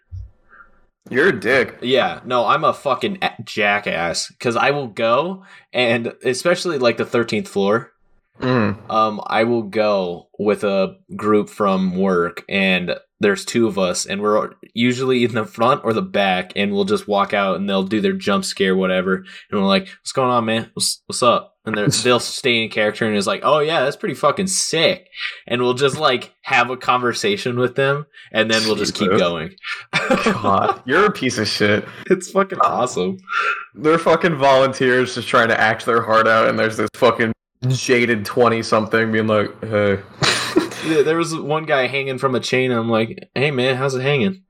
you're 1.10 1.28
a 1.28 1.38
dick 1.38 1.76
Yeah, 1.82 2.20
no, 2.24 2.46
I'm 2.46 2.64
a 2.64 2.72
fucking 2.72 3.18
jackass 3.44 4.28
because 4.28 4.56
I 4.56 4.70
will 4.70 4.88
go 4.88 5.44
and 5.74 6.14
especially 6.24 6.78
like 6.78 6.96
the 6.96 7.04
13th 7.04 7.48
floor. 7.48 7.92
Mm. 8.40 8.90
Um, 8.90 9.20
I 9.26 9.44
will 9.44 9.62
go 9.62 10.28
with 10.38 10.64
a 10.64 10.96
group 11.16 11.48
from 11.48 11.96
work 11.96 12.44
and 12.48 12.96
there's 13.20 13.44
two 13.44 13.66
of 13.66 13.78
us, 13.78 14.04
and 14.04 14.20
we're 14.20 14.50
usually 14.74 15.24
in 15.24 15.34
the 15.34 15.46
front 15.46 15.82
or 15.84 15.92
the 15.92 16.02
back, 16.02 16.52
and 16.54 16.72
we'll 16.72 16.84
just 16.84 17.08
walk 17.08 17.32
out, 17.32 17.56
and 17.56 17.68
they'll 17.68 17.82
do 17.82 18.00
their 18.00 18.12
jump 18.12 18.44
scare, 18.44 18.76
whatever, 18.76 19.24
and 19.50 19.60
we're 19.60 19.66
like, 19.66 19.88
"What's 19.88 20.12
going 20.12 20.30
on, 20.30 20.44
man? 20.44 20.70
What's, 20.74 21.02
what's 21.06 21.22
up?" 21.22 21.54
And 21.64 21.76
they're- 21.76 21.88
they'll 22.04 22.20
stay 22.20 22.62
in 22.62 22.68
character, 22.68 23.06
and 23.06 23.16
it's 23.16 23.26
like, 23.26 23.40
"Oh 23.42 23.60
yeah, 23.60 23.82
that's 23.82 23.96
pretty 23.96 24.14
fucking 24.14 24.48
sick," 24.48 25.08
and 25.46 25.62
we'll 25.62 25.72
just 25.74 25.98
like 25.98 26.34
have 26.42 26.68
a 26.68 26.76
conversation 26.76 27.58
with 27.58 27.74
them, 27.74 28.04
and 28.32 28.50
then 28.50 28.62
we'll 28.66 28.76
just 28.76 28.94
keep 28.94 29.10
going. 29.10 29.54
God, 30.24 30.82
you're 30.86 31.06
a 31.06 31.10
piece 31.12 31.38
of 31.38 31.48
shit. 31.48 31.88
it's 32.10 32.30
fucking 32.30 32.60
awesome. 32.60 33.16
They're 33.74 33.98
fucking 33.98 34.36
volunteers 34.36 35.14
just 35.14 35.28
trying 35.28 35.48
to 35.48 35.58
act 35.58 35.86
their 35.86 36.02
heart 36.02 36.28
out, 36.28 36.48
and 36.48 36.58
there's 36.58 36.76
this 36.76 36.90
fucking 36.94 37.32
jaded 37.68 38.24
twenty 38.24 38.62
something 38.62 39.12
being 39.12 39.26
like, 39.26 39.50
"Hey, 39.64 39.98
Yeah, 40.86 41.02
there 41.02 41.16
was 41.16 41.34
one 41.34 41.64
guy 41.64 41.86
hanging 41.88 42.18
from 42.18 42.34
a 42.34 42.40
chain. 42.40 42.70
And 42.70 42.78
I'm 42.80 42.88
like, 42.90 43.28
"Hey 43.34 43.50
man, 43.50 43.76
how's 43.76 43.94
it 43.94 44.02
hanging?" 44.02 44.42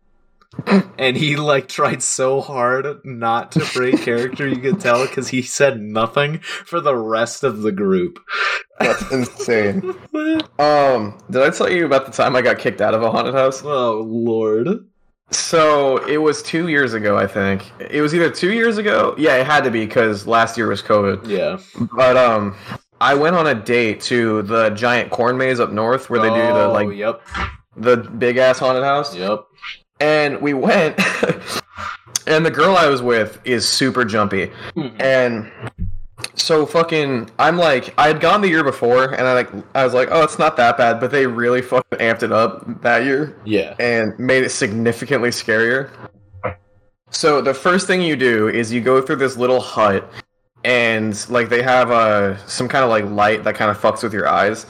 and 0.99 1.17
he 1.17 1.37
like 1.37 1.69
tried 1.69 2.03
so 2.03 2.41
hard 2.41 2.87
not 3.05 3.53
to 3.53 3.67
break 3.75 4.01
character. 4.03 4.47
You 4.49 4.57
could 4.59 4.81
tell 4.81 5.07
because 5.07 5.29
he 5.29 5.43
said 5.43 5.81
nothing 5.81 6.39
for 6.39 6.81
the 6.81 6.97
rest 6.97 7.45
of 7.45 7.63
the 7.63 7.73
group. 7.73 8.19
that's 8.79 9.11
insane." 9.13 9.95
Um, 10.59 11.19
did 11.31 11.43
I 11.43 11.51
tell 11.51 11.71
you 11.71 11.85
about 11.87 12.07
the 12.07 12.13
time 12.13 12.37
I 12.37 12.43
got 12.43 12.59
kicked 12.59 12.81
out 12.81 12.95
of 12.95 13.03
a 13.03 13.11
haunted 13.11 13.35
house? 13.35 13.63
oh 13.65 14.03
lord! 14.07 14.87
So 15.31 15.99
it 16.07 16.19
was 16.19 16.43
two 16.43 16.69
years 16.69 16.95
ago, 16.95 17.17
I 17.17 17.27
think. 17.27 17.71
It 17.81 18.01
was 18.01 18.15
either 18.15 18.31
two 18.31 18.53
years 18.53 18.79
ago. 18.79 19.15
Yeah, 19.19 19.37
it 19.37 19.47
had 19.47 19.65
to 19.65 19.71
be 19.71 19.85
because 19.85 20.27
last 20.27 20.57
year 20.57 20.69
was 20.69 20.83
COVID. 20.83 21.27
Yeah, 21.27 21.59
But 21.97 22.17
um, 22.17 22.55
I 23.01 23.15
went 23.15 23.37
on 23.37 23.47
a 23.47 23.55
date 23.55 24.01
to 24.03 24.43
the 24.43 24.71
giant 24.71 25.11
corn 25.11 25.37
maze 25.37 25.61
up 25.61 25.71
north 25.73 26.09
where 26.11 26.21
they 26.21 26.29
do 26.29 26.35
the 26.35 26.65
Oh, 26.67 26.73
like 26.73 26.89
Yep. 26.97 27.21
the 27.77 27.97
big 27.97 28.37
ass 28.39 28.59
haunted 28.59 28.85
house. 28.85 29.15
Yep. 29.15 29.45
And 30.01 30.41
we 30.41 30.55
went, 30.55 30.99
and 32.27 32.45
the 32.45 32.51
girl 32.51 32.77
I 32.77 32.87
was 32.89 33.01
with 33.03 33.41
is 33.45 33.67
super 33.69 34.05
jumpy, 34.05 34.51
hmm. 34.75 34.89
and 35.01 35.51
so 36.35 36.67
fucking 36.67 37.31
I'm 37.39 37.57
like 37.57 37.95
I 37.99 38.09
had 38.09 38.21
gone 38.21 38.41
the 38.43 38.49
year 38.49 38.65
before, 38.65 39.05
and 39.15 39.27
I 39.27 39.33
like 39.33 39.49
I 39.75 39.85
was 39.85 39.95
like, 39.95 40.09
oh, 40.11 40.23
it's 40.23 40.39
not 40.39 40.57
that 40.59 40.77
bad, 40.77 41.01
but 41.01 41.11
they 41.11 41.27
really 41.27 41.63
fucking 41.63 41.99
amped 41.99 42.23
it 42.23 42.33
up 42.33 42.83
that 42.83 43.05
year 43.05 43.37
Yeah. 43.45 43.75
and 43.79 44.19
made 44.19 44.45
it 44.45 44.51
significantly 44.51 45.31
scarier. 45.31 45.91
So 47.11 47.41
the 47.41 47.55
first 47.55 47.87
thing 47.87 48.03
you 48.03 48.17
do 48.17 48.49
is 48.49 48.73
you 48.73 48.81
go 48.81 49.01
through 49.01 49.17
this 49.17 49.37
little 49.37 49.61
hut, 49.61 50.11
and 50.67 51.31
like 51.31 51.49
they 51.49 51.63
have 51.63 51.91
uh, 51.93 52.37
some 52.47 52.67
kind 52.69 52.83
of 52.85 52.91
like 52.91 53.05
light 53.07 53.45
that 53.45 53.55
kind 53.55 53.71
of 53.71 53.79
fucks 53.81 54.03
with 54.03 54.13
your 54.13 54.29
eyes, 54.29 54.67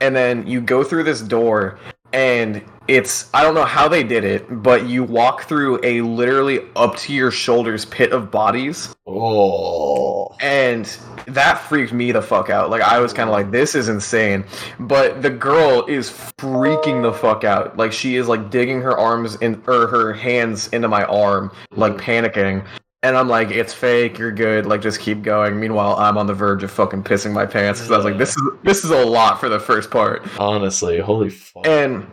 and 0.00 0.16
then 0.16 0.46
you 0.46 0.60
go 0.60 0.82
through 0.82 1.04
this 1.04 1.20
door, 1.20 1.78
and 2.14 2.64
it's 2.88 3.28
I 3.34 3.42
don't 3.42 3.54
know 3.54 3.64
how 3.66 3.86
they 3.86 4.02
did 4.02 4.24
it, 4.24 4.46
but 4.62 4.86
you 4.86 5.04
walk 5.04 5.44
through 5.44 5.80
a 5.82 6.00
literally 6.00 6.60
up 6.76 6.96
to 6.96 7.12
your 7.12 7.30
shoulders 7.30 7.84
pit 7.84 8.12
of 8.12 8.30
bodies, 8.30 8.94
Oh. 9.06 10.34
and 10.40 10.86
that 11.26 11.58
freaked 11.58 11.92
me 11.92 12.10
the 12.12 12.22
fuck 12.22 12.48
out. 12.48 12.70
Like 12.70 12.82
I 12.82 12.98
was 12.98 13.12
kind 13.12 13.28
of 13.28 13.32
like, 13.34 13.50
this 13.50 13.74
is 13.74 13.88
insane. 13.90 14.44
But 14.80 15.20
the 15.22 15.30
girl 15.30 15.84
is 15.86 16.10
freaking 16.10 17.02
the 17.02 17.12
fuck 17.12 17.44
out. 17.44 17.76
Like 17.76 17.92
she 17.92 18.16
is 18.16 18.28
like 18.28 18.50
digging 18.50 18.80
her 18.80 18.96
arms 18.98 19.36
in 19.36 19.62
or 19.66 19.86
her 19.88 20.12
hands 20.14 20.68
into 20.68 20.88
my 20.88 21.04
arm, 21.04 21.50
like 21.72 21.96
panicking. 21.98 22.66
And 23.04 23.18
I'm 23.18 23.28
like, 23.28 23.50
it's 23.50 23.74
fake. 23.74 24.18
You're 24.18 24.32
good. 24.32 24.64
Like 24.64 24.80
just 24.80 24.98
keep 24.98 25.22
going. 25.22 25.60
Meanwhile, 25.60 25.96
I'm 25.98 26.16
on 26.16 26.26
the 26.26 26.32
verge 26.32 26.62
of 26.62 26.70
fucking 26.70 27.04
pissing 27.04 27.32
my 27.32 27.44
pants 27.44 27.80
because 27.80 27.92
I 27.92 27.96
was 27.96 28.04
like, 28.06 28.16
this 28.16 28.30
is 28.30 28.42
this 28.62 28.82
is 28.82 28.90
a 28.90 29.04
lot 29.04 29.38
for 29.38 29.50
the 29.50 29.60
first 29.60 29.90
part. 29.90 30.26
Honestly, 30.40 30.98
holy 31.00 31.28
fuck. 31.28 31.66
And 31.66 32.06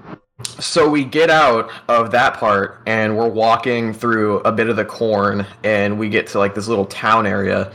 so 0.60 0.90
we 0.90 1.06
get 1.06 1.30
out 1.30 1.72
of 1.88 2.12
that 2.12 2.34
part 2.34 2.82
and 2.86 3.16
we're 3.18 3.30
walking 3.30 3.94
through 3.94 4.40
a 4.40 4.52
bit 4.52 4.68
of 4.68 4.76
the 4.76 4.84
corn 4.84 5.46
and 5.64 5.98
we 5.98 6.10
get 6.10 6.28
to 6.28 6.40
like 6.40 6.54
this 6.56 6.68
little 6.68 6.86
town 6.86 7.26
area 7.26 7.72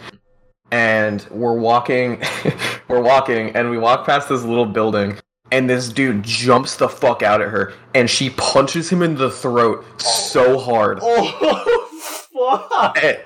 and 0.71 1.27
we're 1.31 1.59
walking 1.59 2.23
we're 2.89 3.01
walking 3.01 3.55
and 3.57 3.71
we 3.71 3.79
walk 3.79 4.05
past 4.05 4.29
this 4.29 4.43
little 4.43 4.67
building 4.67 5.17
and 5.53 5.71
this 5.71 5.89
dude 5.89 6.23
jumps 6.23 6.77
the 6.77 6.89
fuck 6.89 7.23
out 7.23 7.41
at 7.41 7.49
her 7.49 7.73
and 7.95 8.11
she 8.11 8.31
punches 8.31 8.91
him 8.91 9.03
in 9.03 9.15
the 9.15 9.31
throat 9.31 9.85
so 10.01 10.59
hard 10.59 10.99
oh 11.01 11.93
fuck! 12.69 13.03
and 13.03 13.19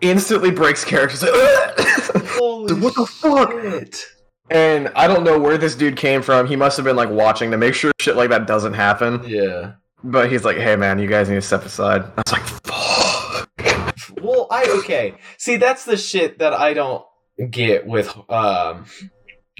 instantly 0.00 0.50
breaks 0.50 0.84
character 0.84 1.16
She's 1.16 1.22
like, 1.22 1.32
Holy 2.38 2.74
What 2.74 2.94
the 2.94 3.06
fuck? 3.06 3.50
shit. 3.52 4.04
and 4.50 4.90
i 4.96 5.06
don't 5.06 5.24
know 5.24 5.38
where 5.38 5.56
this 5.58 5.74
dude 5.74 5.96
came 5.96 6.22
from 6.22 6.46
he 6.46 6.56
must 6.56 6.76
have 6.76 6.84
been 6.84 6.96
like 6.96 7.10
watching 7.10 7.50
to 7.50 7.56
make 7.56 7.74
sure 7.74 7.92
shit 8.00 8.16
like 8.16 8.30
that 8.30 8.46
doesn't 8.46 8.74
happen 8.74 9.22
Yeah. 9.26 9.72
But 10.02 10.32
he's 10.32 10.46
like, 10.46 10.56
"Hey, 10.56 10.76
man, 10.76 10.98
you 10.98 11.06
guys 11.06 11.28
need 11.28 11.34
to 11.34 11.42
step 11.42 11.62
aside." 11.66 12.00
I 12.16 12.22
was 12.26 12.32
like, 12.32 12.42
"Fuck." 12.64 14.18
Well, 14.22 14.46
I 14.50 14.64
okay. 14.78 15.14
See, 15.36 15.56
that's 15.58 15.84
the 15.84 15.98
shit 15.98 16.38
that 16.38 16.54
I 16.54 16.72
don't 16.72 17.04
get 17.50 17.86
with 17.86 18.08
um 18.30 18.86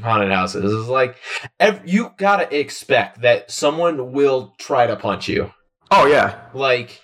haunted 0.01 0.31
houses. 0.33 0.65
Is 0.73 0.89
like 0.89 1.17
ev- 1.59 1.83
you 1.85 2.13
gotta 2.17 2.59
expect 2.59 3.21
that 3.21 3.51
someone 3.51 4.13
will 4.13 4.55
try 4.59 4.87
to 4.87 4.97
punch 4.97 5.29
you. 5.29 5.53
Oh 5.91 6.07
yeah, 6.07 6.41
Like 6.55 7.03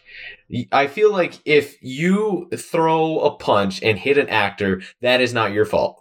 I 0.72 0.86
feel 0.86 1.10
like 1.10 1.40
if 1.44 1.76
you 1.82 2.48
throw 2.56 3.20
a 3.20 3.36
punch 3.36 3.82
and 3.82 3.98
hit 3.98 4.16
an 4.18 4.28
actor, 4.28 4.82
that 5.00 5.20
is 5.20 5.34
not 5.34 5.52
your 5.52 5.64
fault. 5.64 6.00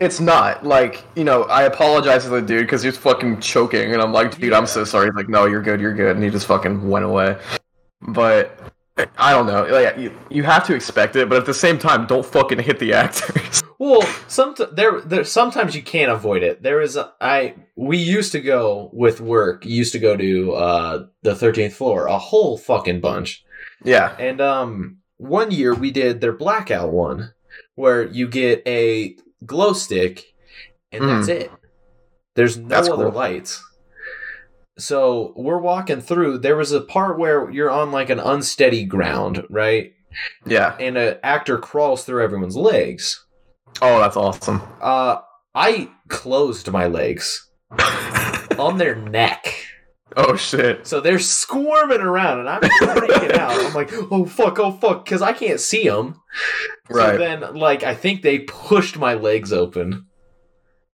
it's 0.00 0.20
not 0.20 0.64
like 0.64 1.02
you 1.16 1.24
know. 1.24 1.44
I 1.44 1.62
apologize 1.62 2.24
to 2.24 2.30
the 2.30 2.42
dude 2.42 2.66
because 2.66 2.82
he 2.82 2.88
was 2.88 2.98
fucking 2.98 3.40
choking, 3.40 3.92
and 3.92 4.02
I'm 4.02 4.12
like, 4.12 4.38
"Dude, 4.38 4.52
I'm 4.52 4.66
so 4.66 4.84
sorry." 4.84 5.06
He's 5.06 5.14
like, 5.14 5.28
"No, 5.28 5.46
you're 5.46 5.62
good, 5.62 5.80
you're 5.80 5.94
good," 5.94 6.14
and 6.16 6.22
he 6.24 6.30
just 6.30 6.46
fucking 6.46 6.88
went 6.88 7.04
away. 7.04 7.36
But 8.02 8.58
I 9.16 9.32
don't 9.32 9.46
know. 9.46 9.64
Like, 9.64 9.96
you, 9.98 10.16
you 10.30 10.42
have 10.44 10.66
to 10.66 10.74
expect 10.74 11.16
it, 11.16 11.28
but 11.28 11.38
at 11.38 11.46
the 11.46 11.54
same 11.54 11.78
time, 11.78 12.06
don't 12.06 12.26
fucking 12.26 12.58
hit 12.60 12.78
the 12.78 12.92
actors. 12.94 13.62
Well, 13.80 14.02
some 14.26 14.56
there, 14.72 15.00
there 15.02 15.22
sometimes 15.22 15.76
you 15.76 15.82
can't 15.82 16.10
avoid 16.10 16.42
it. 16.42 16.64
There 16.64 16.80
is 16.80 16.96
a, 16.96 17.12
I 17.20 17.54
we 17.76 17.96
used 17.96 18.32
to 18.32 18.40
go 18.40 18.90
with 18.92 19.20
work. 19.20 19.64
Used 19.64 19.92
to 19.92 20.00
go 20.00 20.16
to 20.16 20.52
uh 20.52 21.06
the 21.22 21.34
13th 21.34 21.74
floor 21.74 22.06
a 22.08 22.18
whole 22.18 22.58
fucking 22.58 23.00
bunch. 23.00 23.44
Yeah, 23.84 24.14
And 24.18 24.40
um 24.40 24.98
one 25.16 25.50
year 25.50 25.74
we 25.74 25.90
did 25.90 26.20
their 26.20 26.32
blackout 26.32 26.92
one 26.92 27.32
where 27.74 28.04
you 28.06 28.28
get 28.28 28.62
a 28.66 29.16
glow 29.44 29.72
stick 29.72 30.24
and 30.92 31.08
that's 31.08 31.28
it. 31.28 31.50
There's 32.34 32.56
no 32.56 32.68
That's 32.68 32.88
other 32.88 33.04
cool. 33.10 33.12
lights. 33.12 33.62
So 34.78 35.32
we're 35.36 35.58
walking 35.58 36.00
through. 36.00 36.38
There 36.38 36.56
was 36.56 36.70
a 36.72 36.80
part 36.80 37.18
where 37.18 37.50
you're 37.50 37.70
on 37.70 37.90
like 37.90 38.10
an 38.10 38.20
unsteady 38.20 38.84
ground, 38.84 39.44
right? 39.50 39.92
yeah. 40.46 40.76
And 40.80 40.96
an 40.96 41.18
actor 41.22 41.58
crawls 41.58 42.04
through 42.04 42.22
everyone's 42.24 42.56
legs. 42.56 43.24
Oh, 43.82 43.98
that's 44.00 44.16
awesome. 44.16 44.62
Uh 44.80 45.18
I 45.54 45.90
closed 46.08 46.70
my 46.70 46.86
legs 46.86 47.48
on 48.58 48.78
their 48.78 48.94
neck. 48.94 49.57
Oh 50.16 50.36
shit. 50.36 50.86
So 50.86 51.00
they're 51.00 51.18
squirming 51.18 52.00
around, 52.00 52.40
and 52.40 52.48
I'm 52.48 52.60
freaking 52.62 53.32
out. 53.36 53.52
I'm 53.64 53.74
like, 53.74 53.90
oh 53.92 54.24
fuck, 54.24 54.58
oh 54.58 54.72
fuck, 54.72 55.04
because 55.04 55.22
I 55.22 55.32
can't 55.32 55.60
see 55.60 55.88
them. 55.88 56.20
So 56.90 56.96
Right. 56.96 57.18
then, 57.18 57.54
like, 57.54 57.82
I 57.82 57.94
think 57.94 58.22
they 58.22 58.40
pushed 58.40 58.96
my 58.96 59.14
legs 59.14 59.52
open, 59.52 60.06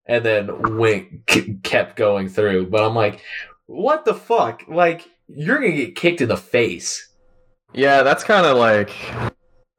and 0.06 0.24
then 0.24 0.76
went 0.78 1.26
k- 1.26 1.56
kept 1.62 1.96
going 1.96 2.28
through. 2.28 2.66
But 2.70 2.82
I'm 2.84 2.94
like, 2.94 3.20
what 3.66 4.04
the 4.04 4.14
fuck? 4.14 4.62
Like, 4.68 5.08
you're 5.28 5.56
gonna 5.60 5.72
get 5.72 5.96
kicked 5.96 6.20
in 6.20 6.28
the 6.28 6.36
face. 6.36 7.08
Yeah, 7.72 8.02
that's 8.02 8.24
kind 8.24 8.46
of 8.46 8.56
like 8.56 8.90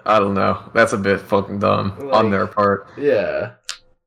I 0.05 0.19
don't 0.19 0.33
know. 0.35 0.69
That's 0.73 0.93
a 0.93 0.97
bit 0.97 1.19
fucking 1.21 1.59
dumb 1.59 2.09
on 2.11 2.29
their 2.31 2.47
part. 2.47 2.87
Yeah, 2.97 3.53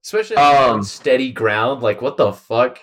especially 0.04 0.36
on 0.36 0.70
Um, 0.76 0.82
steady 0.82 1.32
ground. 1.32 1.82
Like, 1.82 2.00
what 2.02 2.16
the 2.16 2.32
fuck? 2.32 2.78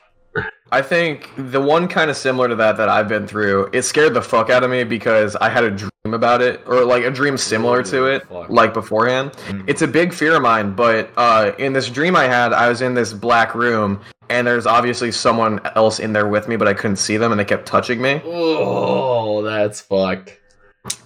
I 0.72 0.82
think 0.82 1.30
the 1.38 1.62
one 1.62 1.88
kind 1.88 2.10
of 2.10 2.18
similar 2.18 2.48
to 2.48 2.56
that 2.56 2.78
that 2.78 2.90
I've 2.90 3.08
been 3.08 3.28
through, 3.28 3.70
it 3.72 3.84
scared 3.84 4.14
the 4.14 4.22
fuck 4.22 4.50
out 4.50 4.64
of 4.64 4.72
me 4.72 4.84
because 4.84 5.36
I 5.36 5.48
had 5.48 5.64
a 5.64 5.70
dream 5.70 5.92
about 6.06 6.42
it, 6.42 6.62
or 6.66 6.84
like 6.84 7.04
a 7.04 7.12
dream 7.12 7.38
similar 7.38 7.84
to 7.84 8.06
it, 8.06 8.30
like 8.50 8.74
beforehand. 8.74 9.34
Mm. 9.48 9.64
It's 9.68 9.84
a 9.84 9.88
big 9.88 10.12
fear 10.12 10.36
of 10.36 10.42
mine, 10.42 10.74
but 10.74 11.12
uh, 11.18 11.52
in 11.60 11.74
this 11.74 11.90
dream 11.90 12.16
I 12.16 12.26
had, 12.26 12.52
I 12.52 12.68
was 12.68 12.82
in 12.82 12.96
this 12.96 13.14
black 13.14 13.54
room, 13.54 14.02
and 14.30 14.48
there's 14.48 14.66
obviously 14.66 15.12
someone 15.12 15.60
else 15.76 16.00
in 16.00 16.14
there 16.14 16.28
with 16.28 16.48
me, 16.48 16.56
but 16.56 16.68
I 16.68 16.74
couldn't 16.74 16.98
see 16.98 17.18
them, 17.18 17.32
and 17.32 17.40
they 17.40 17.46
kept 17.46 17.68
touching 17.68 18.02
me. 18.02 18.22
Oh, 18.26 19.44
that's 19.44 19.82
fucked. 19.82 20.40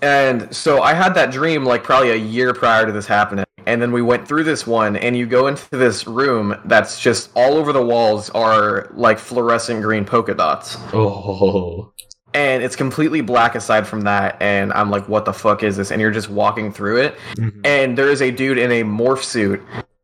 And 0.01 0.53
so 0.55 0.81
I 0.81 0.93
had 0.93 1.13
that 1.15 1.31
dream 1.31 1.65
like 1.65 1.83
probably 1.83 2.11
a 2.11 2.15
year 2.15 2.53
prior 2.53 2.85
to 2.85 2.91
this 2.91 3.07
happening. 3.07 3.45
And 3.65 3.81
then 3.81 3.91
we 3.91 4.01
went 4.01 4.27
through 4.27 4.43
this 4.43 4.65
one, 4.67 4.95
and 4.95 5.15
you 5.17 5.25
go 5.25 5.47
into 5.47 5.67
this 5.71 6.07
room 6.07 6.55
that's 6.65 6.99
just 6.99 7.31
all 7.35 7.53
over 7.55 7.71
the 7.73 7.81
walls 7.85 8.29
are 8.31 8.89
like 8.93 9.19
fluorescent 9.19 9.81
green 9.81 10.05
polka 10.05 10.33
dots. 10.33 10.77
Oh, 10.93 11.91
And 12.33 12.61
it's 12.63 12.75
completely 12.75 13.21
black 13.21 13.55
aside 13.55 13.87
from 13.87 14.01
that. 14.01 14.41
And 14.41 14.71
I'm 14.73 14.89
like, 14.91 15.07
what 15.09 15.25
the 15.25 15.33
fuck 15.33 15.63
is 15.63 15.77
this? 15.77 15.91
And 15.91 15.99
you're 16.01 16.11
just 16.11 16.29
walking 16.29 16.71
through 16.71 16.97
it. 16.97 17.15
Mm-hmm. 17.35 17.61
And 17.65 17.97
there 17.97 18.09
is 18.09 18.21
a 18.21 18.31
dude 18.31 18.57
in 18.57 18.71
a 18.71 18.83
morph 18.83 19.23
suit 19.23 19.61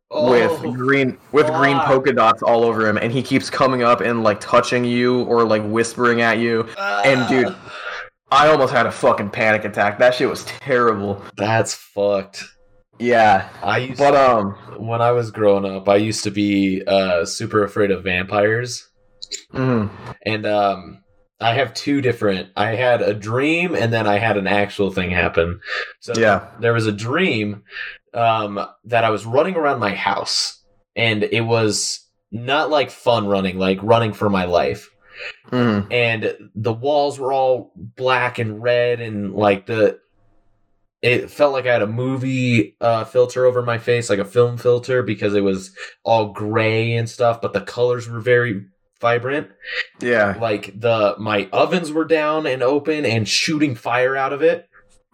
Oh, 0.08 0.30
with 0.30 0.74
green 0.76 1.18
with 1.32 1.48
green 1.48 1.76
polka 1.80 2.12
dots 2.12 2.40
all 2.40 2.62
over 2.62 2.88
him, 2.88 2.96
and 2.96 3.10
he 3.12 3.22
keeps 3.24 3.50
coming 3.50 3.82
up 3.82 4.00
and 4.00 4.22
like 4.22 4.38
touching 4.40 4.84
you 4.84 5.24
or 5.24 5.44
like 5.44 5.62
whispering 5.64 6.20
at 6.20 6.38
you. 6.38 6.62
and, 6.78 7.28
dude, 7.28 7.54
I 8.30 8.46
almost 8.48 8.72
had 8.72 8.86
a 8.86 8.92
fucking 8.92 9.30
panic 9.30 9.64
attack. 9.64 9.98
That 9.98 10.14
shit 10.14 10.28
was 10.28 10.44
terrible. 10.44 11.20
that's 11.36 11.74
fucked. 11.74 12.44
Yeah, 12.98 13.48
I 13.62 13.78
used 13.78 13.98
but 13.98 14.14
um, 14.14 14.52
when 14.78 15.02
I 15.02 15.12
was 15.12 15.30
growing 15.30 15.64
up, 15.64 15.88
I 15.88 15.96
used 15.96 16.24
to 16.24 16.30
be 16.30 16.82
uh, 16.86 17.24
super 17.24 17.62
afraid 17.62 17.90
of 17.90 18.04
vampires, 18.04 18.88
mhm. 19.52 19.90
and 20.24 20.46
um, 20.46 21.02
I 21.40 21.54
have 21.54 21.74
two 21.74 22.00
different. 22.00 22.50
I 22.56 22.74
had 22.74 23.02
a 23.02 23.12
dream, 23.12 23.74
and 23.74 23.92
then 23.92 24.06
I 24.06 24.18
had 24.18 24.36
an 24.36 24.46
actual 24.46 24.90
thing 24.90 25.10
happen. 25.10 25.60
So 26.00 26.14
yeah, 26.16 26.48
there 26.60 26.72
was 26.72 26.86
a 26.86 26.92
dream 26.92 27.64
um, 28.14 28.64
that 28.84 29.04
I 29.04 29.10
was 29.10 29.26
running 29.26 29.56
around 29.56 29.78
my 29.78 29.94
house, 29.94 30.62
and 30.94 31.22
it 31.22 31.42
was 31.42 32.00
not 32.32 32.70
like 32.70 32.90
fun 32.90 33.26
running, 33.26 33.58
like 33.58 33.78
running 33.82 34.14
for 34.14 34.30
my 34.30 34.46
life. 34.46 34.90
mhm. 35.50 35.86
And 35.90 36.50
the 36.54 36.72
walls 36.72 37.18
were 37.18 37.32
all 37.32 37.72
black 37.76 38.38
and 38.38 38.62
red, 38.62 39.00
and 39.00 39.34
like 39.34 39.66
the 39.66 39.98
it 41.02 41.30
felt 41.30 41.52
like 41.52 41.66
I 41.66 41.72
had 41.72 41.82
a 41.82 41.86
movie 41.86 42.76
uh, 42.80 43.04
filter 43.04 43.44
over 43.44 43.62
my 43.62 43.78
face, 43.78 44.08
like 44.10 44.18
a 44.18 44.24
film 44.24 44.56
filter, 44.56 45.02
because 45.02 45.34
it 45.34 45.42
was 45.42 45.70
all 46.04 46.32
gray 46.32 46.94
and 46.94 47.08
stuff, 47.08 47.40
but 47.40 47.52
the 47.52 47.60
colors 47.60 48.08
were 48.08 48.20
very 48.20 48.64
vibrant. 49.00 49.48
yeah, 50.00 50.36
Like 50.40 50.72
the 50.80 51.14
my 51.18 51.48
ovens 51.52 51.92
were 51.92 52.06
down 52.06 52.46
and 52.46 52.62
open 52.62 53.04
and 53.04 53.28
shooting 53.28 53.74
fire 53.74 54.16
out 54.16 54.32
of 54.32 54.42
it. 54.42 54.68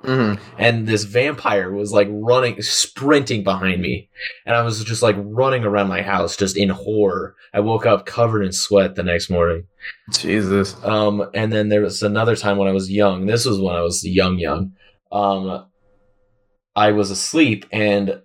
Mhm. 0.04 0.40
and 0.58 0.88
this 0.88 1.04
vampire 1.04 1.70
was 1.70 1.92
like 1.92 2.08
running 2.10 2.60
sprinting 2.60 3.44
behind 3.44 3.80
me. 3.80 4.08
And 4.44 4.56
i 4.56 4.62
was 4.62 4.82
just 4.82 5.00
like 5.00 5.14
running 5.16 5.62
around 5.64 5.86
my 5.86 6.02
house 6.02 6.36
just 6.36 6.56
in 6.56 6.70
horror. 6.70 7.36
I 7.54 7.60
woke 7.60 7.86
up 7.86 8.04
covered 8.04 8.42
in 8.42 8.50
sweat 8.50 8.96
the 8.96 9.04
next 9.04 9.30
morning. 9.30 9.64
Jesus. 10.10 10.74
um 10.84 11.30
and 11.34 11.52
then 11.52 11.68
there 11.68 11.82
was 11.82 12.02
another 12.02 12.34
time 12.34 12.56
when 12.58 12.66
i 12.66 12.72
was 12.72 12.90
young. 12.90 13.26
This 13.26 13.44
was 13.46 13.60
when 13.60 13.76
i 13.76 13.80
was 13.80 14.04
young 14.04 14.38
young. 14.40 14.72
Um 15.12 15.66
i 16.76 16.90
was 16.92 17.10
asleep 17.10 17.66
and 17.72 18.20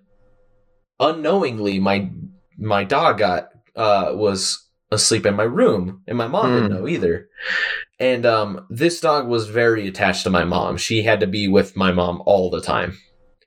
unknowingly 1.00 1.78
my 1.78 2.10
my 2.58 2.84
dog 2.84 3.18
got 3.18 3.48
uh 3.76 4.12
was 4.14 4.64
asleep 4.90 5.26
in 5.26 5.34
my 5.34 5.42
room 5.44 6.02
and 6.06 6.16
my 6.18 6.26
mom 6.26 6.52
didn't 6.54 6.70
Hmm. 6.70 6.76
know 6.78 6.88
either 6.88 7.28
and 8.00 8.24
um 8.26 8.66
this 8.70 9.00
dog 9.00 9.28
was 9.28 9.48
very 9.48 9.86
attached 9.86 10.24
to 10.24 10.30
my 10.30 10.44
mom 10.44 10.76
she 10.76 11.02
had 11.02 11.20
to 11.20 11.26
be 11.26 11.46
with 11.46 11.76
my 11.76 11.92
mom 11.92 12.22
all 12.26 12.50
the 12.50 12.60
time 12.60 12.96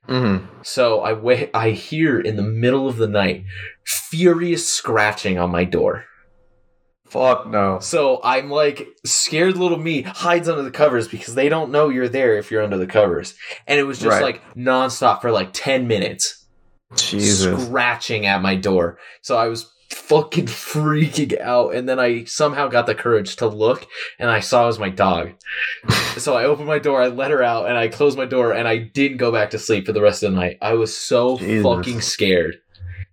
Mhm. 0.08 0.48
so 0.64 1.00
I 1.00 1.12
wa- 1.12 1.46
I 1.54 1.70
hear 1.70 2.18
in 2.18 2.34
the 2.36 2.42
middle 2.42 2.88
of 2.88 2.96
the 2.96 3.06
night 3.06 3.44
furious 3.84 4.68
scratching 4.68 5.38
on 5.38 5.50
my 5.52 5.62
door. 5.64 6.06
Fuck 7.12 7.46
no. 7.46 7.78
So 7.80 8.20
I'm 8.24 8.48
like 8.48 8.88
scared 9.04 9.58
little 9.58 9.76
me 9.76 10.00
hides 10.00 10.48
under 10.48 10.62
the 10.62 10.70
covers 10.70 11.08
because 11.08 11.34
they 11.34 11.50
don't 11.50 11.70
know 11.70 11.90
you're 11.90 12.08
there 12.08 12.38
if 12.38 12.50
you're 12.50 12.62
under 12.62 12.78
the 12.78 12.86
covers. 12.86 13.34
And 13.66 13.78
it 13.78 13.82
was 13.82 13.98
just 13.98 14.14
Right. 14.14 14.22
like 14.22 14.54
nonstop 14.56 15.20
for 15.20 15.30
like 15.30 15.50
10 15.52 15.86
minutes 15.86 16.46
Jesus. 16.96 17.66
scratching 17.66 18.24
at 18.24 18.40
my 18.40 18.54
door. 18.54 18.98
So 19.20 19.36
I 19.36 19.48
was 19.48 19.70
fucking 19.90 20.46
freaking 20.46 21.38
out 21.38 21.74
and 21.74 21.86
then 21.86 22.00
I 22.00 22.24
somehow 22.24 22.68
got 22.68 22.86
the 22.86 22.94
courage 22.94 23.36
to 23.36 23.46
look 23.46 23.86
and 24.18 24.30
I 24.30 24.40
saw 24.40 24.64
it 24.64 24.68
was 24.68 24.78
my 24.78 24.88
dog. 24.88 25.32
so 26.16 26.34
I 26.34 26.44
opened 26.44 26.66
my 26.66 26.78
door, 26.78 27.02
I 27.02 27.08
let 27.08 27.30
her 27.30 27.42
out 27.42 27.66
and 27.68 27.76
I 27.76 27.88
closed 27.88 28.16
my 28.16 28.24
door 28.24 28.52
and 28.54 28.66
I 28.66 28.78
didn't 28.78 29.18
go 29.18 29.30
back 29.30 29.50
to 29.50 29.58
sleep 29.58 29.84
for 29.84 29.92
the 29.92 30.00
rest 30.00 30.22
of 30.22 30.32
the 30.32 30.38
night. 30.40 30.56
I 30.62 30.72
was 30.72 30.96
so 30.96 31.36
Jesus. 31.36 31.62
fucking 31.62 32.00
scared. 32.00 32.54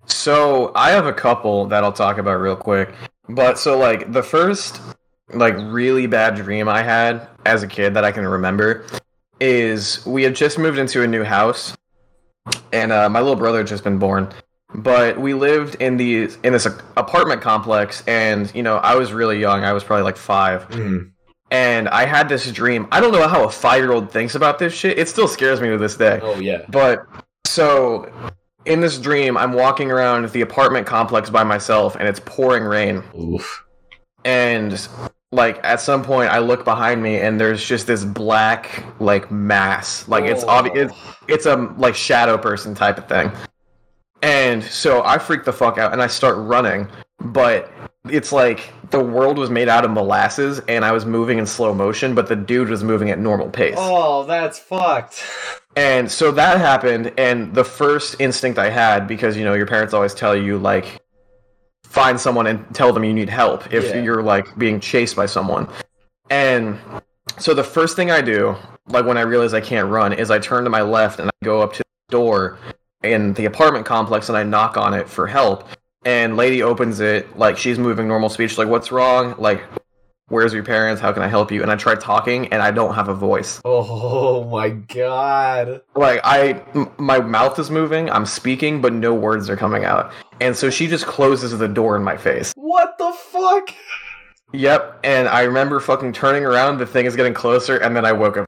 So 0.06 0.72
I 0.74 0.92
have 0.92 1.06
a 1.06 1.12
couple 1.14 1.66
that 1.66 1.84
I'll 1.84 1.92
talk 1.92 2.18
about 2.18 2.40
real 2.40 2.56
quick. 2.56 2.94
But 3.30 3.60
so 3.60 3.78
like 3.78 4.12
the 4.12 4.24
first 4.24 4.82
like 5.34 5.56
really 5.58 6.08
bad 6.08 6.36
dream 6.36 6.68
I 6.68 6.82
had 6.82 7.28
as 7.46 7.62
a 7.64 7.68
kid 7.68 7.94
that 7.94 8.04
I 8.04 8.12
can 8.12 8.28
remember 8.28 8.86
is 9.40 10.04
we 10.06 10.24
had 10.24 10.36
just 10.36 10.58
moved 10.58 10.80
into 10.80 11.04
a 11.04 11.08
new 11.08 11.24
house 11.24 11.76
and 12.74 12.92
uh, 12.92 13.08
my 13.10 13.20
little 13.20 13.36
brother 13.36 13.60
had 13.60 13.68
just 13.68 13.84
been 13.84 14.00
born. 14.00 14.30
But 14.74 15.20
we 15.20 15.34
lived 15.34 15.76
in 15.76 15.98
the 15.98 16.30
in 16.44 16.54
this 16.54 16.66
apartment 16.98 17.42
complex 17.42 18.04
and 18.08 18.54
you 18.56 18.64
know 18.64 18.78
I 18.78 18.96
was 18.96 19.14
really 19.14 19.40
young. 19.40 19.64
I 19.64 19.74
was 19.74 19.84
probably 19.84 20.04
like 20.04 20.18
5 20.18 20.70
Mhm. 20.70 21.12
and 21.52 21.90
I 21.90 22.06
had 22.06 22.30
this 22.30 22.52
dream. 22.52 22.88
I 22.92 23.00
don't 23.00 23.12
know 23.12 23.28
how 23.28 23.44
a 23.44 23.48
5-year-old 23.48 24.12
thinks 24.12 24.36
about 24.36 24.60
this 24.60 24.74
shit. 24.74 24.98
It 25.00 25.08
still 25.10 25.28
scares 25.28 25.62
me 25.62 25.70
to 25.70 25.78
this 25.78 25.96
day. 25.96 26.20
Oh 26.22 26.40
yeah. 26.40 26.64
But 26.70 27.06
so 27.46 28.12
in 28.70 28.80
this 28.80 29.00
dream, 29.00 29.36
I'm 29.36 29.52
walking 29.52 29.92
around 29.92 30.30
the 30.30 30.42
apartment 30.42 30.86
complex 30.86 31.30
by 31.30 31.44
myself 31.44 31.96
and 31.96 32.08
it's 32.08 32.22
pouring 32.24 32.64
rain. 32.64 33.04
Oof. 33.20 33.66
And 34.24 34.88
like 35.32 35.60
at 35.64 35.82
some 35.82 36.04
point, 36.04 36.32
I 36.32 36.38
look 36.40 36.64
behind 36.64 37.02
me 37.02 37.18
and 37.18 37.40
there's 37.42 37.66
just 37.66 37.88
this 37.88 38.06
black 38.06 38.84
like 39.00 39.32
mass. 39.32 40.08
Like 40.08 40.24
it's 40.24 40.44
Oh. 40.44 40.50
obvious. 40.50 40.92
It's 41.28 41.48
a 41.48 41.56
like 41.78 41.96
shadow 41.96 42.38
person 42.38 42.76
type 42.76 43.00
of 43.00 43.08
thing. 43.10 43.32
And 44.22 44.64
so 44.64 45.04
I 45.04 45.18
freak 45.18 45.46
the 45.46 45.54
fuck 45.54 45.78
out 45.80 45.92
and 45.92 46.02
I 46.02 46.08
start 46.08 46.38
running, 46.38 46.88
but 47.20 47.72
it's 48.12 48.32
like 48.32 48.72
the 48.92 49.00
world 49.00 49.38
was 49.38 49.50
made 49.50 49.70
out 49.70 49.86
of 49.86 49.92
molasses 49.92 50.60
and 50.68 50.84
I 50.84 50.92
was 50.92 51.06
moving 51.06 51.38
in 51.38 51.46
slow 51.46 51.74
motion, 51.74 52.16
but 52.16 52.28
the 52.28 52.36
dude 52.36 52.70
was 52.70 52.84
moving 52.84 53.10
at 53.10 53.20
normal 53.20 53.50
pace. 53.50 53.76
Oh, 53.78 54.24
that's 54.24 54.58
fucked. 54.60 55.24
And 55.76 56.12
so 56.12 56.32
that 56.32 56.60
happened, 56.60 57.14
and 57.18 57.54
the 57.54 57.64
first 57.64 58.20
instinct 58.20 58.58
I 58.60 58.70
had, 58.70 59.08
because 59.08 59.38
you 59.38 59.46
know 59.46 59.54
your 59.54 59.68
parents 59.68 59.94
always 59.94 60.14
tell 60.14 60.36
you 60.36 60.58
like, 60.58 61.00
find 61.84 62.20
someone 62.20 62.48
and 62.48 62.66
tell 62.76 62.92
them 62.94 63.04
you 63.04 63.14
need 63.14 63.30
help 63.30 63.72
if 63.74 63.86
Yeah. 63.86 64.02
you're 64.02 64.22
like 64.24 64.58
being 64.58 64.80
chased 64.80 65.16
by 65.16 65.26
someone. 65.26 65.68
And 66.30 66.78
so 67.38 67.54
the 67.54 67.64
first 67.64 67.96
thing 67.96 68.12
I 68.12 68.22
do, 68.22 68.56
like 68.88 69.06
when 69.06 69.18
I 69.18 69.22
realize 69.22 69.54
I 69.54 69.62
can't 69.62 69.90
run, 69.90 70.14
is 70.14 70.30
I 70.32 70.40
turn 70.40 70.64
to 70.66 70.70
my 70.70 70.82
left 70.82 71.20
and 71.20 71.30
I 71.30 71.46
go 71.46 71.62
up 71.62 71.74
to 71.74 71.80
the 71.80 72.12
door 72.12 72.58
in 73.04 73.34
the 73.34 73.46
apartment 73.46 73.86
complex 73.86 74.28
and 74.30 74.38
I 74.38 74.44
knock 74.44 74.76
on 74.78 74.94
it 74.94 75.08
for 75.10 75.26
help. 75.28 75.68
And 76.06 76.38
lady 76.38 76.64
opens 76.64 77.00
it 77.02 77.38
like 77.38 77.58
she's 77.58 77.78
moving 77.78 78.08
normal 78.08 78.30
speech 78.30 78.58
like, 78.58 78.68
"What's 78.70 78.90
wrong? 78.92 79.36
Like, 79.38 79.62
where's 80.30 80.54
your 80.54 80.64
parents? 80.64 81.02
How 81.02 81.12
can 81.12 81.22
I 81.24 81.28
help 81.28 81.52
you?" 81.52 81.62
And 81.62 81.70
I 81.70 81.76
try 81.76 81.96
talking, 81.96 82.48
and 82.54 82.62
I 82.62 82.72
don't 82.72 82.94
have 82.96 83.10
a 83.10 83.14
voice 83.14 83.60
Oh 83.66 84.46
my 84.50 84.70
god. 84.70 85.82
like 85.96 86.22
I 86.24 86.64
m- 86.74 86.92
my 86.98 87.20
mouth 87.20 87.60
is 87.60 87.70
moving, 87.70 88.10
I'm 88.10 88.26
speaking, 88.26 88.80
but 88.82 88.94
no 88.94 89.14
words 89.14 89.50
are 89.50 89.58
coming 89.58 89.84
out. 89.84 90.12
And 90.40 90.56
so 90.56 90.70
she 90.70 90.88
just 90.88 91.06
closes 91.06 91.58
the 91.58 91.68
door 91.68 91.98
in 91.98 92.04
my 92.04 92.16
face. 92.16 92.54
What 92.56 92.98
the 92.98 93.12
fuck? 93.12 93.70
Yep, 94.54 95.02
and 95.04 95.28
I 95.28 95.42
remember 95.44 95.80
fucking 95.82 96.14
turning 96.14 96.46
around, 96.46 96.78
the 96.80 96.86
thing 96.86 97.06
is 97.06 97.16
getting 97.18 97.34
closer, 97.34 97.78
and 97.78 97.94
then 97.96 98.06
I 98.06 98.14
woke 98.14 98.38
up. 98.38 98.46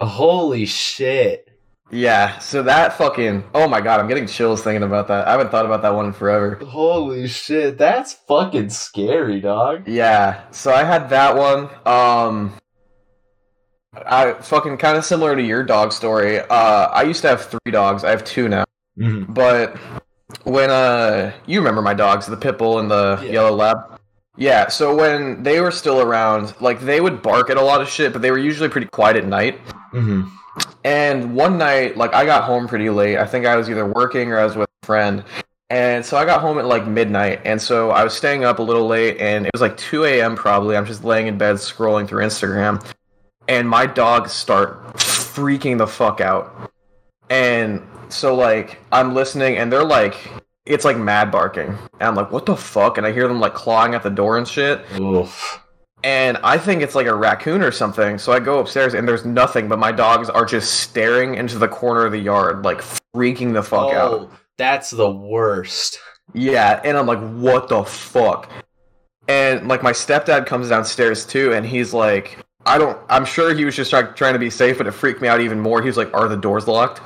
Holy 0.00 0.66
shit. 0.66 1.48
Yeah, 1.90 2.38
so 2.38 2.62
that 2.62 2.94
fucking 2.98 3.44
oh 3.54 3.68
my 3.68 3.80
god, 3.80 4.00
I'm 4.00 4.08
getting 4.08 4.26
chills 4.26 4.62
thinking 4.62 4.82
about 4.82 5.08
that. 5.08 5.28
I 5.28 5.32
haven't 5.32 5.50
thought 5.50 5.66
about 5.66 5.82
that 5.82 5.94
one 5.94 6.06
in 6.06 6.12
forever. 6.12 6.56
Holy 6.66 7.28
shit. 7.28 7.76
That's 7.78 8.14
fucking 8.26 8.70
scary, 8.70 9.40
dog. 9.40 9.86
Yeah, 9.86 10.50
so 10.50 10.72
I 10.72 10.82
had 10.84 11.10
that 11.10 11.36
one. 11.36 11.68
Um 11.86 12.54
I 13.94 14.32
fucking 14.32 14.78
kind 14.78 14.96
of 14.96 15.04
similar 15.04 15.36
to 15.36 15.42
your 15.42 15.62
dog 15.62 15.92
story. 15.92 16.40
Uh 16.40 16.88
I 16.90 17.02
used 17.02 17.20
to 17.22 17.28
have 17.28 17.44
3 17.46 17.58
dogs. 17.70 18.02
I 18.02 18.10
have 18.10 18.24
2 18.24 18.48
now. 18.48 18.64
Mhm. 18.98 19.32
But 19.34 19.76
when 20.44 20.70
uh 20.70 21.32
you 21.46 21.60
remember 21.60 21.82
my 21.82 21.94
dogs, 21.94 22.26
the 22.26 22.36
pit 22.36 22.56
bull 22.58 22.78
and 22.78 22.90
the 22.90 23.20
Yeah. 23.22 23.30
yellow 23.32 23.52
lab? 23.54 23.76
Yeah, 24.36 24.66
so 24.68 24.96
when 24.96 25.44
they 25.44 25.60
were 25.60 25.70
still 25.70 26.00
around, 26.00 26.54
like 26.60 26.80
they 26.80 27.00
would 27.00 27.22
bark 27.22 27.50
at 27.50 27.56
a 27.56 27.62
lot 27.62 27.80
of 27.82 27.88
shit, 27.88 28.12
but 28.12 28.20
they 28.22 28.32
were 28.32 28.38
usually 28.38 28.68
pretty 28.68 28.88
quiet 28.88 29.16
at 29.16 29.26
night. 29.26 29.60
Mhm. 29.92 30.28
And 30.84 31.34
one 31.34 31.58
night, 31.58 31.96
like 31.96 32.14
I 32.14 32.24
got 32.24 32.44
home 32.44 32.68
pretty 32.68 32.90
late. 32.90 33.18
I 33.18 33.26
think 33.26 33.46
I 33.46 33.56
was 33.56 33.70
either 33.70 33.86
working 33.86 34.32
or 34.32 34.38
I 34.38 34.44
was 34.44 34.56
with 34.56 34.68
a 34.82 34.86
friend. 34.86 35.24
And 35.70 36.04
so 36.04 36.16
I 36.16 36.24
got 36.24 36.40
home 36.40 36.58
at 36.58 36.66
like 36.66 36.86
midnight. 36.86 37.40
And 37.44 37.60
so 37.60 37.90
I 37.90 38.04
was 38.04 38.14
staying 38.14 38.44
up 38.44 38.58
a 38.58 38.62
little 38.62 38.86
late 38.86 39.18
and 39.18 39.46
it 39.46 39.50
was 39.54 39.62
like 39.62 39.76
2 39.76 40.04
a.m. 40.04 40.36
probably. 40.36 40.76
I'm 40.76 40.86
just 40.86 41.04
laying 41.04 41.26
in 41.26 41.38
bed 41.38 41.56
scrolling 41.56 42.06
through 42.06 42.24
Instagram. 42.24 42.84
And 43.48 43.68
my 43.68 43.86
dogs 43.86 44.32
start 44.32 44.94
freaking 44.94 45.78
the 45.78 45.86
fuck 45.86 46.20
out. 46.20 46.70
And 47.30 47.82
so 48.08 48.34
like 48.34 48.78
I'm 48.92 49.14
listening 49.14 49.56
and 49.56 49.72
they're 49.72 49.84
like 49.84 50.16
it's 50.66 50.84
like 50.84 50.96
mad 50.96 51.30
barking. 51.30 51.68
And 51.68 52.02
I'm 52.02 52.14
like, 52.14 52.30
what 52.30 52.46
the 52.46 52.56
fuck? 52.56 52.96
And 52.98 53.06
I 53.06 53.12
hear 53.12 53.26
them 53.26 53.40
like 53.40 53.54
clawing 53.54 53.94
at 53.94 54.02
the 54.02 54.10
door 54.10 54.38
and 54.38 54.46
shit 54.46 54.84
Oof. 55.00 55.63
And 56.04 56.36
I 56.44 56.58
think 56.58 56.82
it's 56.82 56.94
like 56.94 57.06
a 57.06 57.14
raccoon 57.14 57.62
or 57.62 57.72
something. 57.72 58.18
So 58.18 58.30
I 58.30 58.38
go 58.38 58.58
upstairs 58.58 58.92
and 58.92 59.08
there's 59.08 59.24
nothing, 59.24 59.68
but 59.68 59.78
my 59.78 59.90
dogs 59.90 60.28
are 60.28 60.44
just 60.44 60.80
staring 60.80 61.34
into 61.34 61.58
the 61.58 61.66
corner 61.66 62.04
of 62.04 62.12
the 62.12 62.18
yard, 62.18 62.62
like 62.62 62.82
freaking 63.16 63.54
the 63.54 63.62
fuck 63.62 63.86
oh, 63.86 63.96
out. 63.96 64.12
Oh, 64.12 64.30
that's 64.58 64.90
the 64.90 65.10
worst. 65.10 65.98
Yeah, 66.34 66.80
and 66.84 66.98
I'm 66.98 67.06
like, 67.06 67.20
what 67.32 67.68
the 67.68 67.82
fuck? 67.84 68.50
And 69.28 69.66
like 69.66 69.82
my 69.82 69.92
stepdad 69.92 70.44
comes 70.44 70.68
downstairs 70.68 71.24
too, 71.24 71.54
and 71.54 71.64
he's 71.64 71.94
like, 71.94 72.38
I 72.66 72.76
don't. 72.76 72.98
I'm 73.08 73.24
sure 73.24 73.54
he 73.54 73.64
was 73.64 73.74
just 73.74 73.90
try- 73.90 74.02
trying 74.02 74.34
to 74.34 74.38
be 74.38 74.50
safe, 74.50 74.76
but 74.76 74.86
it 74.86 74.92
freaked 74.92 75.22
me 75.22 75.28
out 75.28 75.40
even 75.40 75.58
more. 75.58 75.80
He's 75.80 75.96
like, 75.96 76.12
are 76.12 76.28
the 76.28 76.36
doors 76.36 76.68
locked? 76.68 77.00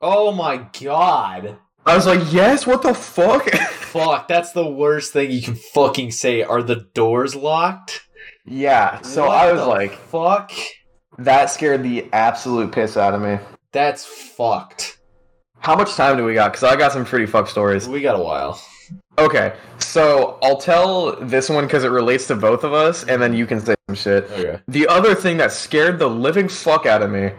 Oh 0.00 0.30
my 0.30 0.64
god. 0.80 1.58
I 1.86 1.96
was 1.96 2.06
like, 2.06 2.32
yes. 2.32 2.68
What 2.68 2.82
the 2.82 2.94
fuck? 2.94 3.50
Fuck, 3.94 4.26
that's 4.26 4.50
the 4.50 4.68
worst 4.68 5.12
thing 5.12 5.30
you 5.30 5.40
can 5.40 5.54
fucking 5.54 6.10
say. 6.10 6.42
Are 6.42 6.64
the 6.64 6.88
doors 6.94 7.36
locked? 7.36 8.00
Yeah. 8.46 9.00
So 9.02 9.26
What 9.26 9.36
I 9.36 9.52
was 9.52 9.66
like, 9.66 9.92
fuck. 9.92 10.52
that 11.18 11.50
scared 11.50 11.82
the 11.82 12.08
absolute 12.12 12.72
piss 12.72 12.96
out 12.96 13.14
of 13.14 13.20
me. 13.22 13.38
That's 13.72 14.04
fucked. 14.04 14.98
How 15.58 15.74
much 15.76 15.94
time 15.94 16.16
do 16.16 16.24
we 16.24 16.34
got? 16.34 16.52
Because 16.52 16.64
I 16.64 16.76
got 16.76 16.92
some 16.92 17.04
pretty 17.04 17.26
fuck 17.26 17.48
stories. 17.48 17.88
We 17.88 18.00
got 18.02 18.18
a 18.18 18.22
while. 18.22 18.60
Okay, 19.16 19.54
so 19.78 20.38
I'll 20.42 20.58
tell 20.58 21.16
this 21.16 21.48
one 21.48 21.64
because 21.64 21.84
it 21.84 21.88
relates 21.88 22.26
to 22.26 22.36
both 22.36 22.64
of 22.64 22.72
us, 22.74 23.04
and 23.04 23.22
then 23.22 23.32
you 23.32 23.46
can 23.46 23.60
say 23.60 23.74
some 23.88 23.94
shit. 23.96 24.24
Okay. 24.32 24.60
The 24.68 24.86
other 24.88 25.14
thing 25.14 25.36
that 25.38 25.52
scared 25.52 25.98
the 25.98 26.08
living 26.08 26.48
fuck 26.48 26.84
out 26.84 27.00
of 27.00 27.10
me 27.10 27.30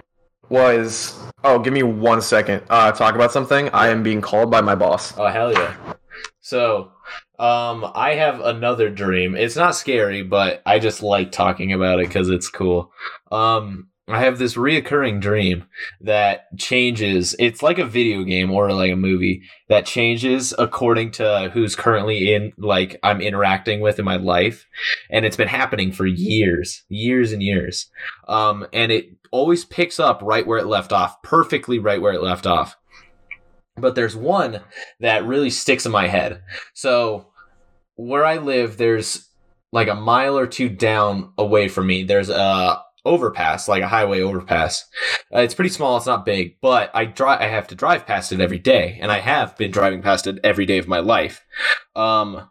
was 0.49 1.20
oh, 1.43 1.60
give 1.60 1.74
me 1.74 1.84
one 1.84 2.22
second. 2.22 2.64
Uh, 2.70 2.91
talk 2.91 3.14
about 3.16 3.32
something. 3.32 3.70
I 3.70 3.89
am 3.89 4.01
being 4.03 4.22
called 4.22 4.49
by 4.49 4.62
my 4.62 4.74
boss. 4.74 5.14
Oh 5.18 5.28
hell 5.28 5.51
yeah. 5.53 5.76
So, 6.39 6.91
um, 7.39 7.89
I 7.93 8.16
have 8.16 8.39
another 8.39 8.89
dream. 8.89 9.36
It's 9.36 9.56
not 9.56 9.76
scary, 9.76 10.24
but 10.24 10.62
I 10.66 10.80
just 10.80 11.03
like 11.03 11.32
talking 11.32 11.74
about 11.74 11.99
it 11.99 12.08
because 12.08 12.30
it's 12.30 12.49
cool. 12.49 12.91
Um, 13.32 13.89
I 14.08 14.20
have 14.20 14.38
this 14.38 14.53
reoccurring 14.53 15.20
dream 15.20 15.66
that 16.01 16.56
changes. 16.58 17.36
It's 17.39 17.64
like 17.64 17.80
a 17.80 17.86
video 17.86 18.24
game 18.24 18.51
or 18.51 18.72
like 18.72 18.91
a 18.91 18.95
movie 18.95 19.41
that 19.68 19.88
changes 19.88 20.53
according 20.60 21.10
to 21.14 21.49
who's 21.51 21.76
currently 21.76 22.34
in, 22.34 22.53
like, 22.60 22.99
I'm 23.01 23.20
interacting 23.20 23.82
with 23.82 23.97
in 23.97 24.06
my 24.06 24.18
life. 24.18 24.68
And 25.10 25.26
it's 25.26 25.38
been 25.38 25.47
happening 25.47 25.91
for 25.91 26.06
years, 26.06 26.84
years 26.88 27.32
and 27.32 27.41
years. 27.41 27.89
Um, 28.28 28.68
and 28.74 28.91
it 28.91 29.10
always 29.32 29.66
picks 29.66 29.99
up 29.99 30.22
right 30.22 30.45
where 30.45 30.60
it 30.60 30.68
left 30.68 30.93
off, 30.93 31.22
perfectly 31.24 31.80
right 31.80 32.01
where 32.01 32.14
it 32.14 32.22
left 32.22 32.45
off. 32.45 32.78
But 33.78 33.96
there's 33.96 34.16
one 34.16 34.62
that 35.00 35.26
really 35.26 35.50
sticks 35.50 35.86
in 35.86 35.92
my 35.92 36.08
head. 36.08 36.42
So, 36.74 37.28
where 37.96 38.26
I 38.26 38.38
live, 38.38 38.78
there's 38.78 39.30
like 39.72 39.90
a 39.90 39.96
mile 39.96 40.38
or 40.38 40.48
two 40.48 40.70
down 40.70 41.34
away 41.38 41.68
from 41.68 41.88
me. 41.88 42.04
There's 42.04 42.30
a 42.30 42.82
overpass, 43.06 43.68
like 43.68 43.84
a 43.84 43.88
highway 43.88 44.22
overpass. 44.22 44.86
Uh, 45.34 45.40
it's 45.40 45.54
pretty 45.54 45.70
small. 45.70 45.98
It's 45.98 46.06
not 46.06 46.26
big, 46.26 46.56
but 46.62 46.90
I 46.94 47.06
drive. 47.06 47.42
I 47.42 47.48
have 47.48 47.68
to 47.68 47.76
drive 47.76 48.08
past 48.08 48.32
it 48.32 48.42
every 48.42 48.60
day, 48.60 48.98
and 49.02 49.12
I 49.12 49.20
have 49.20 49.58
been 49.58 49.72
driving 49.72 50.02
past 50.02 50.28
it 50.28 50.40
every 50.44 50.66
day 50.66 50.78
of 50.78 50.88
my 50.88 51.00
life. 51.00 51.44
Um, 51.96 52.50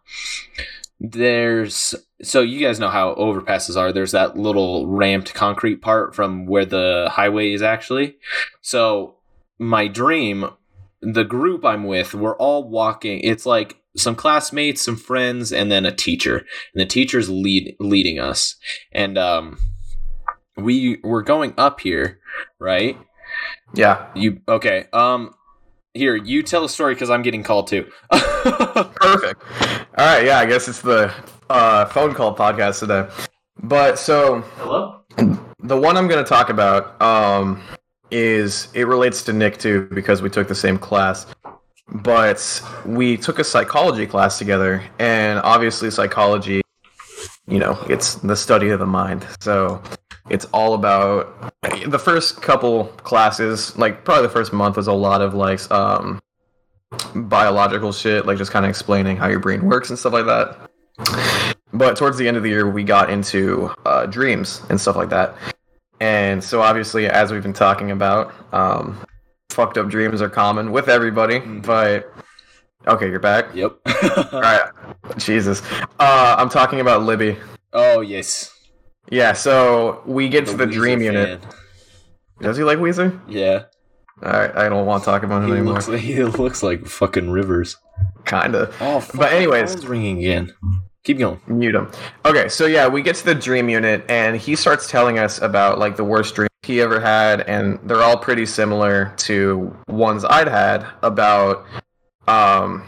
there's 1.00 1.94
so 2.22 2.40
you 2.40 2.60
guys 2.60 2.80
know 2.80 2.88
how 2.88 3.14
overpasses 3.14 3.76
are. 3.76 3.92
There's 3.92 4.12
that 4.12 4.36
little 4.36 4.86
ramped 4.86 5.34
concrete 5.34 5.82
part 5.82 6.14
from 6.14 6.46
where 6.46 6.64
the 6.64 7.08
highway 7.10 7.52
is 7.52 7.62
actually. 7.62 8.16
So 8.62 9.16
my 9.58 9.88
dream, 9.88 10.50
the 11.12 11.24
group 11.24 11.64
I'm 11.64 11.84
with, 11.84 12.14
we're 12.14 12.36
all 12.36 12.68
walking. 12.68 13.20
It's 13.20 13.46
like 13.46 13.76
some 13.96 14.14
classmates, 14.16 14.82
some 14.82 14.96
friends, 14.96 15.52
and 15.52 15.70
then 15.70 15.86
a 15.86 15.92
teacher. 15.94 16.38
And 16.38 16.80
the 16.80 16.86
teacher's 16.86 17.28
lead 17.30 17.76
leading 17.78 18.18
us. 18.18 18.56
And 18.92 19.18
um 19.18 19.58
we 20.56 20.98
we're 21.02 21.22
going 21.22 21.54
up 21.58 21.80
here, 21.80 22.18
right? 22.58 22.98
Yeah, 23.74 24.06
You 24.14 24.40
okay? 24.48 24.86
Um 24.92 25.34
here, 25.94 26.16
you 26.16 26.42
tell 26.42 26.64
a 26.64 26.68
story 26.68 26.94
because 26.94 27.08
I'm 27.10 27.22
getting 27.22 27.44
called 27.44 27.68
too. 27.68 27.88
perfect. 28.10 29.42
All 29.96 30.04
right, 30.04 30.24
yeah, 30.24 30.38
I 30.38 30.46
guess 30.46 30.66
it's 30.66 30.80
the 30.80 31.12
uh, 31.48 31.84
phone 31.86 32.14
call 32.14 32.34
podcast 32.34 32.80
today. 32.80 33.08
But 33.62 33.98
so 33.98 34.40
Hello? 34.58 35.02
the 35.60 35.76
one 35.76 35.96
I'm 35.96 36.08
going 36.08 36.22
to 36.22 36.28
talk 36.28 36.50
about 36.50 37.00
um, 37.00 37.62
is 38.10 38.68
it 38.74 38.86
relates 38.86 39.22
to 39.24 39.32
Nick 39.32 39.58
too 39.58 39.88
because 39.92 40.22
we 40.22 40.30
took 40.30 40.48
the 40.48 40.54
same 40.54 40.78
class. 40.78 41.26
But 41.88 42.62
we 42.86 43.16
took 43.18 43.38
a 43.38 43.44
psychology 43.44 44.06
class 44.06 44.38
together, 44.38 44.82
and 44.98 45.38
obviously, 45.40 45.90
psychology, 45.90 46.62
you 47.46 47.58
know, 47.58 47.78
it's 47.90 48.14
the 48.16 48.36
study 48.36 48.70
of 48.70 48.78
the 48.78 48.86
mind. 48.86 49.26
So 49.40 49.82
it's 50.30 50.46
all 50.46 50.74
about 50.74 51.52
the 51.86 51.98
first 51.98 52.40
couple 52.40 52.86
classes, 53.04 53.76
like 53.76 54.04
probably 54.04 54.22
the 54.22 54.32
first 54.32 54.52
month 54.52 54.76
was 54.76 54.86
a 54.86 54.92
lot 54.92 55.20
of 55.20 55.34
like 55.34 55.70
um, 55.70 56.20
biological 57.14 57.92
shit, 57.92 58.24
like 58.24 58.38
just 58.38 58.50
kind 58.50 58.64
of 58.64 58.70
explaining 58.70 59.18
how 59.18 59.28
your 59.28 59.40
brain 59.40 59.66
works 59.66 59.90
and 59.90 59.98
stuff 59.98 60.14
like 60.14 60.26
that. 60.26 60.70
But 61.72 61.96
towards 61.96 62.16
the 62.16 62.28
end 62.28 62.36
of 62.36 62.42
the 62.42 62.48
year, 62.48 62.70
we 62.70 62.84
got 62.84 63.10
into 63.10 63.70
uh, 63.84 64.06
dreams 64.06 64.62
and 64.70 64.80
stuff 64.80 64.96
like 64.96 65.10
that. 65.10 65.34
And 66.04 66.44
so, 66.44 66.60
obviously, 66.60 67.06
as 67.06 67.32
we've 67.32 67.42
been 67.42 67.54
talking 67.54 67.90
about, 67.90 68.34
um, 68.52 68.98
fucked 69.48 69.78
up 69.78 69.88
dreams 69.88 70.20
are 70.20 70.28
common 70.28 70.70
with 70.70 70.88
everybody. 70.88 71.38
But 71.38 72.12
okay, 72.86 73.08
you're 73.08 73.20
back. 73.20 73.54
Yep. 73.54 73.72
All 74.34 74.40
right, 74.42 74.68
Jesus. 75.16 75.62
Uh, 75.98 76.36
I'm 76.38 76.50
talking 76.50 76.80
about 76.80 77.04
Libby. 77.04 77.38
oh 77.72 78.02
yes. 78.02 78.52
Yeah. 79.10 79.32
So 79.32 80.02
we 80.04 80.28
get 80.28 80.44
to 80.48 80.56
the 80.56 80.66
Weezer 80.66 80.72
dream 80.72 81.00
unit. 81.02 81.40
Does 82.42 82.58
he 82.58 82.64
like 82.64 82.78
Weezer? 82.80 83.18
Yeah. 83.26 83.64
All 84.22 84.30
right, 84.32 84.54
I 84.54 84.68
don't 84.68 84.84
want 84.86 85.02
to 85.02 85.06
talk 85.06 85.22
about 85.22 85.42
him 85.42 85.48
He 85.48 85.54
anymore. 85.54 85.74
looks 85.74 85.88
like 85.88 86.00
he 86.10 86.22
looks 86.22 86.62
like 86.62 86.86
fucking 86.86 87.30
Rivers. 87.30 87.78
Kinda. 88.26 88.70
Oh, 88.80 89.00
fuck, 89.00 89.16
But 89.16 89.32
anyways- 89.32 89.86
ringing 89.86 90.18
again. 90.18 90.52
Keep 91.04 91.18
going. 91.18 91.40
mute 91.46 91.74
him. 91.74 91.90
Okay, 92.24 92.48
so 92.48 92.64
yeah, 92.64 92.88
we 92.88 93.02
get 93.02 93.14
to 93.16 93.24
the 93.26 93.34
dream 93.34 93.68
unit, 93.68 94.04
and 94.08 94.36
he 94.36 94.56
starts 94.56 94.88
telling 94.88 95.18
us 95.18 95.40
about 95.40 95.78
like 95.78 95.96
the 95.96 96.04
worst 96.04 96.34
dream 96.34 96.48
he 96.62 96.80
ever 96.80 96.98
had, 96.98 97.42
and 97.42 97.78
they're 97.84 98.02
all 98.02 98.16
pretty 98.16 98.46
similar 98.46 99.12
to 99.18 99.76
ones 99.86 100.24
I'd 100.24 100.48
had 100.48 100.86
about 101.02 101.66
um 102.26 102.84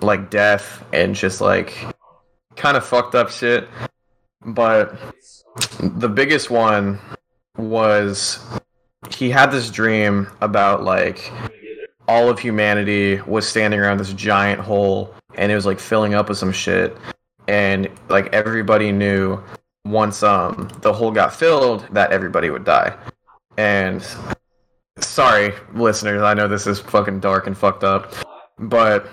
like 0.00 0.28
death 0.28 0.84
and 0.92 1.14
just 1.14 1.40
like 1.40 1.86
kind 2.56 2.76
of 2.76 2.84
fucked 2.84 3.14
up 3.14 3.30
shit. 3.30 3.68
But 4.44 4.98
the 5.78 6.08
biggest 6.08 6.50
one 6.50 6.98
was 7.56 8.44
he 9.10 9.30
had 9.30 9.52
this 9.52 9.70
dream 9.70 10.26
about 10.40 10.82
like 10.82 11.30
all 12.08 12.28
of 12.28 12.40
humanity 12.40 13.20
was 13.20 13.46
standing 13.46 13.78
around 13.78 13.98
this 13.98 14.12
giant 14.14 14.60
hole 14.60 15.14
and 15.36 15.52
it 15.52 15.54
was 15.54 15.64
like 15.64 15.78
filling 15.78 16.14
up 16.14 16.28
with 16.28 16.38
some 16.38 16.50
shit 16.50 16.96
and 17.48 17.88
like 18.08 18.32
everybody 18.32 18.92
knew 18.92 19.42
once 19.84 20.22
um 20.22 20.68
the 20.80 20.92
hole 20.92 21.10
got 21.10 21.34
filled 21.34 21.86
that 21.92 22.12
everybody 22.12 22.50
would 22.50 22.64
die 22.64 22.96
and 23.56 24.06
sorry 24.98 25.52
listeners 25.74 26.22
i 26.22 26.32
know 26.34 26.46
this 26.46 26.66
is 26.66 26.78
fucking 26.78 27.18
dark 27.18 27.46
and 27.46 27.56
fucked 27.58 27.82
up 27.82 28.14
but 28.58 29.06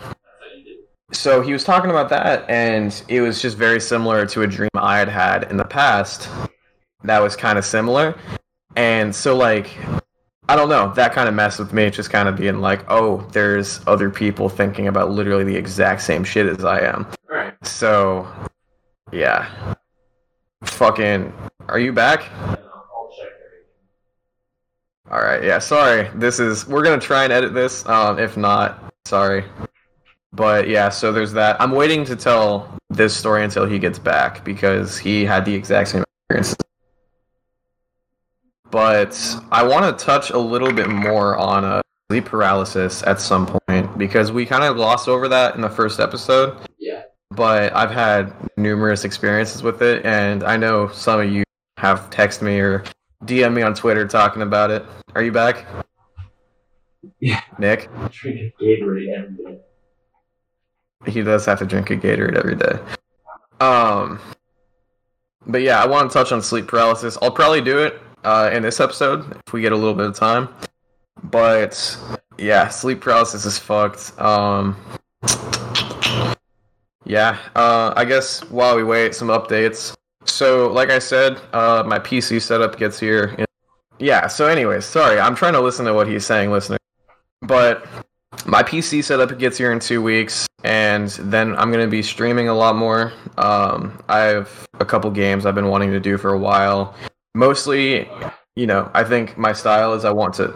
so 1.12 1.42
he 1.42 1.54
was 1.54 1.64
talking 1.64 1.90
about 1.90 2.10
that 2.10 2.48
and 2.50 3.04
it 3.08 3.22
was 3.22 3.42
just 3.42 3.58
very 3.58 3.80
similar 3.80 4.26
to 4.26 4.44
a 4.44 4.48
dream 4.48 4.70
i 4.76 4.98
had 5.00 5.10
had 5.10 5.50
in 5.50 5.58
the 5.58 5.66
past 5.66 6.30
that 7.04 7.20
was 7.20 7.36
kind 7.36 7.58
of 7.58 7.66
similar 7.66 8.16
and 8.76 9.16
so 9.16 9.36
like 9.36 9.76
i 10.50 10.56
don't 10.56 10.70
know 10.70 10.94
that 10.94 11.14
kind 11.14 11.28
of 11.28 11.34
messed 11.34 11.58
with 11.58 11.74
me 11.74 11.90
just 11.90 12.12
kind 12.12 12.30
of 12.30 12.36
being 12.36 12.60
like 12.60 12.86
oh 12.90 13.26
there's 13.32 13.80
other 13.88 14.12
people 14.12 14.50
thinking 14.50 14.88
about 14.88 15.10
literally 15.10 15.44
the 15.44 15.56
exact 15.56 16.02
same 16.02 16.24
shit 16.24 16.46
as 16.46 16.64
i 16.64 16.80
am. 16.80 17.08
So, 17.64 18.28
yeah. 19.12 19.76
Fucking. 20.64 21.34
Are 21.68 21.80
you 21.80 21.94
back? 21.94 22.30
Alright, 25.12 25.44
yeah, 25.44 25.60
sorry. 25.60 26.10
This 26.16 26.40
is. 26.40 26.68
We're 26.68 26.84
gonna 26.84 27.02
try 27.02 27.24
and 27.24 27.34
edit 27.34 27.54
this. 27.54 27.86
Um, 27.88 28.20
if 28.20 28.38
not, 28.38 28.94
sorry. 29.06 29.44
But 30.32 30.68
yeah, 30.68 30.90
so 30.90 31.12
there's 31.12 31.34
that. 31.34 31.60
I'm 31.60 31.72
waiting 31.72 32.06
to 32.06 32.16
tell 32.16 32.78
this 32.90 33.16
story 33.16 33.44
until 33.44 33.66
he 33.66 33.80
gets 33.80 33.98
back 33.98 34.44
because 34.46 34.98
he 35.00 35.26
had 35.26 35.46
the 35.46 35.54
exact 35.56 35.90
same 35.90 36.04
experience. 36.30 36.56
But 38.70 39.20
I 39.52 39.64
want 39.64 39.98
to 39.98 40.06
touch 40.06 40.30
a 40.30 40.38
little 40.38 40.72
bit 40.72 40.90
more 40.90 41.36
on 41.38 41.66
uh, 41.66 41.82
sleep 42.10 42.26
paralysis 42.26 43.02
at 43.04 43.20
some 43.20 43.48
point 43.48 43.98
because 43.98 44.32
we 44.32 44.46
kind 44.46 44.64
of 44.64 44.76
glossed 44.76 45.08
over 45.08 45.28
that 45.28 45.56
in 45.56 45.62
the 45.62 45.70
first 45.70 46.00
episode 46.00 46.56
Yeah. 46.78 47.04
But 47.32 47.76
I've 47.76 47.92
had 47.92 48.34
numerous 48.58 49.06
experiences 49.06 49.64
with 49.64 49.82
it, 49.82 50.06
and 50.06 50.44
I 50.44 50.58
know 50.58 50.88
some 50.90 51.20
of 51.20 51.32
you 51.32 51.44
have 51.78 52.10
texted 52.10 52.42
me 52.42 52.60
or 52.60 52.84
DM 53.26 53.54
me 53.54 53.62
on 53.62 53.74
Twitter 53.74 54.08
talking 54.08 54.42
about 54.42 54.72
it. 54.72 54.84
Are 55.16 55.24
you 55.24 55.32
back? 55.32 55.66
Yeah. 57.20 57.42
Nick? 57.58 57.90
Drinking 58.12 58.52
Gatorade 58.60 59.14
every 59.18 59.46
day. 59.46 59.60
He 61.08 61.22
does 61.22 61.46
have 61.46 61.60
to 61.60 61.66
drink 61.66 61.90
a 61.90 61.98
Gatorade 61.98 62.38
every 62.38 62.56
day. 62.56 62.80
Um, 63.60 64.20
but 65.48 65.62
yeah, 65.62 65.82
I 65.82 65.88
want 65.88 66.10
to 66.10 66.14
touch 66.14 66.32
on 66.32 66.42
sleep 66.42 66.68
paralysis. 66.68 67.18
I'll 67.22 67.32
probably 67.32 67.62
do 67.62 67.80
it 67.80 68.02
uh, 68.24 68.50
in 68.54 68.64
this 68.64 68.80
episode 68.80 69.38
if 69.46 69.54
we 69.54 69.62
get 69.62 69.72
a 69.72 69.76
little 69.76 69.94
bit 69.94 70.08
of 70.08 70.16
time. 70.16 70.50
But 71.24 71.98
yeah, 72.38 72.70
sleep 72.70 73.02
paralysis 73.02 73.46
is 73.46 73.58
fucked. 73.58 74.18
Um, 74.20 74.76
yeah, 77.10 77.40
uh, 77.56 77.92
I 77.96 78.06
guess 78.06 78.42
while 78.52 78.76
we 78.76 78.84
wait, 78.84 79.16
some 79.16 79.30
updates. 79.30 79.96
So, 80.26 80.72
like 80.72 80.92
I 80.92 81.00
said, 81.00 81.42
uh, 81.54 81.84
my 81.84 81.98
PC 81.98 82.40
setup 82.40 82.78
gets 82.78 83.00
here. 83.00 83.36
In- 83.40 83.46
yeah. 83.98 84.28
So, 84.28 84.46
anyways, 84.46 84.86
sorry, 84.86 85.20
I'm 85.20 85.34
trying 85.34 85.54
to 85.54 85.60
listen 85.60 85.86
to 85.86 85.94
what 85.94 86.08
he's 86.08 86.24
saying, 86.24 86.52
listener. 86.52 86.78
But 87.42 87.88
my 88.46 88.62
PC 88.62 89.04
setup 89.04 89.40
gets 89.40 89.58
here 89.58 89.72
in 89.72 89.80
two 89.80 90.04
weeks, 90.04 90.46
and 90.64 91.10
then 91.10 91.56
I'm 91.56 91.72
gonna 91.72 91.88
be 91.88 92.04
streaming 92.04 92.48
a 92.48 92.54
lot 92.54 92.76
more. 92.76 93.12
Um, 93.40 94.00
I 94.08 94.20
have 94.20 94.68
a 94.80 94.86
couple 94.86 95.10
games 95.10 95.48
I've 95.48 95.56
been 95.56 95.68
wanting 95.68 95.90
to 95.92 96.00
do 96.00 96.16
for 96.16 96.32
a 96.34 96.38
while. 96.38 96.94
Mostly, 97.34 98.08
you 98.56 98.68
know, 98.68 98.92
I 98.94 99.04
think 99.04 99.36
my 99.36 99.54
style 99.54 99.94
is 99.94 100.06
I 100.06 100.12
want 100.12 100.36
to, 100.36 100.54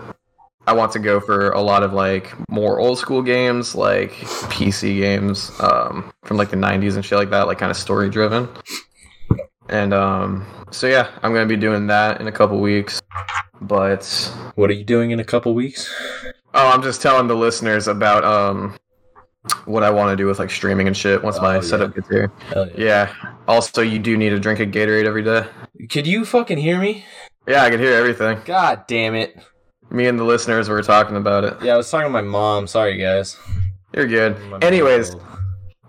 I 0.66 0.74
want 0.74 0.92
to 0.94 1.00
go 1.00 1.20
for 1.20 1.50
a 1.52 1.62
lot 1.62 1.84
of 1.84 1.92
like 1.94 2.34
more 2.50 2.80
old 2.80 2.98
school 2.98 3.22
games, 3.22 3.76
like 3.76 4.12
PC 4.54 4.98
games 4.98 5.52
um, 5.60 6.14
from 6.24 6.38
like 6.38 6.50
the 6.50 6.56
'90s 6.58 6.96
and 6.96 7.04
shit 7.04 7.18
like 7.18 7.30
that, 7.32 7.48
like 7.48 7.58
kind 7.58 7.70
of 7.72 7.78
story 7.78 8.10
driven. 8.10 8.48
And 9.70 9.94
um, 9.94 10.46
so 10.72 10.88
yeah, 10.88 11.10
I'm 11.22 11.34
gonna 11.34 11.46
be 11.46 11.58
doing 11.58 11.88
that 11.88 12.22
in 12.22 12.28
a 12.28 12.32
couple 12.32 12.60
weeks. 12.60 13.02
But 13.62 14.06
What 14.56 14.70
are 14.70 14.74
you 14.74 14.84
doing 14.84 15.12
in 15.12 15.20
a 15.20 15.24
couple 15.24 15.54
weeks? 15.54 15.94
Oh, 16.54 16.68
I'm 16.70 16.82
just 16.84 17.02
telling 17.02 17.28
the 17.28 17.36
listeners 17.36 17.88
about 17.88 18.24
um 18.26 18.76
what 19.66 19.84
I 19.84 19.90
want 19.90 20.12
to 20.12 20.16
do 20.16 20.28
with 20.28 20.40
like 20.40 20.50
streaming 20.50 20.88
and 20.88 20.96
shit 20.96 21.24
once 21.24 21.38
Oh, 21.38 21.42
my 21.42 21.56
yeah. 21.56 21.62
setup 21.62 21.96
gets 21.96 22.10
here. 22.10 22.32
Yeah. 22.56 22.66
Yeah. 22.78 23.14
Also, 23.48 23.82
you 23.82 24.00
do 24.00 24.16
need 24.18 24.30
to 24.30 24.40
drink 24.40 24.60
a 24.60 24.66
Gatorade 24.66 25.06
every 25.06 25.24
day. 25.24 25.46
Could 25.90 26.08
you 26.08 26.24
fucking 26.26 26.58
hear 26.58 26.80
me? 26.80 27.04
Yeah, 27.48 27.64
I 27.64 27.70
can 27.70 27.80
hear 27.80 27.94
everything. 27.94 28.42
God 28.46 28.84
damn 28.88 29.16
it. 29.16 29.36
Me 29.90 30.08
and 30.08 30.18
the 30.20 30.24
listeners 30.24 30.70
were 30.70 30.82
talking 30.82 31.18
about 31.18 31.44
it. 31.44 31.56
Yeah, 31.62 31.74
I 31.76 31.78
was 31.78 31.90
talking 31.90 32.06
to 32.08 32.10
my 32.10 32.22
mom. 32.22 32.68
Sorry, 32.68 32.98
guys. 32.98 33.38
You're 33.94 34.08
good. 34.08 34.40
My 34.50 34.58
Anyways, 34.60 35.16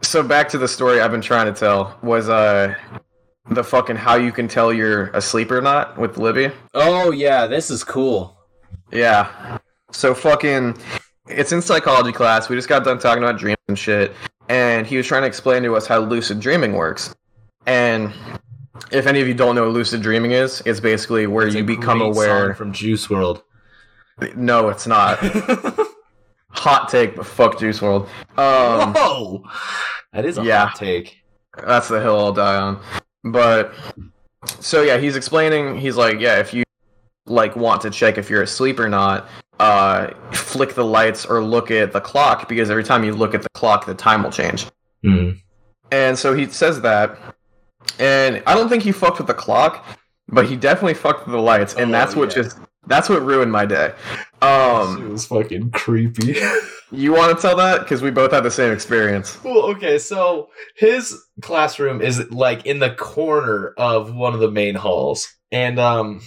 so 0.03 0.23
back 0.23 0.49
to 0.51 0.59
the 0.59 0.69
story 0.69 1.01
I've 1.01 1.11
been 1.11 1.23
trying 1.23 1.47
to 1.53 1.59
tell 1.59 1.99
was 2.03 2.29
uh 2.29 2.75
the 3.51 3.65
fucking 3.65 3.97
how 3.97 4.17
you 4.17 4.33
can 4.33 4.49
tell 4.49 4.73
you're 4.73 5.07
asleep 5.09 5.51
or 5.51 5.61
not 5.61 5.97
with 5.99 6.19
Libby. 6.19 6.51
Oh 6.75 7.11
yeah, 7.13 7.47
this 7.47 7.71
is 7.71 7.83
cool. 7.85 8.37
Yeah. 8.93 9.59
So 9.93 10.15
fucking 10.15 10.77
it's 11.29 11.53
in 11.53 11.63
psychology 11.63 12.13
class. 12.13 12.49
We 12.51 12.57
just 12.57 12.69
got 12.69 12.85
done 12.85 12.99
talking 12.99 13.23
about 13.23 13.39
dreams 13.39 13.57
and 13.69 13.79
shit. 13.79 14.13
And 14.51 14.87
he 14.87 14.99
was 14.99 15.07
trying 15.07 15.23
to 15.23 15.27
explain 15.29 15.63
to 15.63 15.75
us 15.75 15.87
how 15.87 16.01
lucid 16.01 16.39
dreaming 16.41 16.75
works. 16.75 17.15
And 17.67 18.13
if 18.93 19.07
any 19.07 19.23
of 19.23 19.29
you 19.29 19.33
don't 19.33 19.55
know 19.55 19.63
what 19.65 19.73
lucid 19.73 20.03
dreaming 20.03 20.33
is, 20.33 20.63
it's 20.67 20.81
basically 20.81 21.27
where 21.27 21.47
It's 21.47 21.57
you 21.57 21.65
become 21.65 22.03
aware. 22.03 22.49
song 22.49 22.55
from 22.55 22.73
Juice 22.73 23.07
WRLD. 23.07 23.43
No, 24.37 24.69
it's 24.69 24.87
not. 24.87 25.19
Hot 26.51 26.89
take, 26.89 27.17
but 27.17 27.27
fuck 27.27 27.59
Juice 27.59 27.81
WRLD. 27.81 28.03
Um, 28.39 28.95
Whoa, 28.95 29.45
that 30.13 30.25
is 30.25 30.39
a 30.39 30.45
yeah. 30.45 30.67
hot 30.67 30.77
take. 30.77 31.25
That's 31.67 31.89
the 31.89 32.01
hill 32.01 32.17
I'll 32.19 32.33
die 32.33 32.57
on. 32.57 32.81
But 33.25 33.75
so 34.61 34.83
yeah, 34.83 34.99
he's 34.99 35.17
explaining. 35.17 35.79
He's 35.79 35.97
like, 35.97 36.21
yeah, 36.21 36.39
if 36.39 36.55
you 36.55 36.63
like 37.27 37.57
want 37.57 37.81
to 37.83 37.91
check 37.91 38.19
if 38.19 38.31
you're 38.31 38.43
asleep 38.43 38.79
or 38.79 38.89
not, 38.89 39.29
uh, 39.59 40.11
flick 40.33 40.75
the 40.75 40.85
lights 40.85 41.27
or 41.27 41.43
look 41.43 41.71
at 41.73 41.93
the 41.93 42.01
clock 42.01 42.49
because 42.49 42.71
every 42.71 42.85
time 42.85 43.03
you 43.03 43.13
look 43.15 43.35
at 43.35 43.43
the 43.43 43.49
clock, 43.51 43.87
the 43.87 43.95
time 43.95 44.23
will 44.23 44.31
change. 44.31 44.67
Hmm. 45.03 45.31
And 45.91 46.19
so 46.19 46.35
he 46.35 46.47
says 46.47 46.81
that, 46.83 47.19
and 47.99 48.43
I 48.47 48.55
don't 48.55 48.69
think 48.69 48.83
he 48.83 48.93
fucked 48.93 49.19
with 49.19 49.27
the 49.27 49.35
clock, 49.35 49.85
but 50.29 50.47
he 50.47 50.57
definitely 50.57 50.95
fucked 50.95 51.27
with 51.27 51.33
the 51.33 51.41
lights, 51.41 51.75
and 51.75 51.91
Oh, 51.91 51.93
that's 51.93 52.15
what 52.17 52.31
yeah. 52.31 52.43
just 52.43 52.59
that's 52.87 53.09
what 53.09 53.23
ruined 53.23 53.53
my 53.53 53.67
day. 53.67 53.93
Um, 54.43 55.07
it 55.07 55.11
was 55.11 55.27
fucking 55.27 55.71
creepy. 55.71 56.37
you 56.93 57.13
want 57.13 57.37
to 57.37 57.41
tell 57.41 57.57
that 57.57 57.81
because 57.81 58.03
we 58.03 58.11
both 58.11 58.33
had 58.33 58.43
the 58.43 58.51
same 58.51 58.73
experience. 58.73 59.43
well, 59.43 59.63
okay, 59.71 59.99
so 59.99 60.51
his 60.77 61.17
classroom 61.41 62.01
is 62.01 62.31
like 62.31 62.67
in 62.67 62.79
the 62.79 62.95
corner 62.95 63.75
of 63.77 64.15
one 64.15 64.35
of 64.35 64.41
the 64.41 64.51
main 64.51 64.75
halls, 64.75 65.35
and 65.51 65.79
um, 65.79 66.21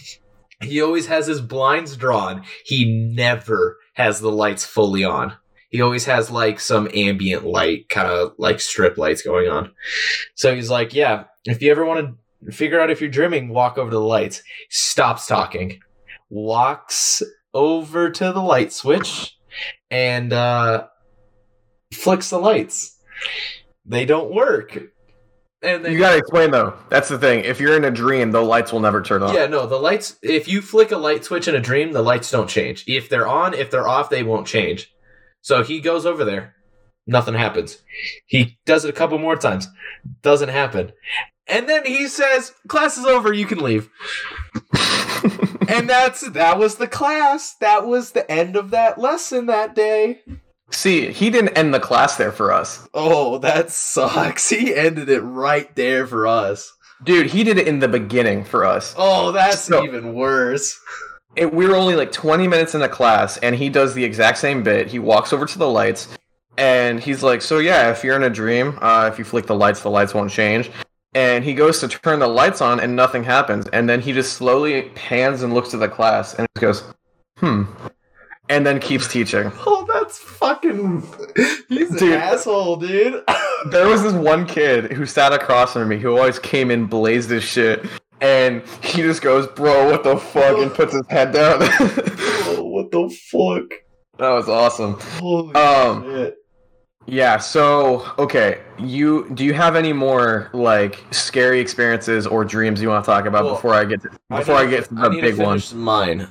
he 0.61 0.81
always 0.81 1.07
has 1.07 1.27
his 1.27 1.41
blinds 1.41 1.95
drawn. 1.95 2.43
He 2.65 3.11
never 3.13 3.77
has 3.93 4.19
the 4.19 4.31
lights 4.31 4.65
fully 4.65 5.03
on. 5.03 5.33
He 5.69 5.81
always 5.81 6.05
has 6.05 6.31
like 6.31 6.59
some 6.59 6.89
ambient 6.93 7.45
light, 7.45 7.89
kind 7.89 8.07
of 8.07 8.33
like 8.37 8.59
strip 8.59 8.97
lights 8.97 9.21
going 9.21 9.49
on. 9.49 9.71
So 10.35 10.55
he's 10.55 10.69
like, 10.69 10.93
"Yeah, 10.93 11.25
if 11.45 11.61
you 11.61 11.71
ever 11.71 11.85
want 11.85 12.15
to 12.45 12.51
figure 12.51 12.79
out 12.79 12.89
if 12.89 13.01
you're 13.01 13.09
dreaming, 13.09 13.49
walk 13.49 13.77
over 13.77 13.89
to 13.89 13.95
the 13.95 14.01
lights." 14.01 14.41
Stops 14.69 15.27
talking, 15.27 15.81
walks 16.29 17.21
over 17.53 18.09
to 18.09 18.31
the 18.31 18.41
light 18.41 18.71
switch, 18.73 19.35
and 19.89 20.31
uh, 20.33 20.87
flicks 21.93 22.29
the 22.29 22.39
lights. 22.39 22.97
They 23.85 24.05
don't 24.05 24.33
work. 24.33 24.77
And 25.63 25.85
You 25.85 25.97
gotta 25.97 26.17
explain 26.17 26.51
though. 26.51 26.77
That's 26.89 27.09
the 27.09 27.17
thing. 27.17 27.43
If 27.43 27.59
you're 27.59 27.75
in 27.75 27.83
a 27.83 27.89
dream, 27.91 28.31
the 28.31 28.41
lights 28.43 28.71
will 28.71 28.79
never 28.79 29.01
turn 29.01 29.23
on. 29.23 29.33
yeah, 29.33 29.47
no, 29.47 29.65
the 29.65 29.77
lights. 29.79 30.17
If 30.21 30.47
you 30.47 30.61
flick 30.61 30.91
a 30.91 30.97
light 30.97 31.25
switch 31.25 31.47
in 31.47 31.55
a 31.55 31.59
dream, 31.59 31.93
the 31.93 32.03
lights 32.03 32.29
don't 32.29 32.47
change. 32.49 32.83
If 32.87 33.09
they're 33.09 33.27
on, 33.27 33.55
if 33.55 33.71
they're 33.71 33.87
off, 33.87 34.09
they 34.11 34.21
won't 34.21 34.45
change. 34.45 34.93
So 35.41 35.63
he 35.63 35.79
goes 35.81 36.05
over 36.05 36.23
there, 36.23 36.53
nothing 37.07 37.33
happens. 37.33 37.81
He 38.27 38.59
does 38.67 38.85
it 38.85 38.89
a 38.89 38.93
couple 38.93 39.17
more 39.17 39.35
times, 39.35 39.67
doesn't 40.21 40.49
happen. 40.49 40.91
And 41.47 41.67
then 41.67 41.85
he 41.85 42.07
says, 42.07 42.53
"Class 42.67 42.97
is 42.97 43.05
over. 43.05 43.33
You 43.33 43.45
can 43.47 43.59
leave." 43.59 43.89
And 45.67 45.89
that's 45.89 46.27
that 46.31 46.57
was 46.57 46.75
the 46.75 46.87
class. 46.87 47.53
That 47.59 47.85
was 47.85 48.11
the 48.11 48.29
end 48.31 48.55
of 48.55 48.71
that 48.71 48.97
lesson 48.97 49.45
that 49.47 49.75
day. 49.75 50.21
See, 50.71 51.11
he 51.11 51.29
didn't 51.29 51.57
end 51.57 51.73
the 51.73 51.79
class 51.79 52.17
there 52.17 52.31
for 52.31 52.51
us. 52.51 52.87
Oh, 52.93 53.37
that 53.39 53.69
sucks. 53.71 54.49
He 54.49 54.75
ended 54.75 55.09
it 55.09 55.21
right 55.21 55.73
there 55.75 56.05
for 56.05 56.27
us. 56.27 56.73
Dude, 57.03 57.27
he 57.27 57.43
did 57.43 57.57
it 57.57 57.67
in 57.67 57.79
the 57.79 57.87
beginning 57.87 58.43
for 58.43 58.65
us. 58.65 58.93
Oh, 58.97 59.31
that's 59.31 59.61
So- 59.61 59.83
even 59.85 60.13
worse. 60.13 60.79
It, 61.35 61.53
we 61.53 61.67
were 61.67 61.75
only 61.75 61.95
like 61.95 62.11
20 62.11 62.47
minutes 62.47 62.73
in 62.73 62.81
the 62.81 62.89
class, 62.89 63.37
and 63.37 63.55
he 63.55 63.69
does 63.69 63.93
the 63.93 64.03
exact 64.03 64.39
same 64.39 64.63
bit. 64.63 64.87
He 64.87 64.97
walks 64.97 65.31
over 65.31 65.45
to 65.45 65.59
the 65.59 65.69
lights, 65.69 66.07
and 66.57 66.99
he's 66.99 67.21
like, 67.21 67.43
So, 67.43 67.59
yeah, 67.59 67.91
if 67.91 68.03
you're 68.03 68.15
in 68.15 68.23
a 68.23 68.29
dream, 68.29 68.79
uh, 68.81 69.07
if 69.13 69.19
you 69.19 69.23
flick 69.23 69.45
the 69.45 69.53
lights, 69.55 69.81
the 69.81 69.91
lights 69.91 70.15
won't 70.15 70.31
change. 70.31 70.71
And 71.17 71.43
he 71.43 71.53
goes 71.55 71.79
to 71.79 71.87
turn 71.87 72.19
the 72.19 72.27
lights 72.27 72.61
on, 72.61 72.79
and 72.79 72.95
nothing 72.95 73.23
happens. 73.23 73.65
And 73.73 73.89
then 73.89 74.01
he 74.01 74.13
just 74.13 74.33
slowly 74.33 74.83
pans 74.93 75.41
and 75.41 75.51
looks 75.53 75.73
at 75.73 75.79
the 75.79 75.87
class, 75.89 76.35
and 76.35 76.47
just 76.59 76.83
goes, 76.83 76.93
Hmm. 77.39 77.63
And 78.49 78.65
then 78.65 78.79
keeps 78.79 79.07
teaching. 79.07 79.51
Oh, 79.65 79.85
that's 79.93 80.17
fucking. 80.19 81.01
He's 81.69 81.89
an 81.91 81.97
Dude. 81.97 82.13
asshole, 82.13 82.77
dude. 82.77 83.23
There 83.71 83.87
was 83.87 84.03
this 84.03 84.13
one 84.13 84.45
kid 84.45 84.91
who 84.93 85.05
sat 85.07 85.33
across 85.33 85.73
from 85.73 85.89
me 85.89 85.97
who 85.97 86.15
always 86.15 86.37
came 86.39 86.69
in 86.69 86.85
blazed 86.85 87.31
as 87.31 87.43
shit. 87.43 87.83
And 88.21 88.61
he 88.83 89.01
just 89.01 89.21
goes, 89.23 89.47
Bro, 89.47 89.89
what 89.91 90.03
the 90.03 90.17
fuck? 90.17 90.57
And 90.59 90.71
puts 90.73 90.93
his 90.93 91.05
head 91.09 91.31
down. 91.33 91.57
oh, 91.61 92.63
what 92.63 92.91
the 92.91 93.09
fuck? 93.09 93.79
that 94.19 94.29
was 94.29 94.47
awesome. 94.49 94.93
Holy 95.19 95.53
Um, 95.55 96.03
shit. 96.03 96.35
Yeah, 97.09 97.37
so 97.37 98.05
okay, 98.19 98.59
you 98.77 99.29
do 99.33 99.45
you 99.45 99.53
have 99.53 99.77
any 99.77 99.93
more 99.93 100.49
like 100.53 101.03
scary 101.11 101.61
experiences 101.61 102.27
or 102.27 102.43
dreams 102.43 102.81
you 102.81 102.89
want 102.89 103.05
to 103.05 103.09
talk 103.09 103.25
about 103.25 103.45
Well, 103.45 103.55
before 103.55 103.73
I 103.73 103.85
get 103.85 104.01
to, 104.01 104.09
before 104.29 104.55
I, 104.55 104.65
need 104.65 104.71
get 104.71 104.89
to- 104.89 104.95
to 104.95 105.01
I 105.01 105.09
the 105.09 105.21
big 105.21 105.37
one? 105.37 105.61
Mine. 105.73 106.27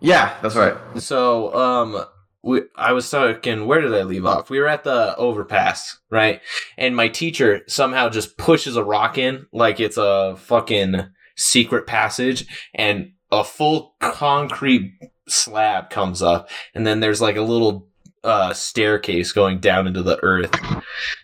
Yeah, 0.00 0.36
that's 0.42 0.56
right. 0.56 0.76
So, 0.98 1.54
um, 1.54 2.04
we, 2.42 2.62
I 2.76 2.92
was 2.92 3.10
talking. 3.10 3.66
Where 3.66 3.80
did 3.80 3.94
I 3.94 4.02
leave 4.02 4.26
off? 4.26 4.50
We 4.50 4.60
were 4.60 4.68
at 4.68 4.84
the 4.84 5.16
overpass, 5.16 5.98
right? 6.10 6.42
And 6.76 6.94
my 6.94 7.08
teacher 7.08 7.62
somehow 7.66 8.10
just 8.10 8.36
pushes 8.36 8.76
a 8.76 8.84
rock 8.84 9.16
in 9.16 9.46
like 9.52 9.80
it's 9.80 9.96
a 9.96 10.36
fucking 10.36 11.06
secret 11.36 11.86
passage, 11.86 12.46
and 12.74 13.12
a 13.32 13.42
full 13.42 13.94
concrete 14.00 14.92
slab 15.26 15.88
comes 15.88 16.20
up, 16.20 16.50
and 16.74 16.86
then 16.86 17.00
there's 17.00 17.22
like 17.22 17.36
a 17.36 17.42
little 17.42 17.88
uh 18.24 18.52
staircase 18.52 19.32
going 19.32 19.58
down 19.60 19.86
into 19.86 20.02
the 20.02 20.18
earth. 20.22 20.54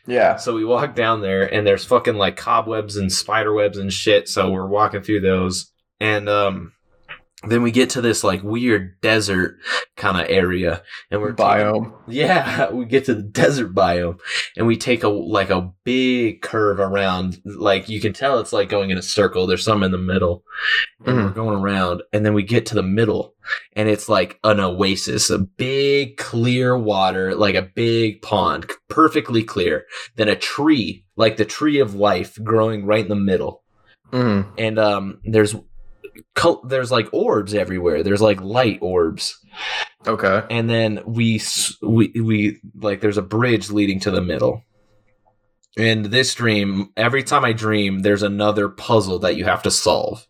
Yeah. 0.06 0.36
So 0.36 0.54
we 0.54 0.64
walk 0.64 0.94
down 0.94 1.20
there, 1.20 1.52
and 1.52 1.66
there's 1.66 1.84
fucking 1.84 2.16
like 2.16 2.36
cobwebs 2.36 2.96
and 2.96 3.12
spider 3.12 3.52
webs 3.52 3.78
and 3.78 3.92
shit. 3.92 4.28
So 4.28 4.50
we're 4.50 4.66
walking 4.66 5.02
through 5.02 5.20
those, 5.20 5.72
and 5.98 6.28
um, 6.28 6.72
then 7.48 7.62
we 7.62 7.70
get 7.70 7.88
to 7.90 8.02
this 8.02 8.22
like 8.22 8.42
weird 8.42 9.00
desert 9.00 9.56
kind 9.96 10.20
of 10.20 10.26
area, 10.28 10.82
and 11.10 11.22
we're 11.22 11.32
taking- 11.32 11.46
Biome. 11.46 11.92
yeah, 12.06 12.70
we 12.72 12.84
get 12.84 13.06
to 13.06 13.14
the 13.14 13.22
desert 13.22 13.74
biome, 13.74 14.18
and 14.58 14.66
we 14.66 14.76
take 14.76 15.02
a 15.04 15.08
like 15.08 15.48
a 15.48 15.72
big 15.84 16.42
curve 16.42 16.78
around. 16.78 17.40
Like 17.46 17.88
you 17.88 17.98
can 18.00 18.12
tell, 18.12 18.38
it's 18.40 18.52
like 18.52 18.68
going 18.68 18.90
in 18.90 18.98
a 18.98 19.02
circle. 19.02 19.46
There's 19.46 19.64
some 19.64 19.82
in 19.82 19.90
the 19.90 19.96
middle, 19.98 20.44
and 21.06 21.16
Mhm. 21.16 21.24
we're 21.24 21.30
going 21.30 21.58
around, 21.60 22.02
and 22.12 22.26
then 22.26 22.34
we 22.34 22.42
get 22.42 22.66
to 22.66 22.74
the 22.74 22.82
middle, 22.82 23.34
and 23.74 23.88
it's 23.88 24.08
like 24.08 24.38
an 24.44 24.60
oasis, 24.60 25.30
a 25.30 25.38
big 25.38 26.18
clear 26.18 26.76
water, 26.76 27.34
like 27.34 27.54
a 27.54 27.62
big 27.74 28.20
pond, 28.20 28.70
perfectly 28.88 29.42
clear. 29.42 29.86
Then 30.16 30.28
a 30.28 30.36
tree, 30.36 31.04
like 31.16 31.38
the 31.38 31.46
tree 31.46 31.78
of 31.80 31.94
life, 31.94 32.38
growing 32.44 32.84
right 32.84 33.02
in 33.02 33.08
the 33.08 33.16
middle, 33.16 33.62
hmm 34.12 34.42
and 34.58 34.78
um, 34.78 35.20
there's 35.24 35.54
col- 36.34 36.62
there's 36.64 36.90
like 36.90 37.08
orbs 37.12 37.54
everywhere. 37.54 38.02
There's 38.02 38.22
like 38.22 38.40
light 38.40 38.78
orbs 38.80 39.38
Okay. 40.06 40.42
and 40.50 40.68
then 40.70 41.00
we 41.06 41.40
we 41.82 42.12
we 42.20 42.60
like 42.76 43.00
there's 43.00 43.18
a 43.18 43.22
bridge 43.22 43.70
leading 43.70 44.00
to 44.00 44.10
the 44.10 44.22
middle. 44.22 44.62
And 45.78 46.06
this 46.06 46.34
dream, 46.34 46.90
every 46.96 47.22
time 47.22 47.44
I 47.44 47.52
dream, 47.52 48.00
there's 48.00 48.22
another 48.24 48.68
puzzle 48.68 49.20
that 49.20 49.36
you 49.36 49.44
have 49.44 49.62
to 49.62 49.70
solve. 49.70 50.26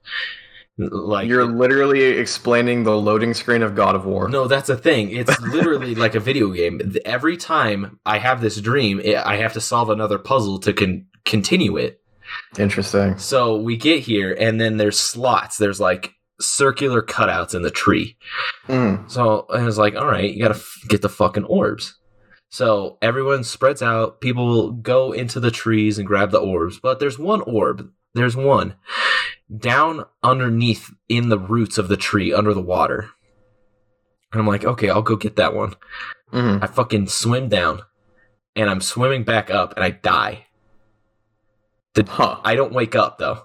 Like 0.79 1.29
You're 1.29 1.45
literally 1.47 2.03
explaining 2.03 2.85
the 2.85 2.97
loading 2.97 3.35
screen 3.35 3.63
of 3.63 3.75
God 3.75 3.95
of 3.95 4.05
War. 4.07 4.29
No, 4.29 4.47
that's 4.47 4.69
a 4.69 4.77
thing. 4.77 5.11
It's 5.11 5.39
literally 5.41 5.95
like 6.05 6.15
a 6.15 6.21
video 6.21 6.51
game. 6.51 6.81
Every 7.05 7.37
time 7.37 7.99
I 8.07 8.19
have 8.19 8.41
this 8.41 8.61
dream, 8.61 9.01
I 9.25 9.37
have 9.37 9.53
to 9.55 9.61
solve 9.61 9.91
another 9.91 10.19
puzzle 10.19 10.59
to 10.61 10.73
con- 10.73 11.07
continue 11.25 11.77
it. 11.77 12.00
Interesting. 12.59 13.19
So 13.19 13.57
we 13.57 13.77
get 13.77 14.01
here, 14.01 14.37
and 14.39 14.61
then 14.61 14.77
there's 14.77 14.99
slots. 14.99 15.57
There's 15.57 15.81
like 15.81 16.15
circular 16.41 17.03
cutouts 17.03 17.55
in 17.55 17.63
the 17.63 17.71
tree. 17.71 18.17
Mm. 18.69 19.11
So 19.11 19.47
I 19.51 19.63
was 19.63 19.79
like, 19.79 19.95
all 19.95 20.07
right, 20.07 20.33
you 20.33 20.43
gotta 20.43 20.55
f- 20.55 20.79
get 20.89 21.03
the 21.03 21.09
fucking 21.09 21.45
orbs. 21.45 21.97
So 22.49 22.99
everyone 23.01 23.45
spreads 23.45 23.83
out. 23.83 24.21
People 24.21 24.73
go 24.73 25.13
into 25.13 25.39
the 25.39 25.51
trees 25.51 25.99
and 25.99 26.07
grab 26.07 26.31
the 26.31 26.41
orbs, 26.41 26.81
but 26.81 26.99
there's 26.99 27.19
one 27.19 27.43
orb. 27.43 27.91
There's 28.15 28.37
one 28.37 28.75
down 29.57 30.05
underneath 30.23 30.91
in 31.09 31.29
the 31.29 31.39
roots 31.39 31.79
of 31.79 31.89
the 31.89 31.97
tree 31.97 32.33
under 32.33 32.55
the 32.55 32.63
water. 32.63 33.11
And 34.33 34.41
I'm 34.41 34.47
like, 34.47 34.65
okay, 34.65 34.91
I'll 34.91 35.03
go 35.03 35.17
get 35.17 35.37
that 35.37 35.55
one. 35.55 35.75
Mm. 36.33 36.63
I 36.63 36.67
fucking 36.67 37.09
swim 37.09 37.49
down 37.49 37.83
and 38.55 38.71
I'm 38.71 38.81
swimming 38.81 39.25
back 39.25 39.51
up 39.51 39.75
and 39.75 39.85
I 39.85 39.91
die. 39.91 40.47
The, 41.95 42.05
Huh. 42.09 42.41
I 42.45 42.55
don't 42.55 42.73
wake 42.73 42.95
up 42.95 43.19
though. 43.19 43.43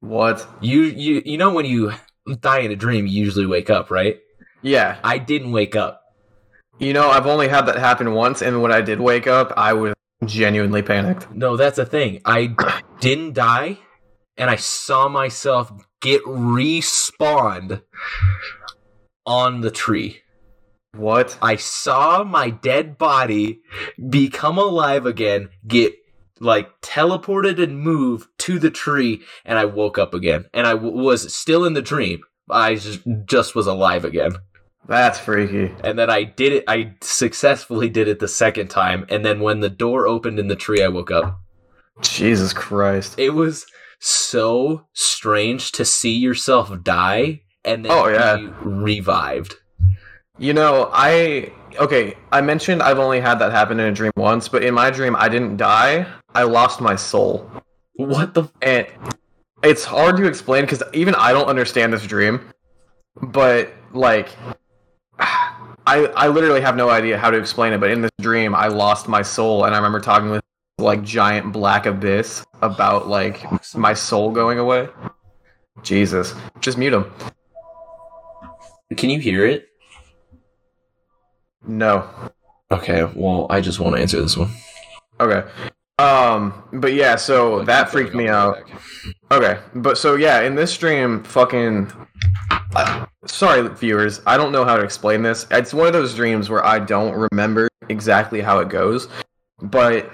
What? 0.00 0.46
You 0.60 0.82
you 0.82 1.22
you 1.24 1.38
know 1.38 1.52
when 1.52 1.64
you 1.64 1.92
die 2.40 2.60
in 2.60 2.70
a 2.70 2.76
dream 2.76 3.06
you 3.06 3.24
usually 3.24 3.46
wake 3.46 3.70
up, 3.70 3.90
right? 3.90 4.18
Yeah. 4.62 4.98
I 5.02 5.18
didn't 5.18 5.52
wake 5.52 5.76
up. 5.76 6.02
You 6.78 6.92
know, 6.92 7.10
I've 7.10 7.26
only 7.26 7.48
had 7.48 7.66
that 7.66 7.76
happen 7.76 8.12
once, 8.14 8.40
and 8.40 8.62
when 8.62 8.70
I 8.70 8.80
did 8.82 9.00
wake 9.00 9.26
up, 9.26 9.52
I 9.56 9.72
was 9.72 9.94
genuinely 10.24 10.82
panicked. 10.82 11.30
No, 11.32 11.56
that's 11.56 11.76
the 11.76 11.86
thing. 11.86 12.20
I 12.24 12.54
didn't 13.00 13.34
die 13.34 13.78
and 14.38 14.48
I 14.48 14.56
saw 14.56 15.08
myself 15.08 15.72
get 16.00 16.22
respawned 16.24 17.82
on 19.26 19.60
the 19.60 19.70
tree. 19.70 20.22
What? 20.94 21.36
I 21.42 21.56
saw 21.56 22.24
my 22.24 22.50
dead 22.50 22.96
body 22.96 23.60
become 24.08 24.56
alive 24.58 25.04
again, 25.04 25.50
get 25.66 25.94
like 26.40 26.68
teleported 26.80 27.62
and 27.62 27.80
move 27.80 28.28
to 28.38 28.58
the 28.58 28.70
tree, 28.70 29.22
and 29.44 29.58
I 29.58 29.64
woke 29.64 29.98
up 29.98 30.14
again. 30.14 30.46
And 30.54 30.66
I 30.66 30.72
w- 30.72 30.96
was 30.96 31.34
still 31.34 31.64
in 31.64 31.74
the 31.74 31.82
dream. 31.82 32.20
I 32.50 32.74
just, 32.76 33.00
just 33.26 33.54
was 33.54 33.66
alive 33.66 34.04
again. 34.04 34.32
That's 34.86 35.18
freaky. 35.18 35.74
And 35.84 35.98
then 35.98 36.08
I 36.08 36.24
did 36.24 36.52
it. 36.52 36.64
I 36.66 36.94
successfully 37.02 37.90
did 37.90 38.08
it 38.08 38.20
the 38.20 38.28
second 38.28 38.68
time. 38.68 39.04
And 39.10 39.22
then 39.24 39.40
when 39.40 39.60
the 39.60 39.68
door 39.68 40.06
opened 40.06 40.38
in 40.38 40.48
the 40.48 40.56
tree, 40.56 40.82
I 40.82 40.88
woke 40.88 41.10
up. 41.10 41.40
Jesus 42.00 42.52
Christ. 42.54 43.14
It 43.18 43.30
was 43.30 43.66
so 44.00 44.86
strange 44.94 45.72
to 45.72 45.84
see 45.84 46.14
yourself 46.16 46.70
die 46.82 47.42
and 47.64 47.84
then 47.84 47.92
Oh, 47.92 48.08
yeah. 48.08 48.36
be 48.36 48.46
revived. 48.62 49.56
You 50.38 50.52
know, 50.54 50.88
I 50.92 51.52
okay, 51.80 52.14
I 52.30 52.40
mentioned 52.40 52.80
I've 52.82 53.00
only 53.00 53.20
had 53.20 53.40
that 53.40 53.50
happen 53.50 53.80
in 53.80 53.86
a 53.86 53.92
dream 53.92 54.12
once, 54.16 54.48
but 54.48 54.62
in 54.62 54.72
my 54.72 54.90
dream 54.90 55.16
I 55.16 55.28
didn't 55.28 55.56
die. 55.56 56.06
I 56.34 56.42
lost 56.44 56.80
my 56.80 56.96
soul. 56.96 57.50
What 57.94 58.34
the? 58.34 58.48
And 58.62 58.86
it's 59.62 59.84
hard 59.84 60.16
to 60.18 60.26
explain 60.26 60.66
cuz 60.66 60.82
even 60.92 61.14
I 61.14 61.32
don't 61.32 61.48
understand 61.48 61.92
this 61.92 62.06
dream. 62.06 62.40
But 63.20 63.72
like 63.92 64.28
I 65.18 66.06
I 66.06 66.28
literally 66.28 66.60
have 66.60 66.76
no 66.76 66.90
idea 66.90 67.18
how 67.18 67.30
to 67.30 67.38
explain 67.38 67.72
it, 67.72 67.80
but 67.80 67.90
in 67.90 68.02
this 68.02 68.10
dream 68.20 68.54
I 68.54 68.68
lost 68.68 69.08
my 69.08 69.22
soul 69.22 69.64
and 69.64 69.74
I 69.74 69.78
remember 69.78 70.00
talking 70.00 70.30
with 70.30 70.42
like 70.78 71.02
giant 71.02 71.52
black 71.52 71.86
abyss 71.86 72.44
about 72.62 73.08
like 73.08 73.44
my 73.74 73.94
soul 73.94 74.30
going 74.30 74.58
away. 74.58 74.88
Jesus. 75.82 76.34
Just 76.60 76.78
mute 76.78 76.92
him. 76.92 77.10
Can 78.96 79.10
you 79.10 79.20
hear 79.20 79.44
it? 79.44 79.68
No. 81.66 82.08
Okay, 82.70 83.04
well, 83.14 83.46
I 83.50 83.60
just 83.60 83.80
want 83.80 83.96
to 83.96 84.02
answer 84.02 84.20
this 84.20 84.36
one. 84.36 84.50
Okay. 85.20 85.48
Um, 85.98 86.62
but 86.72 86.94
yeah, 86.94 87.16
so 87.16 87.64
that 87.64 87.90
freaked 87.90 88.14
me 88.14 88.28
out. 88.28 88.62
Okay, 89.30 89.58
but 89.74 89.98
so 89.98 90.14
yeah, 90.14 90.42
in 90.42 90.54
this 90.54 90.72
stream, 90.72 91.22
fucking. 91.24 91.92
Uh, 92.74 93.06
sorry, 93.24 93.68
viewers, 93.68 94.20
I 94.26 94.36
don't 94.36 94.52
know 94.52 94.64
how 94.64 94.76
to 94.76 94.84
explain 94.84 95.22
this. 95.22 95.46
It's 95.50 95.74
one 95.74 95.86
of 95.86 95.92
those 95.92 96.14
dreams 96.14 96.50
where 96.50 96.64
I 96.64 96.78
don't 96.78 97.28
remember 97.32 97.68
exactly 97.88 98.40
how 98.40 98.58
it 98.58 98.68
goes, 98.68 99.08
but 99.60 100.10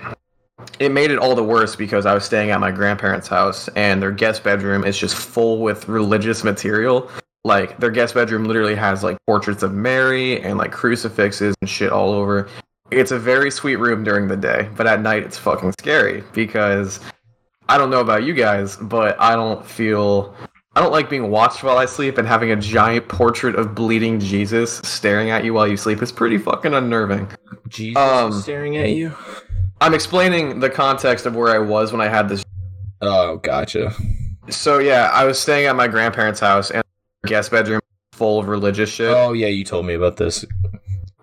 it 0.79 0.91
made 0.91 1.11
it 1.11 1.19
all 1.19 1.35
the 1.35 1.45
worse 1.45 1.77
because 1.77 2.07
I 2.07 2.15
was 2.15 2.25
staying 2.25 2.51
at 2.51 2.61
my 2.61 2.71
grandparents' 2.71 3.29
house 3.29 3.69
and 3.69 4.01
their 4.01 4.13
guest 4.13 4.43
bedroom 4.45 4.85
is 4.85 4.97
just 4.97 5.15
full 5.15 5.61
with 5.61 5.89
religious 5.89 6.45
material. 6.45 7.11
Like 7.45 7.79
their 7.79 7.91
guest 7.91 8.15
bedroom 8.15 8.45
literally 8.45 8.75
has 8.75 9.03
like 9.03 9.19
portraits 9.27 9.63
of 9.63 9.75
Mary 9.75 10.41
and 10.41 10.57
like 10.57 10.73
crucifixes 10.73 11.55
and 11.61 11.69
shit 11.69 11.91
all 11.91 12.11
over. 12.11 12.49
It's 12.91 13.13
a 13.13 13.19
very 13.19 13.51
sweet 13.51 13.77
room 13.77 14.05
during 14.05 14.29
the 14.29 14.37
day, 14.37 14.69
but 14.77 14.87
at 14.87 15.01
night 15.01 15.23
it's 15.23 15.39
fucking 15.39 15.73
scary 15.81 16.23
because 16.33 17.01
I 17.69 17.79
don't 17.79 17.89
know 17.91 18.01
about 18.01 18.25
you 18.25 18.35
guys, 18.35 18.77
but 18.77 19.19
I 19.19 19.35
don't 19.35 19.65
feel 19.65 20.35
I 20.77 20.81
don't 20.81 20.93
like 20.93 21.09
being 21.09 21.31
watched 21.31 21.63
while 21.63 21.79
I 21.79 21.87
sleep 21.87 22.19
and 22.19 22.29
having 22.29 22.51
a 22.51 22.57
giant 22.57 23.09
portrait 23.09 23.55
of 23.55 23.75
bleeding 23.75 24.21
Jesus 24.21 24.79
staring 24.79 25.31
at 25.31 25.45
you 25.45 25.55
while 25.55 25.67
you 25.67 25.77
sleep 25.77 26.03
is 26.03 26.13
pretty 26.13 26.37
fucking 26.37 26.75
unnerving. 26.75 27.29
Jesus 27.69 27.97
Um, 27.97 28.33
staring 28.33 28.77
at 28.77 28.91
you. 28.91 29.15
I'm 29.81 29.95
explaining 29.95 30.61
the 30.61 30.69
context 30.71 31.25
of 31.27 31.35
where 31.35 31.55
I 31.55 31.59
was 31.59 31.91
when 31.91 32.01
I 32.01 32.09
had 32.09 32.29
this. 32.29 32.45
Oh, 33.01 33.39
gotcha. 33.39 33.95
So 34.51 34.79
yeah, 34.79 35.11
I 35.13 35.25
was 35.25 35.39
staying 35.39 35.67
at 35.67 35.75
my 35.75 35.89
grandparents' 35.89 36.41
house 36.41 36.71
and 36.71 36.85
guest 37.25 37.51
bedroom 37.51 37.81
full 38.13 38.41
of 38.41 38.49
religious 38.49 38.91
shit. 38.91 39.11
Oh, 39.11 39.33
yeah, 39.33 39.49
you 39.49 39.65
told 39.65 39.87
me 39.87 39.95
about 39.95 40.17
this. 40.19 40.45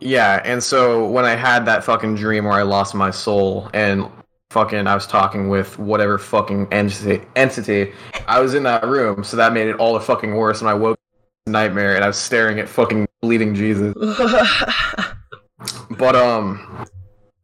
Yeah, 0.01 0.41
and 0.43 0.63
so 0.63 1.07
when 1.07 1.25
I 1.25 1.35
had 1.35 1.65
that 1.67 1.83
fucking 1.83 2.15
dream 2.15 2.45
where 2.45 2.53
I 2.53 2.63
lost 2.63 2.95
my 2.95 3.11
soul 3.11 3.69
and 3.73 4.09
fucking 4.49 4.87
I 4.87 4.95
was 4.95 5.05
talking 5.07 5.47
with 5.47 5.77
whatever 5.79 6.17
fucking 6.17 6.67
entity, 6.73 7.23
entity 7.35 7.93
I 8.27 8.39
was 8.39 8.53
in 8.55 8.63
that 8.63 8.83
room, 8.85 9.23
so 9.23 9.37
that 9.37 9.53
made 9.53 9.67
it 9.67 9.75
all 9.77 9.93
the 9.93 10.01
fucking 10.01 10.35
worse. 10.35 10.59
And 10.59 10.69
I 10.69 10.73
woke 10.73 10.93
up 10.93 10.99
from 11.45 11.53
the 11.53 11.59
nightmare 11.59 11.95
and 11.95 12.03
I 12.03 12.07
was 12.07 12.17
staring 12.17 12.59
at 12.59 12.67
fucking 12.67 13.07
bleeding 13.21 13.53
Jesus. 13.55 13.93
But 15.91 16.15
um, 16.15 16.87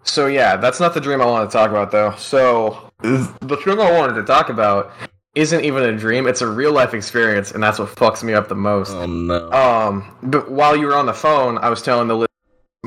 so 0.04 0.26
yeah, 0.26 0.58
that's 0.58 0.80
not 0.80 0.94
the 0.96 1.02
dream 1.02 1.22
I 1.22 1.26
wanted 1.26 1.46
to 1.48 1.52
talk 1.52 1.70
about 1.70 1.92
though. 1.92 2.16
So 2.18 2.92
the 3.02 3.60
dream 3.62 3.80
I 3.80 3.92
wanted 3.92 4.16
to 4.16 4.24
talk 4.24 4.50
about 4.50 4.92
isn't 5.36 5.64
even 5.64 5.84
a 5.84 5.96
dream; 5.96 6.28
it's 6.28 6.42
a 6.42 6.48
real 6.48 6.72
life 6.74 6.96
experience, 6.96 7.52
and 7.52 7.62
that's 7.62 7.78
what 7.78 7.90
fucks 7.90 8.24
me 8.24 8.34
up 8.34 8.48
the 8.48 8.56
most. 8.56 8.90
oh, 8.92 9.06
no. 9.06 9.52
Um, 9.52 10.16
but 10.24 10.50
while 10.50 10.76
you 10.76 10.88
were 10.88 10.96
on 10.96 11.06
the 11.06 11.14
phone, 11.14 11.60
I 11.60 11.70
was 11.70 11.84
telling 11.84 12.08
the 12.08 12.27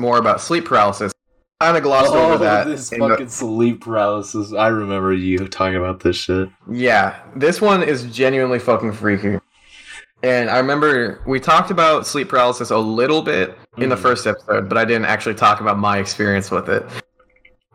more 0.01 0.17
about 0.17 0.41
sleep 0.41 0.65
paralysis. 0.65 1.13
Kind 1.61 1.77
of 1.77 1.83
glossed 1.83 2.11
over 2.11 2.37
that. 2.39 2.65
Oh, 2.67 2.69
this 2.71 2.91
in 2.91 2.99
the- 2.99 3.09
fucking 3.09 3.29
sleep 3.29 3.81
paralysis. 3.81 4.51
I 4.51 4.67
remember 4.69 5.13
you 5.13 5.47
talking 5.47 5.75
about 5.77 5.99
this 6.01 6.15
shit. 6.17 6.49
yeah, 6.69 7.17
this 7.35 7.61
one 7.61 7.83
is 7.83 8.03
genuinely 8.05 8.57
fucking 8.59 8.93
freaky. 8.93 9.37
And 10.23 10.49
I 10.49 10.57
remember 10.57 11.21
we 11.25 11.39
talked 11.39 11.71
about 11.71 12.05
sleep 12.05 12.29
paralysis 12.29 12.69
a 12.71 12.77
little 12.77 13.21
bit 13.21 13.57
in 13.77 13.89
the 13.89 13.95
Mhm. 13.95 13.99
first 13.99 14.27
episode, 14.27 14.69
but 14.69 14.77
I 14.77 14.85
didn't 14.85 15.05
actually 15.05 15.35
talk 15.35 15.61
about 15.61 15.77
my 15.79 15.97
experience 15.99 16.51
with 16.51 16.67
it. 16.69 16.83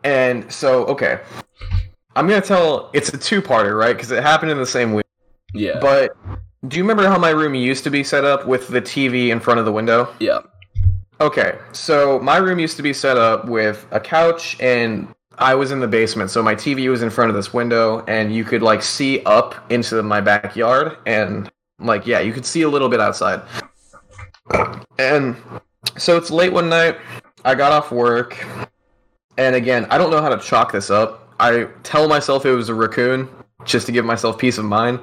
And 0.03 0.51
so, 0.51 0.85
okay, 0.85 1.19
I'm 2.15 2.27
gonna 2.27 2.41
tell. 2.41 2.89
It's 2.93 3.09
a 3.09 3.17
two-parter, 3.17 3.77
right? 3.77 3.95
Because 3.95 4.11
it 4.11 4.23
happened 4.23 4.51
in 4.51 4.57
the 4.57 4.65
same 4.65 4.93
week. 4.93 5.05
Yeah. 5.53 5.79
But 5.79 6.11
do 6.67 6.77
you 6.77 6.83
remember 6.83 7.07
how 7.07 7.17
my 7.17 7.29
room 7.29 7.53
used 7.55 7.83
to 7.85 7.89
be 7.89 8.03
set 8.03 8.25
up 8.25 8.47
with 8.47 8.67
the 8.69 8.81
TV 8.81 9.29
in 9.31 9.39
front 9.39 9.59
of 9.59 9.65
the 9.65 9.71
window? 9.71 10.09
yeah. 10.19 10.39
Okay, 11.19 11.57
so 11.71 12.19
my 12.19 12.37
room 12.37 12.59
used 12.59 12.77
to 12.77 12.83
be 12.83 12.93
set 12.93 13.17
up 13.17 13.45
with 13.45 13.87
a 13.89 13.99
couch 13.99 14.55
and 14.59 15.07
I 15.39 15.55
was 15.55 15.71
in 15.71 15.79
the 15.79 15.87
basement, 15.87 16.29
so 16.29 16.43
my 16.43 16.53
TV 16.53 16.89
was 16.91 17.01
in 17.01 17.09
front 17.09 17.29
of 17.29 17.35
this 17.35 17.51
window 17.51 18.03
and 18.07 18.33
you 18.33 18.43
could 18.43 18.61
like 18.61 18.83
see 18.83 19.23
up 19.23 19.55
into 19.71 20.03
my 20.03 20.21
backyard 20.21 20.97
and 21.07 21.51
like 21.79 22.05
yeah, 22.05 22.19
you 22.19 22.33
could 22.33 22.45
see 22.45 22.61
a 22.61 22.69
little 22.69 22.87
bit 22.87 22.99
outside. 22.99 23.41
And 24.99 25.35
so 25.97 26.17
it's 26.17 26.29
late 26.29 26.53
one 26.53 26.69
night, 26.69 26.97
I 27.43 27.55
got 27.55 27.71
off 27.71 27.91
work 27.91 28.45
and 29.39 29.55
again, 29.55 29.87
I 29.89 29.97
don't 29.97 30.11
know 30.11 30.21
how 30.21 30.29
to 30.29 30.37
chalk 30.37 30.71
this 30.71 30.91
up. 30.91 31.33
I 31.39 31.67
tell 31.81 32.07
myself 32.07 32.45
it 32.45 32.51
was 32.51 32.69
a 32.69 32.75
raccoon 32.75 33.27
just 33.65 33.87
to 33.87 33.91
give 33.91 34.05
myself 34.05 34.37
peace 34.37 34.59
of 34.59 34.65
mind. 34.65 34.99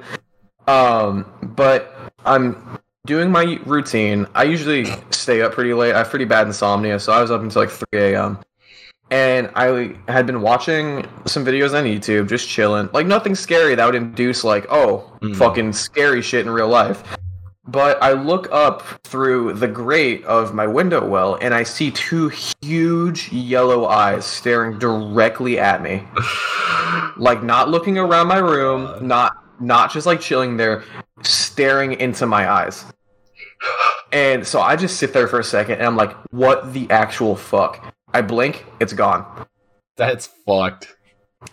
Um, 0.67 1.25
but 1.41 1.93
I'm 2.25 2.79
doing 3.05 3.31
my 3.31 3.59
routine. 3.65 4.27
I 4.35 4.43
usually 4.43 4.85
stay 5.11 5.41
up 5.41 5.53
pretty 5.53 5.73
late. 5.73 5.93
I 5.93 5.99
have 5.99 6.09
pretty 6.09 6.25
bad 6.25 6.47
insomnia, 6.47 6.99
so 6.99 7.13
I 7.13 7.21
was 7.21 7.31
up 7.31 7.41
until 7.41 7.61
like 7.61 7.71
3 7.71 7.85
a.m. 7.93 8.39
And 9.11 9.51
I 9.55 9.95
had 10.07 10.25
been 10.25 10.41
watching 10.41 11.05
some 11.25 11.45
videos 11.45 11.77
on 11.77 11.83
YouTube, 11.85 12.27
just 12.27 12.49
chilling. 12.49 12.89
Like 12.91 13.05
nothing 13.05 13.35
scary 13.35 13.75
that 13.75 13.85
would 13.85 13.95
induce 13.95 14.43
like, 14.43 14.65
oh, 14.69 15.11
Mhm. 15.21 15.35
fucking 15.35 15.73
scary 15.73 16.21
shit 16.21 16.45
in 16.45 16.51
real 16.51 16.67
life. 16.67 17.03
But 17.67 18.01
I 18.01 18.13
look 18.13 18.47
up 18.51 18.83
through 19.03 19.53
the 19.53 19.67
grate 19.67 20.23
of 20.25 20.53
my 20.53 20.67
window 20.67 21.03
well, 21.05 21.37
and 21.41 21.53
I 21.53 21.63
see 21.63 21.89
two 21.91 22.29
huge 22.61 23.31
yellow 23.31 23.85
eyes 23.87 24.23
staring 24.25 24.77
directly 24.77 25.57
at 25.59 25.81
me 25.81 26.03
like 27.17 27.41
not 27.43 27.69
looking 27.69 27.97
around 27.97 28.27
my 28.27 28.37
room, 28.37 29.07
not 29.07 29.37
not 29.59 29.91
just 29.91 30.05
like 30.05 30.19
chilling 30.19 30.57
there, 30.57 30.83
staring 31.55 31.93
into 31.93 32.25
my 32.25 32.51
eyes. 32.51 32.83
And 34.11 34.45
so 34.45 34.59
I 34.59 34.75
just 34.75 34.97
sit 34.97 35.13
there 35.13 35.25
for 35.25 35.39
a 35.39 35.43
second 35.43 35.75
and 35.75 35.85
I'm 35.85 35.95
like, 35.95 36.11
what 36.31 36.73
the 36.73 36.85
actual 36.91 37.37
fuck? 37.37 37.95
I 38.13 38.21
blink, 38.21 38.65
it's 38.81 38.91
gone. 38.91 39.25
That's 39.95 40.27
fucked. 40.45 40.97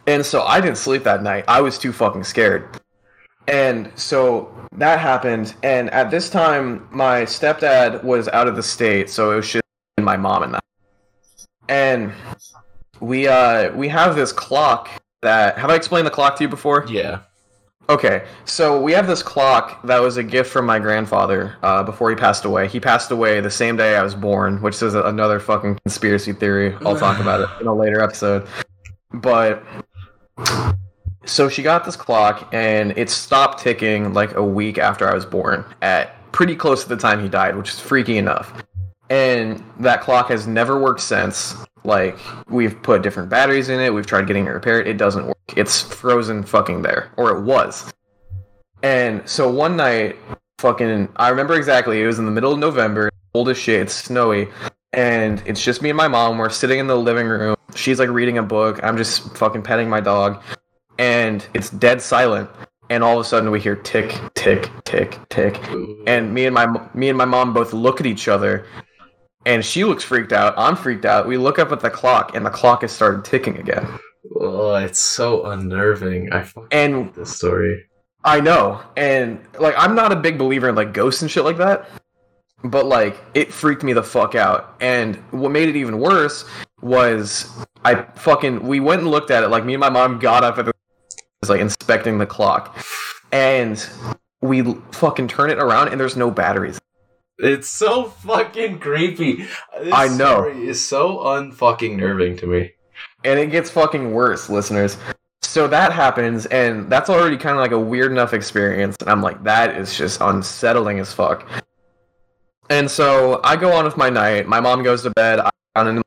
And 0.08 0.26
so 0.26 0.42
I 0.42 0.60
didn't 0.60 0.78
sleep 0.78 1.04
that 1.04 1.22
night. 1.22 1.44
I 1.46 1.60
was 1.60 1.78
too 1.78 1.92
fucking 1.92 2.24
scared. 2.24 2.80
And 3.46 3.92
so 3.94 4.52
that 4.72 4.98
happened. 4.98 5.54
And 5.62 5.88
at 5.90 6.10
this 6.10 6.28
time, 6.28 6.88
my 6.90 7.22
stepdad 7.22 8.02
was 8.02 8.26
out 8.26 8.48
of 8.48 8.56
the 8.56 8.62
state, 8.64 9.08
so 9.08 9.30
it 9.30 9.36
was 9.36 9.52
just 9.52 9.64
my 10.00 10.16
mom 10.16 10.42
and 10.42 10.56
I. 10.56 10.60
And 11.68 12.12
we 12.98 13.28
uh 13.28 13.70
we 13.76 13.86
have 13.86 14.16
this 14.16 14.32
clock 14.32 14.90
that 15.22 15.58
have 15.58 15.70
I 15.70 15.76
explained 15.76 16.08
the 16.08 16.10
clock 16.10 16.34
to 16.38 16.42
you 16.42 16.48
before? 16.48 16.86
Yeah. 16.88 17.20
Okay, 17.88 18.24
so 18.44 18.80
we 18.80 18.92
have 18.92 19.06
this 19.06 19.22
clock 19.22 19.82
that 19.82 20.00
was 20.00 20.16
a 20.16 20.22
gift 20.22 20.50
from 20.50 20.64
my 20.64 20.78
grandfather 20.78 21.56
uh, 21.62 21.82
before 21.82 22.10
he 22.10 22.16
passed 22.16 22.44
away. 22.44 22.68
He 22.68 22.80
passed 22.80 23.10
away 23.10 23.40
the 23.40 23.50
same 23.50 23.76
day 23.76 23.96
I 23.96 24.02
was 24.02 24.14
born, 24.14 24.62
which 24.62 24.80
is 24.82 24.94
another 24.94 25.40
fucking 25.40 25.78
conspiracy 25.84 26.32
theory. 26.32 26.74
I'll 26.86 26.96
talk 26.96 27.18
about 27.20 27.40
it 27.40 27.48
in 27.60 27.66
a 27.66 27.74
later 27.74 28.00
episode. 28.00 28.46
But 29.12 29.62
so 31.24 31.48
she 31.48 31.62
got 31.62 31.84
this 31.84 31.96
clock, 31.96 32.48
and 32.52 32.96
it 32.96 33.10
stopped 33.10 33.60
ticking 33.60 34.14
like 34.14 34.34
a 34.36 34.44
week 34.44 34.78
after 34.78 35.08
I 35.08 35.14
was 35.14 35.26
born, 35.26 35.64
at 35.82 36.14
pretty 36.32 36.56
close 36.56 36.84
to 36.84 36.88
the 36.88 36.96
time 36.96 37.20
he 37.20 37.28
died, 37.28 37.56
which 37.56 37.70
is 37.70 37.80
freaky 37.80 38.16
enough. 38.16 38.64
And 39.12 39.62
that 39.78 40.00
clock 40.00 40.28
has 40.28 40.46
never 40.46 40.80
worked 40.80 41.02
since. 41.02 41.54
Like 41.84 42.16
we've 42.48 42.82
put 42.82 43.02
different 43.02 43.28
batteries 43.28 43.68
in 43.68 43.78
it, 43.78 43.92
we've 43.92 44.06
tried 44.06 44.26
getting 44.26 44.46
it 44.46 44.48
repaired, 44.48 44.88
it 44.88 44.96
doesn't 44.96 45.26
work. 45.26 45.36
It's 45.54 45.82
frozen 45.82 46.42
fucking 46.42 46.80
there, 46.80 47.10
or 47.18 47.36
it 47.36 47.42
was. 47.42 47.92
And 48.82 49.28
so 49.28 49.50
one 49.50 49.76
night, 49.76 50.16
fucking, 50.60 51.10
I 51.16 51.28
remember 51.28 51.54
exactly. 51.54 52.00
It 52.00 52.06
was 52.06 52.18
in 52.18 52.24
the 52.24 52.30
middle 52.30 52.52
of 52.52 52.58
November, 52.58 53.10
cold 53.34 53.50
as 53.50 53.58
shit. 53.58 53.82
It's 53.82 53.94
snowy, 53.94 54.48
and 54.94 55.42
it's 55.44 55.62
just 55.62 55.82
me 55.82 55.90
and 55.90 55.96
my 55.96 56.08
mom. 56.08 56.38
We're 56.38 56.48
sitting 56.48 56.78
in 56.78 56.86
the 56.86 56.96
living 56.96 57.26
room. 57.26 57.56
She's 57.74 57.98
like 57.98 58.08
reading 58.08 58.38
a 58.38 58.42
book. 58.42 58.80
I'm 58.82 58.96
just 58.96 59.36
fucking 59.36 59.62
petting 59.62 59.90
my 59.90 60.00
dog, 60.00 60.42
and 60.98 61.46
it's 61.52 61.68
dead 61.68 62.00
silent. 62.00 62.48
And 62.88 63.04
all 63.04 63.18
of 63.18 63.26
a 63.26 63.28
sudden, 63.28 63.50
we 63.50 63.60
hear 63.60 63.76
tick, 63.76 64.18
tick, 64.34 64.70
tick, 64.84 65.18
tick, 65.28 65.60
and 66.06 66.32
me 66.32 66.46
and 66.46 66.54
my 66.54 66.66
me 66.94 67.10
and 67.10 67.18
my 67.18 67.26
mom 67.26 67.52
both 67.52 67.74
look 67.74 68.00
at 68.00 68.06
each 68.06 68.26
other, 68.26 68.66
and 69.46 69.64
she 69.64 69.84
looks 69.84 70.04
freaked 70.04 70.32
out. 70.32 70.54
I'm 70.56 70.76
freaked 70.76 71.04
out. 71.04 71.26
We 71.26 71.36
look 71.36 71.58
up 71.58 71.72
at 71.72 71.80
the 71.80 71.90
clock, 71.90 72.34
and 72.34 72.44
the 72.44 72.50
clock 72.50 72.82
has 72.82 72.92
started 72.92 73.24
ticking 73.24 73.58
again. 73.58 73.86
Oh, 74.36 74.74
it's 74.74 75.00
so 75.00 75.46
unnerving. 75.46 76.32
I 76.32 76.42
fucking 76.42 76.68
And 76.70 77.14
this 77.14 77.36
story. 77.36 77.86
I 78.24 78.40
know, 78.40 78.80
and 78.96 79.40
like 79.58 79.74
I'm 79.76 79.94
not 79.94 80.12
a 80.12 80.16
big 80.16 80.38
believer 80.38 80.68
in 80.68 80.76
like 80.76 80.92
ghosts 80.92 81.22
and 81.22 81.30
shit 81.30 81.44
like 81.44 81.56
that, 81.56 81.88
but 82.62 82.86
like 82.86 83.20
it 83.34 83.52
freaked 83.52 83.82
me 83.82 83.92
the 83.92 84.02
fuck 84.02 84.34
out. 84.34 84.76
And 84.80 85.16
what 85.32 85.50
made 85.50 85.68
it 85.68 85.76
even 85.76 85.98
worse 85.98 86.44
was 86.80 87.50
I 87.84 88.02
fucking 88.14 88.66
we 88.66 88.78
went 88.78 89.02
and 89.02 89.10
looked 89.10 89.32
at 89.32 89.42
it. 89.42 89.48
Like 89.48 89.64
me 89.64 89.74
and 89.74 89.80
my 89.80 89.90
mom 89.90 90.20
got 90.20 90.44
up 90.44 90.58
at 90.58 90.66
the 90.66 90.72
was 91.40 91.50
like 91.50 91.60
inspecting 91.60 92.18
the 92.18 92.26
clock, 92.26 92.78
and 93.32 93.84
we 94.40 94.62
fucking 94.92 95.26
turn 95.26 95.50
it 95.50 95.58
around 95.58 95.88
and 95.88 96.00
there's 96.00 96.16
no 96.16 96.30
batteries. 96.30 96.78
It's 97.38 97.68
so 97.68 98.04
fucking 98.04 98.78
creepy. 98.78 99.46
This 99.80 99.92
I 99.92 100.08
know. 100.08 100.36
story 100.36 100.68
is 100.68 100.86
so 100.86 101.18
unfucking 101.18 101.96
nerving 101.96 102.36
to 102.38 102.46
me. 102.46 102.72
and 103.24 103.38
it 103.40 103.50
gets 103.50 103.70
fucking 103.70 104.12
worse, 104.12 104.48
listeners. 104.48 104.96
So 105.42 105.66
that 105.68 105.92
happens, 105.92 106.46
and 106.46 106.88
that's 106.90 107.10
already 107.10 107.36
kind 107.36 107.56
of 107.56 107.60
like 107.60 107.72
a 107.72 107.78
weird 107.78 108.10
enough 108.12 108.32
experience. 108.32 108.96
And 109.00 109.10
I'm 109.10 109.20
like, 109.22 109.42
that 109.44 109.76
is 109.76 109.96
just 109.96 110.20
unsettling 110.20 110.98
as 110.98 111.12
fuck. 111.12 111.46
And 112.70 112.90
so 112.90 113.40
I 113.44 113.56
go 113.56 113.72
on 113.72 113.84
with 113.84 113.96
my 113.96 114.08
night. 114.08 114.46
My 114.46 114.60
mom 114.60 114.82
goes 114.82 115.02
to 115.02 115.10
bed. 115.10 115.40
I 115.74 116.02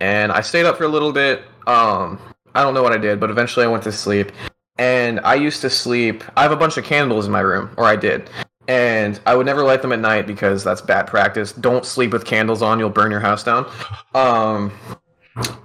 and 0.00 0.32
I 0.32 0.40
stayed 0.40 0.66
up 0.66 0.76
for 0.76 0.84
a 0.84 0.88
little 0.88 1.12
bit. 1.12 1.42
Um, 1.66 2.18
I 2.54 2.62
don't 2.62 2.74
know 2.74 2.82
what 2.82 2.92
I 2.92 2.98
did, 2.98 3.18
but 3.20 3.30
eventually 3.30 3.64
I 3.64 3.68
went 3.68 3.82
to 3.84 3.92
sleep. 3.92 4.32
And 4.78 5.20
I 5.20 5.34
used 5.36 5.60
to 5.62 5.70
sleep. 5.70 6.22
I 6.36 6.42
have 6.42 6.52
a 6.52 6.56
bunch 6.56 6.76
of 6.76 6.84
candles 6.84 7.26
in 7.26 7.32
my 7.32 7.40
room, 7.40 7.70
or 7.78 7.84
I 7.84 7.96
did. 7.96 8.28
And 8.68 9.20
I 9.26 9.34
would 9.34 9.46
never 9.46 9.62
light 9.62 9.82
them 9.82 9.92
at 9.92 10.00
night 10.00 10.26
because 10.26 10.64
that's 10.64 10.80
bad 10.80 11.06
practice. 11.06 11.52
Don't 11.52 11.84
sleep 11.84 12.12
with 12.12 12.24
candles 12.24 12.62
on; 12.62 12.78
you'll 12.78 12.90
burn 12.90 13.10
your 13.10 13.20
house 13.20 13.44
down. 13.44 13.70
Um, 14.14 14.72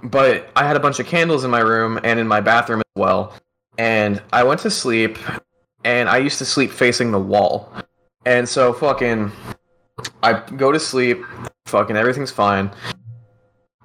but 0.02 0.50
I 0.54 0.66
had 0.66 0.76
a 0.76 0.80
bunch 0.80 1.00
of 1.00 1.06
candles 1.06 1.44
in 1.44 1.50
my 1.50 1.60
room 1.60 1.98
and 2.04 2.20
in 2.20 2.28
my 2.28 2.40
bathroom 2.40 2.80
as 2.80 3.00
well. 3.00 3.34
And 3.78 4.22
I 4.32 4.44
went 4.44 4.60
to 4.60 4.70
sleep, 4.70 5.18
and 5.84 6.08
I 6.08 6.18
used 6.18 6.38
to 6.38 6.44
sleep 6.44 6.70
facing 6.70 7.10
the 7.10 7.18
wall. 7.18 7.72
And 8.24 8.48
so, 8.48 8.72
fucking, 8.72 9.32
I 10.22 10.34
go 10.56 10.70
to 10.70 10.78
sleep, 10.78 11.24
fucking, 11.66 11.96
everything's 11.96 12.30
fine. 12.30 12.70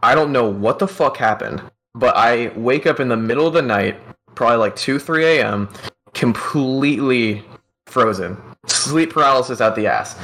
I 0.03 0.13
don't 0.13 0.31
know 0.31 0.47
what 0.47 0.79
the 0.79 0.87
fuck 0.87 1.17
happened, 1.17 1.61
but 1.95 2.15
I 2.15 2.49
wake 2.55 2.85
up 2.85 2.99
in 2.99 3.07
the 3.07 3.17
middle 3.17 3.47
of 3.47 3.53
the 3.53 3.61
night, 3.61 3.99
probably 4.35 4.57
like 4.57 4.75
2, 4.75 4.99
3 4.99 5.25
a.m., 5.25 5.69
completely 6.13 7.43
frozen. 7.87 8.37
Sleep 8.67 9.11
paralysis 9.11 9.61
out 9.61 9.75
the 9.75 9.87
ass. 9.87 10.15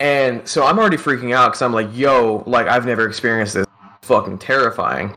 And 0.00 0.48
so 0.48 0.64
I'm 0.64 0.78
already 0.78 0.96
freaking 0.96 1.34
out 1.34 1.48
because 1.48 1.62
I'm 1.62 1.74
like, 1.74 1.88
yo, 1.92 2.42
like 2.46 2.66
I've 2.66 2.86
never 2.86 3.06
experienced 3.06 3.54
this. 3.54 3.66
Fucking 4.02 4.38
terrifying. 4.38 5.16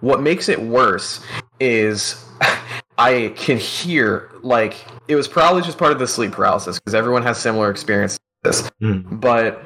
What 0.00 0.20
makes 0.20 0.48
it 0.48 0.60
worse 0.60 1.24
is 1.60 2.24
I 2.98 3.32
can 3.36 3.58
hear 3.58 4.30
like 4.42 4.76
it 5.08 5.16
was 5.16 5.28
probably 5.28 5.62
just 5.62 5.78
part 5.78 5.92
of 5.92 5.98
the 5.98 6.06
sleep 6.06 6.32
paralysis 6.32 6.78
because 6.78 6.94
everyone 6.94 7.22
has 7.22 7.38
similar 7.38 7.70
experiences. 7.70 8.18
This, 8.42 8.68
hmm. 8.80 9.02
but 9.18 9.62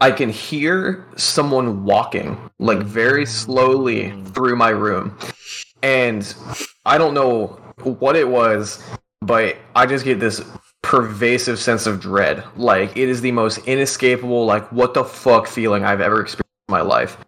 I 0.00 0.10
can 0.10 0.30
hear 0.30 1.06
someone 1.16 1.84
walking 1.84 2.36
like 2.58 2.78
very 2.78 3.24
slowly 3.24 4.10
through 4.32 4.56
my 4.56 4.70
room, 4.70 5.16
and 5.82 6.34
I 6.84 6.98
don't 6.98 7.14
know 7.14 7.58
what 7.84 8.16
it 8.16 8.28
was, 8.28 8.82
but 9.20 9.56
I 9.76 9.86
just 9.86 10.04
get 10.04 10.18
this 10.18 10.42
pervasive 10.82 11.58
sense 11.58 11.86
of 11.86 12.00
dread. 12.00 12.44
Like 12.56 12.96
it 12.96 13.08
is 13.08 13.20
the 13.20 13.32
most 13.32 13.58
inescapable, 13.66 14.44
like 14.46 14.70
what 14.72 14.94
the 14.94 15.04
fuck 15.04 15.46
feeling 15.46 15.84
I've 15.84 16.00
ever 16.00 16.20
experienced 16.20 16.50
in 16.68 16.72
my 16.72 16.80
life. 16.80 17.18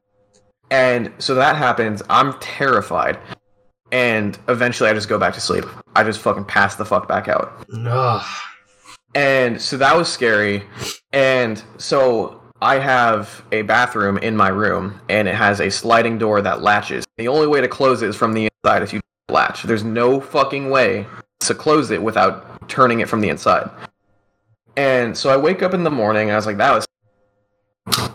And 0.71 1.13
so 1.19 1.35
that 1.35 1.57
happens. 1.57 2.03
I'm 2.09 2.33
terrified. 2.41 3.19
And 3.91 4.39
eventually 4.49 4.89
I 4.89 4.95
just 4.95 5.09
go 5.09 5.19
back 5.19 5.35
to 5.35 5.41
sleep. 5.41 5.65
I 5.95 6.03
just 6.03 6.21
fucking 6.21 6.47
pass 6.47 6.77
the 6.77 6.85
fuck 6.85 7.07
back 7.07 7.29
out. 7.29 7.67
Ugh. 7.87 8.27
And 9.15 9.61
so 9.61 9.77
that 9.77 9.95
was 9.95 10.11
scary. 10.11 10.63
And 11.13 11.63
so 11.77 12.41
I 12.63 12.79
have 12.79 13.45
a 13.53 13.63
bathroom 13.63 14.17
in 14.19 14.37
my 14.37 14.49
room, 14.49 15.01
and 15.09 15.29
it 15.29 15.35
has 15.35 15.61
a 15.61 15.71
sliding 15.71 16.17
door 16.17 16.41
that 16.41 16.63
latches. 16.63 17.05
The 17.19 17.29
only 17.29 17.49
way 17.49 17.61
to 17.61 17.69
close 17.69 18.03
it 18.03 18.09
is 18.09 18.17
from 18.17 18.33
the 18.33 18.49
inside 18.65 18.83
if 18.83 18.93
you 18.93 19.01
latch. 19.29 19.65
There's 19.65 19.85
no 19.85 20.21
fucking 20.21 20.71
way 20.71 21.07
to 21.49 21.55
close 21.55 21.91
it 21.91 22.03
without 22.03 22.69
turning 22.69 23.01
it 23.01 23.09
from 23.09 23.21
the 23.21 23.29
inside. 23.29 23.71
And 24.77 25.17
so 25.17 25.31
I 25.31 25.37
wake 25.37 25.63
up 25.63 25.75
in 25.75 25.85
the 25.85 25.91
morning, 25.91 26.29
and 26.29 26.33
I 26.33 26.37
was 26.37 26.47
like, 26.47 26.57
that 26.59 26.73
was. 26.73 26.87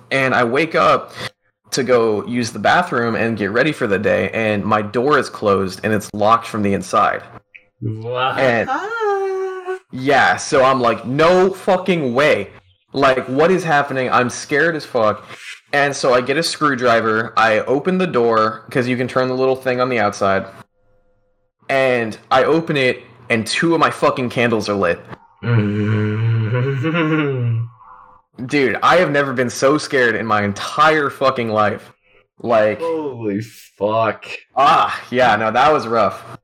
And 0.09 0.34
I 0.34 0.43
wake 0.43 0.75
up 0.75 1.11
to 1.71 1.84
go 1.84 2.25
use 2.25 2.51
the 2.51 2.59
bathroom 2.59 3.15
and 3.15 3.38
get 3.38 3.51
ready 3.51 3.71
for 3.71 3.88
the 3.88 3.99
day, 3.99 4.30
and 4.32 4.63
my 4.63 4.82
door 4.82 5.19
is 5.19 5.30
closed 5.30 5.82
and 5.84 5.93
it's 5.93 6.09
locked 6.13 6.47
from 6.47 6.63
the 6.63 6.73
inside. 6.73 7.23
And 7.82 8.69
ah. 8.69 9.80
yeah, 9.91 10.38
so 10.38 10.63
I'm 10.63 10.82
like, 10.82 11.05
no 11.05 11.51
fucking 11.51 12.13
way. 12.13 12.51
Like, 12.93 13.28
what 13.28 13.51
is 13.51 13.63
happening? 13.63 14.09
I'm 14.09 14.30
scared 14.30 14.75
as 14.75 14.86
fuck. 14.86 15.25
And 15.73 15.95
so 15.95 16.13
I 16.13 16.21
get 16.21 16.38
a 16.38 16.43
screwdriver. 16.43 17.34
I 17.38 17.59
open 17.59 17.97
the 17.97 18.07
door 18.07 18.63
because 18.65 18.88
you 18.88 18.95
can 18.95 19.07
turn 19.07 19.28
the 19.28 19.36
little 19.36 19.55
thing 19.55 19.82
on 19.82 19.89
the 19.89 19.99
outside. 19.99 20.47
And 21.69 22.17
I 22.32 22.45
open 22.45 22.78
it, 22.78 23.03
and 23.30 23.45
two 23.45 23.73
of 23.73 23.80
my 23.80 23.89
fucking 23.89 24.30
candles 24.30 24.69
are 24.69 24.75
lit. 24.75 24.99
Dude, 28.45 28.78
I 28.84 28.97
have 28.97 29.09
never 29.11 29.34
been 29.34 29.49
so 29.49 29.78
scared 29.78 30.15
in 30.15 30.25
my 30.25 30.43
entire 30.43 31.09
fucking 31.09 31.49
life. 31.49 31.91
Like, 32.39 32.80
Holy 32.80 33.41
fuck. 33.41 34.25
ah, 34.55 35.03
yeah, 35.09 35.36
no, 35.36 35.51
that 35.51 35.71
was 35.73 35.88
rough. 35.88 36.38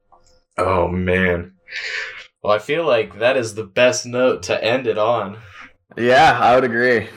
Oh 0.58 0.88
man. 0.88 1.54
Well, 2.44 2.54
I 2.54 2.60
feel 2.60 2.86
like 2.86 3.20
that 3.20 3.38
is 3.38 3.54
the 3.56 3.64
best 3.64 4.06
note 4.06 4.44
to 4.44 4.64
end 4.64 4.88
it 4.88 4.98
on. 4.98 5.38
Yeah, 5.98 6.38
I 6.40 6.56
would 6.56 6.64
agree. 6.64 7.08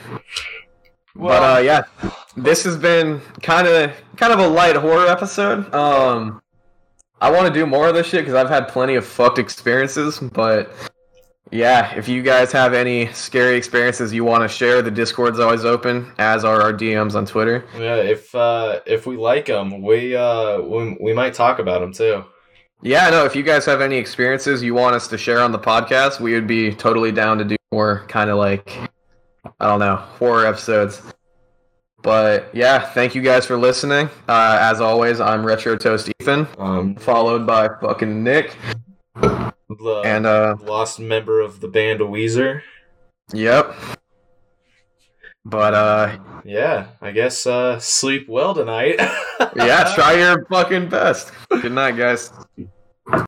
but 1.15 1.57
uh, 1.57 1.59
yeah, 1.61 1.83
this 2.35 2.63
has 2.63 2.77
been 2.77 3.19
kind 3.41 3.67
of 3.67 3.91
kind 4.15 4.31
of 4.31 4.39
a 4.39 4.47
light 4.47 4.75
horror 4.75 5.07
episode. 5.07 5.73
Um, 5.73 6.41
I 7.19 7.31
want 7.31 7.47
to 7.47 7.53
do 7.53 7.65
more 7.65 7.87
of 7.87 7.95
this 7.95 8.07
shit 8.07 8.21
because 8.21 8.35
I've 8.35 8.49
had 8.49 8.67
plenty 8.67 8.95
of 8.95 9.05
fucked 9.05 9.39
experiences. 9.39 10.19
But 10.19 10.71
yeah, 11.51 11.95
if 11.95 12.07
you 12.07 12.21
guys 12.21 12.51
have 12.51 12.73
any 12.73 13.11
scary 13.13 13.57
experiences 13.57 14.13
you 14.13 14.23
want 14.23 14.43
to 14.43 14.47
share, 14.47 14.81
the 14.81 14.91
Discord's 14.91 15.39
always 15.39 15.65
open, 15.65 16.11
as 16.19 16.45
are 16.45 16.61
our 16.61 16.73
DMs 16.73 17.15
on 17.15 17.25
Twitter. 17.25 17.65
yeah, 17.77 17.95
if 17.95 18.33
uh 18.35 18.81
if 18.85 19.07
we 19.07 19.17
like 19.17 19.45
them, 19.47 19.81
we 19.81 20.15
uh 20.15 20.59
we, 20.61 20.97
we 21.01 21.13
might 21.13 21.33
talk 21.33 21.59
about 21.59 21.81
them 21.81 21.93
too. 21.93 22.23
yeah, 22.83 23.09
no, 23.09 23.25
if 23.25 23.35
you 23.35 23.43
guys 23.43 23.65
have 23.65 23.81
any 23.81 23.97
experiences 23.97 24.61
you 24.61 24.75
want 24.75 24.95
us 24.95 25.07
to 25.07 25.17
share 25.17 25.41
on 25.41 25.51
the 25.51 25.59
podcast, 25.59 26.19
we 26.19 26.33
would 26.33 26.47
be 26.47 26.73
totally 26.75 27.11
down 27.11 27.39
to 27.39 27.45
do 27.45 27.55
more 27.71 28.05
kind 28.07 28.29
of 28.29 28.37
like, 28.37 28.77
I 29.59 29.67
don't 29.67 29.79
know, 29.79 29.95
horror 29.95 30.45
episodes. 30.45 31.01
But 32.07 32.55
yeah, 32.55 32.79
thank 32.79 33.15
you 33.15 33.21
guys 33.21 33.45
for 33.45 33.57
listening. 33.57 34.09
Uh, 34.29 34.57
as 34.61 34.79
always, 34.79 35.19
I'm 35.19 35.45
Retro 35.45 35.75
Toast 35.75 36.09
Ethan, 36.21 36.47
Um, 36.57 36.95
followed 36.95 37.45
by 37.45 37.67
fucking 37.81 38.23
Nick. 38.23 38.55
the 39.13 40.01
And 40.05 40.25
uh, 40.25 40.55
lost 40.63 41.01
member 41.01 41.41
of 41.41 41.59
the 41.59 41.67
band 41.67 41.99
Weezer. 41.99 42.61
yep. 43.33 43.75
But 45.43 45.73
uh, 45.73 46.17
Yeah, 46.45 46.87
I 47.01 47.11
guess 47.11 47.45
uh, 47.45 47.77
sleep 47.79 48.29
well 48.29 48.53
tonight. 48.53 48.95
yeah, 49.57 49.91
try 49.93 50.13
your 50.13 50.45
fucking 50.45 50.87
best. 50.87 51.33
Good 51.49 51.73
night, 51.73 51.97
guys. 51.97 52.31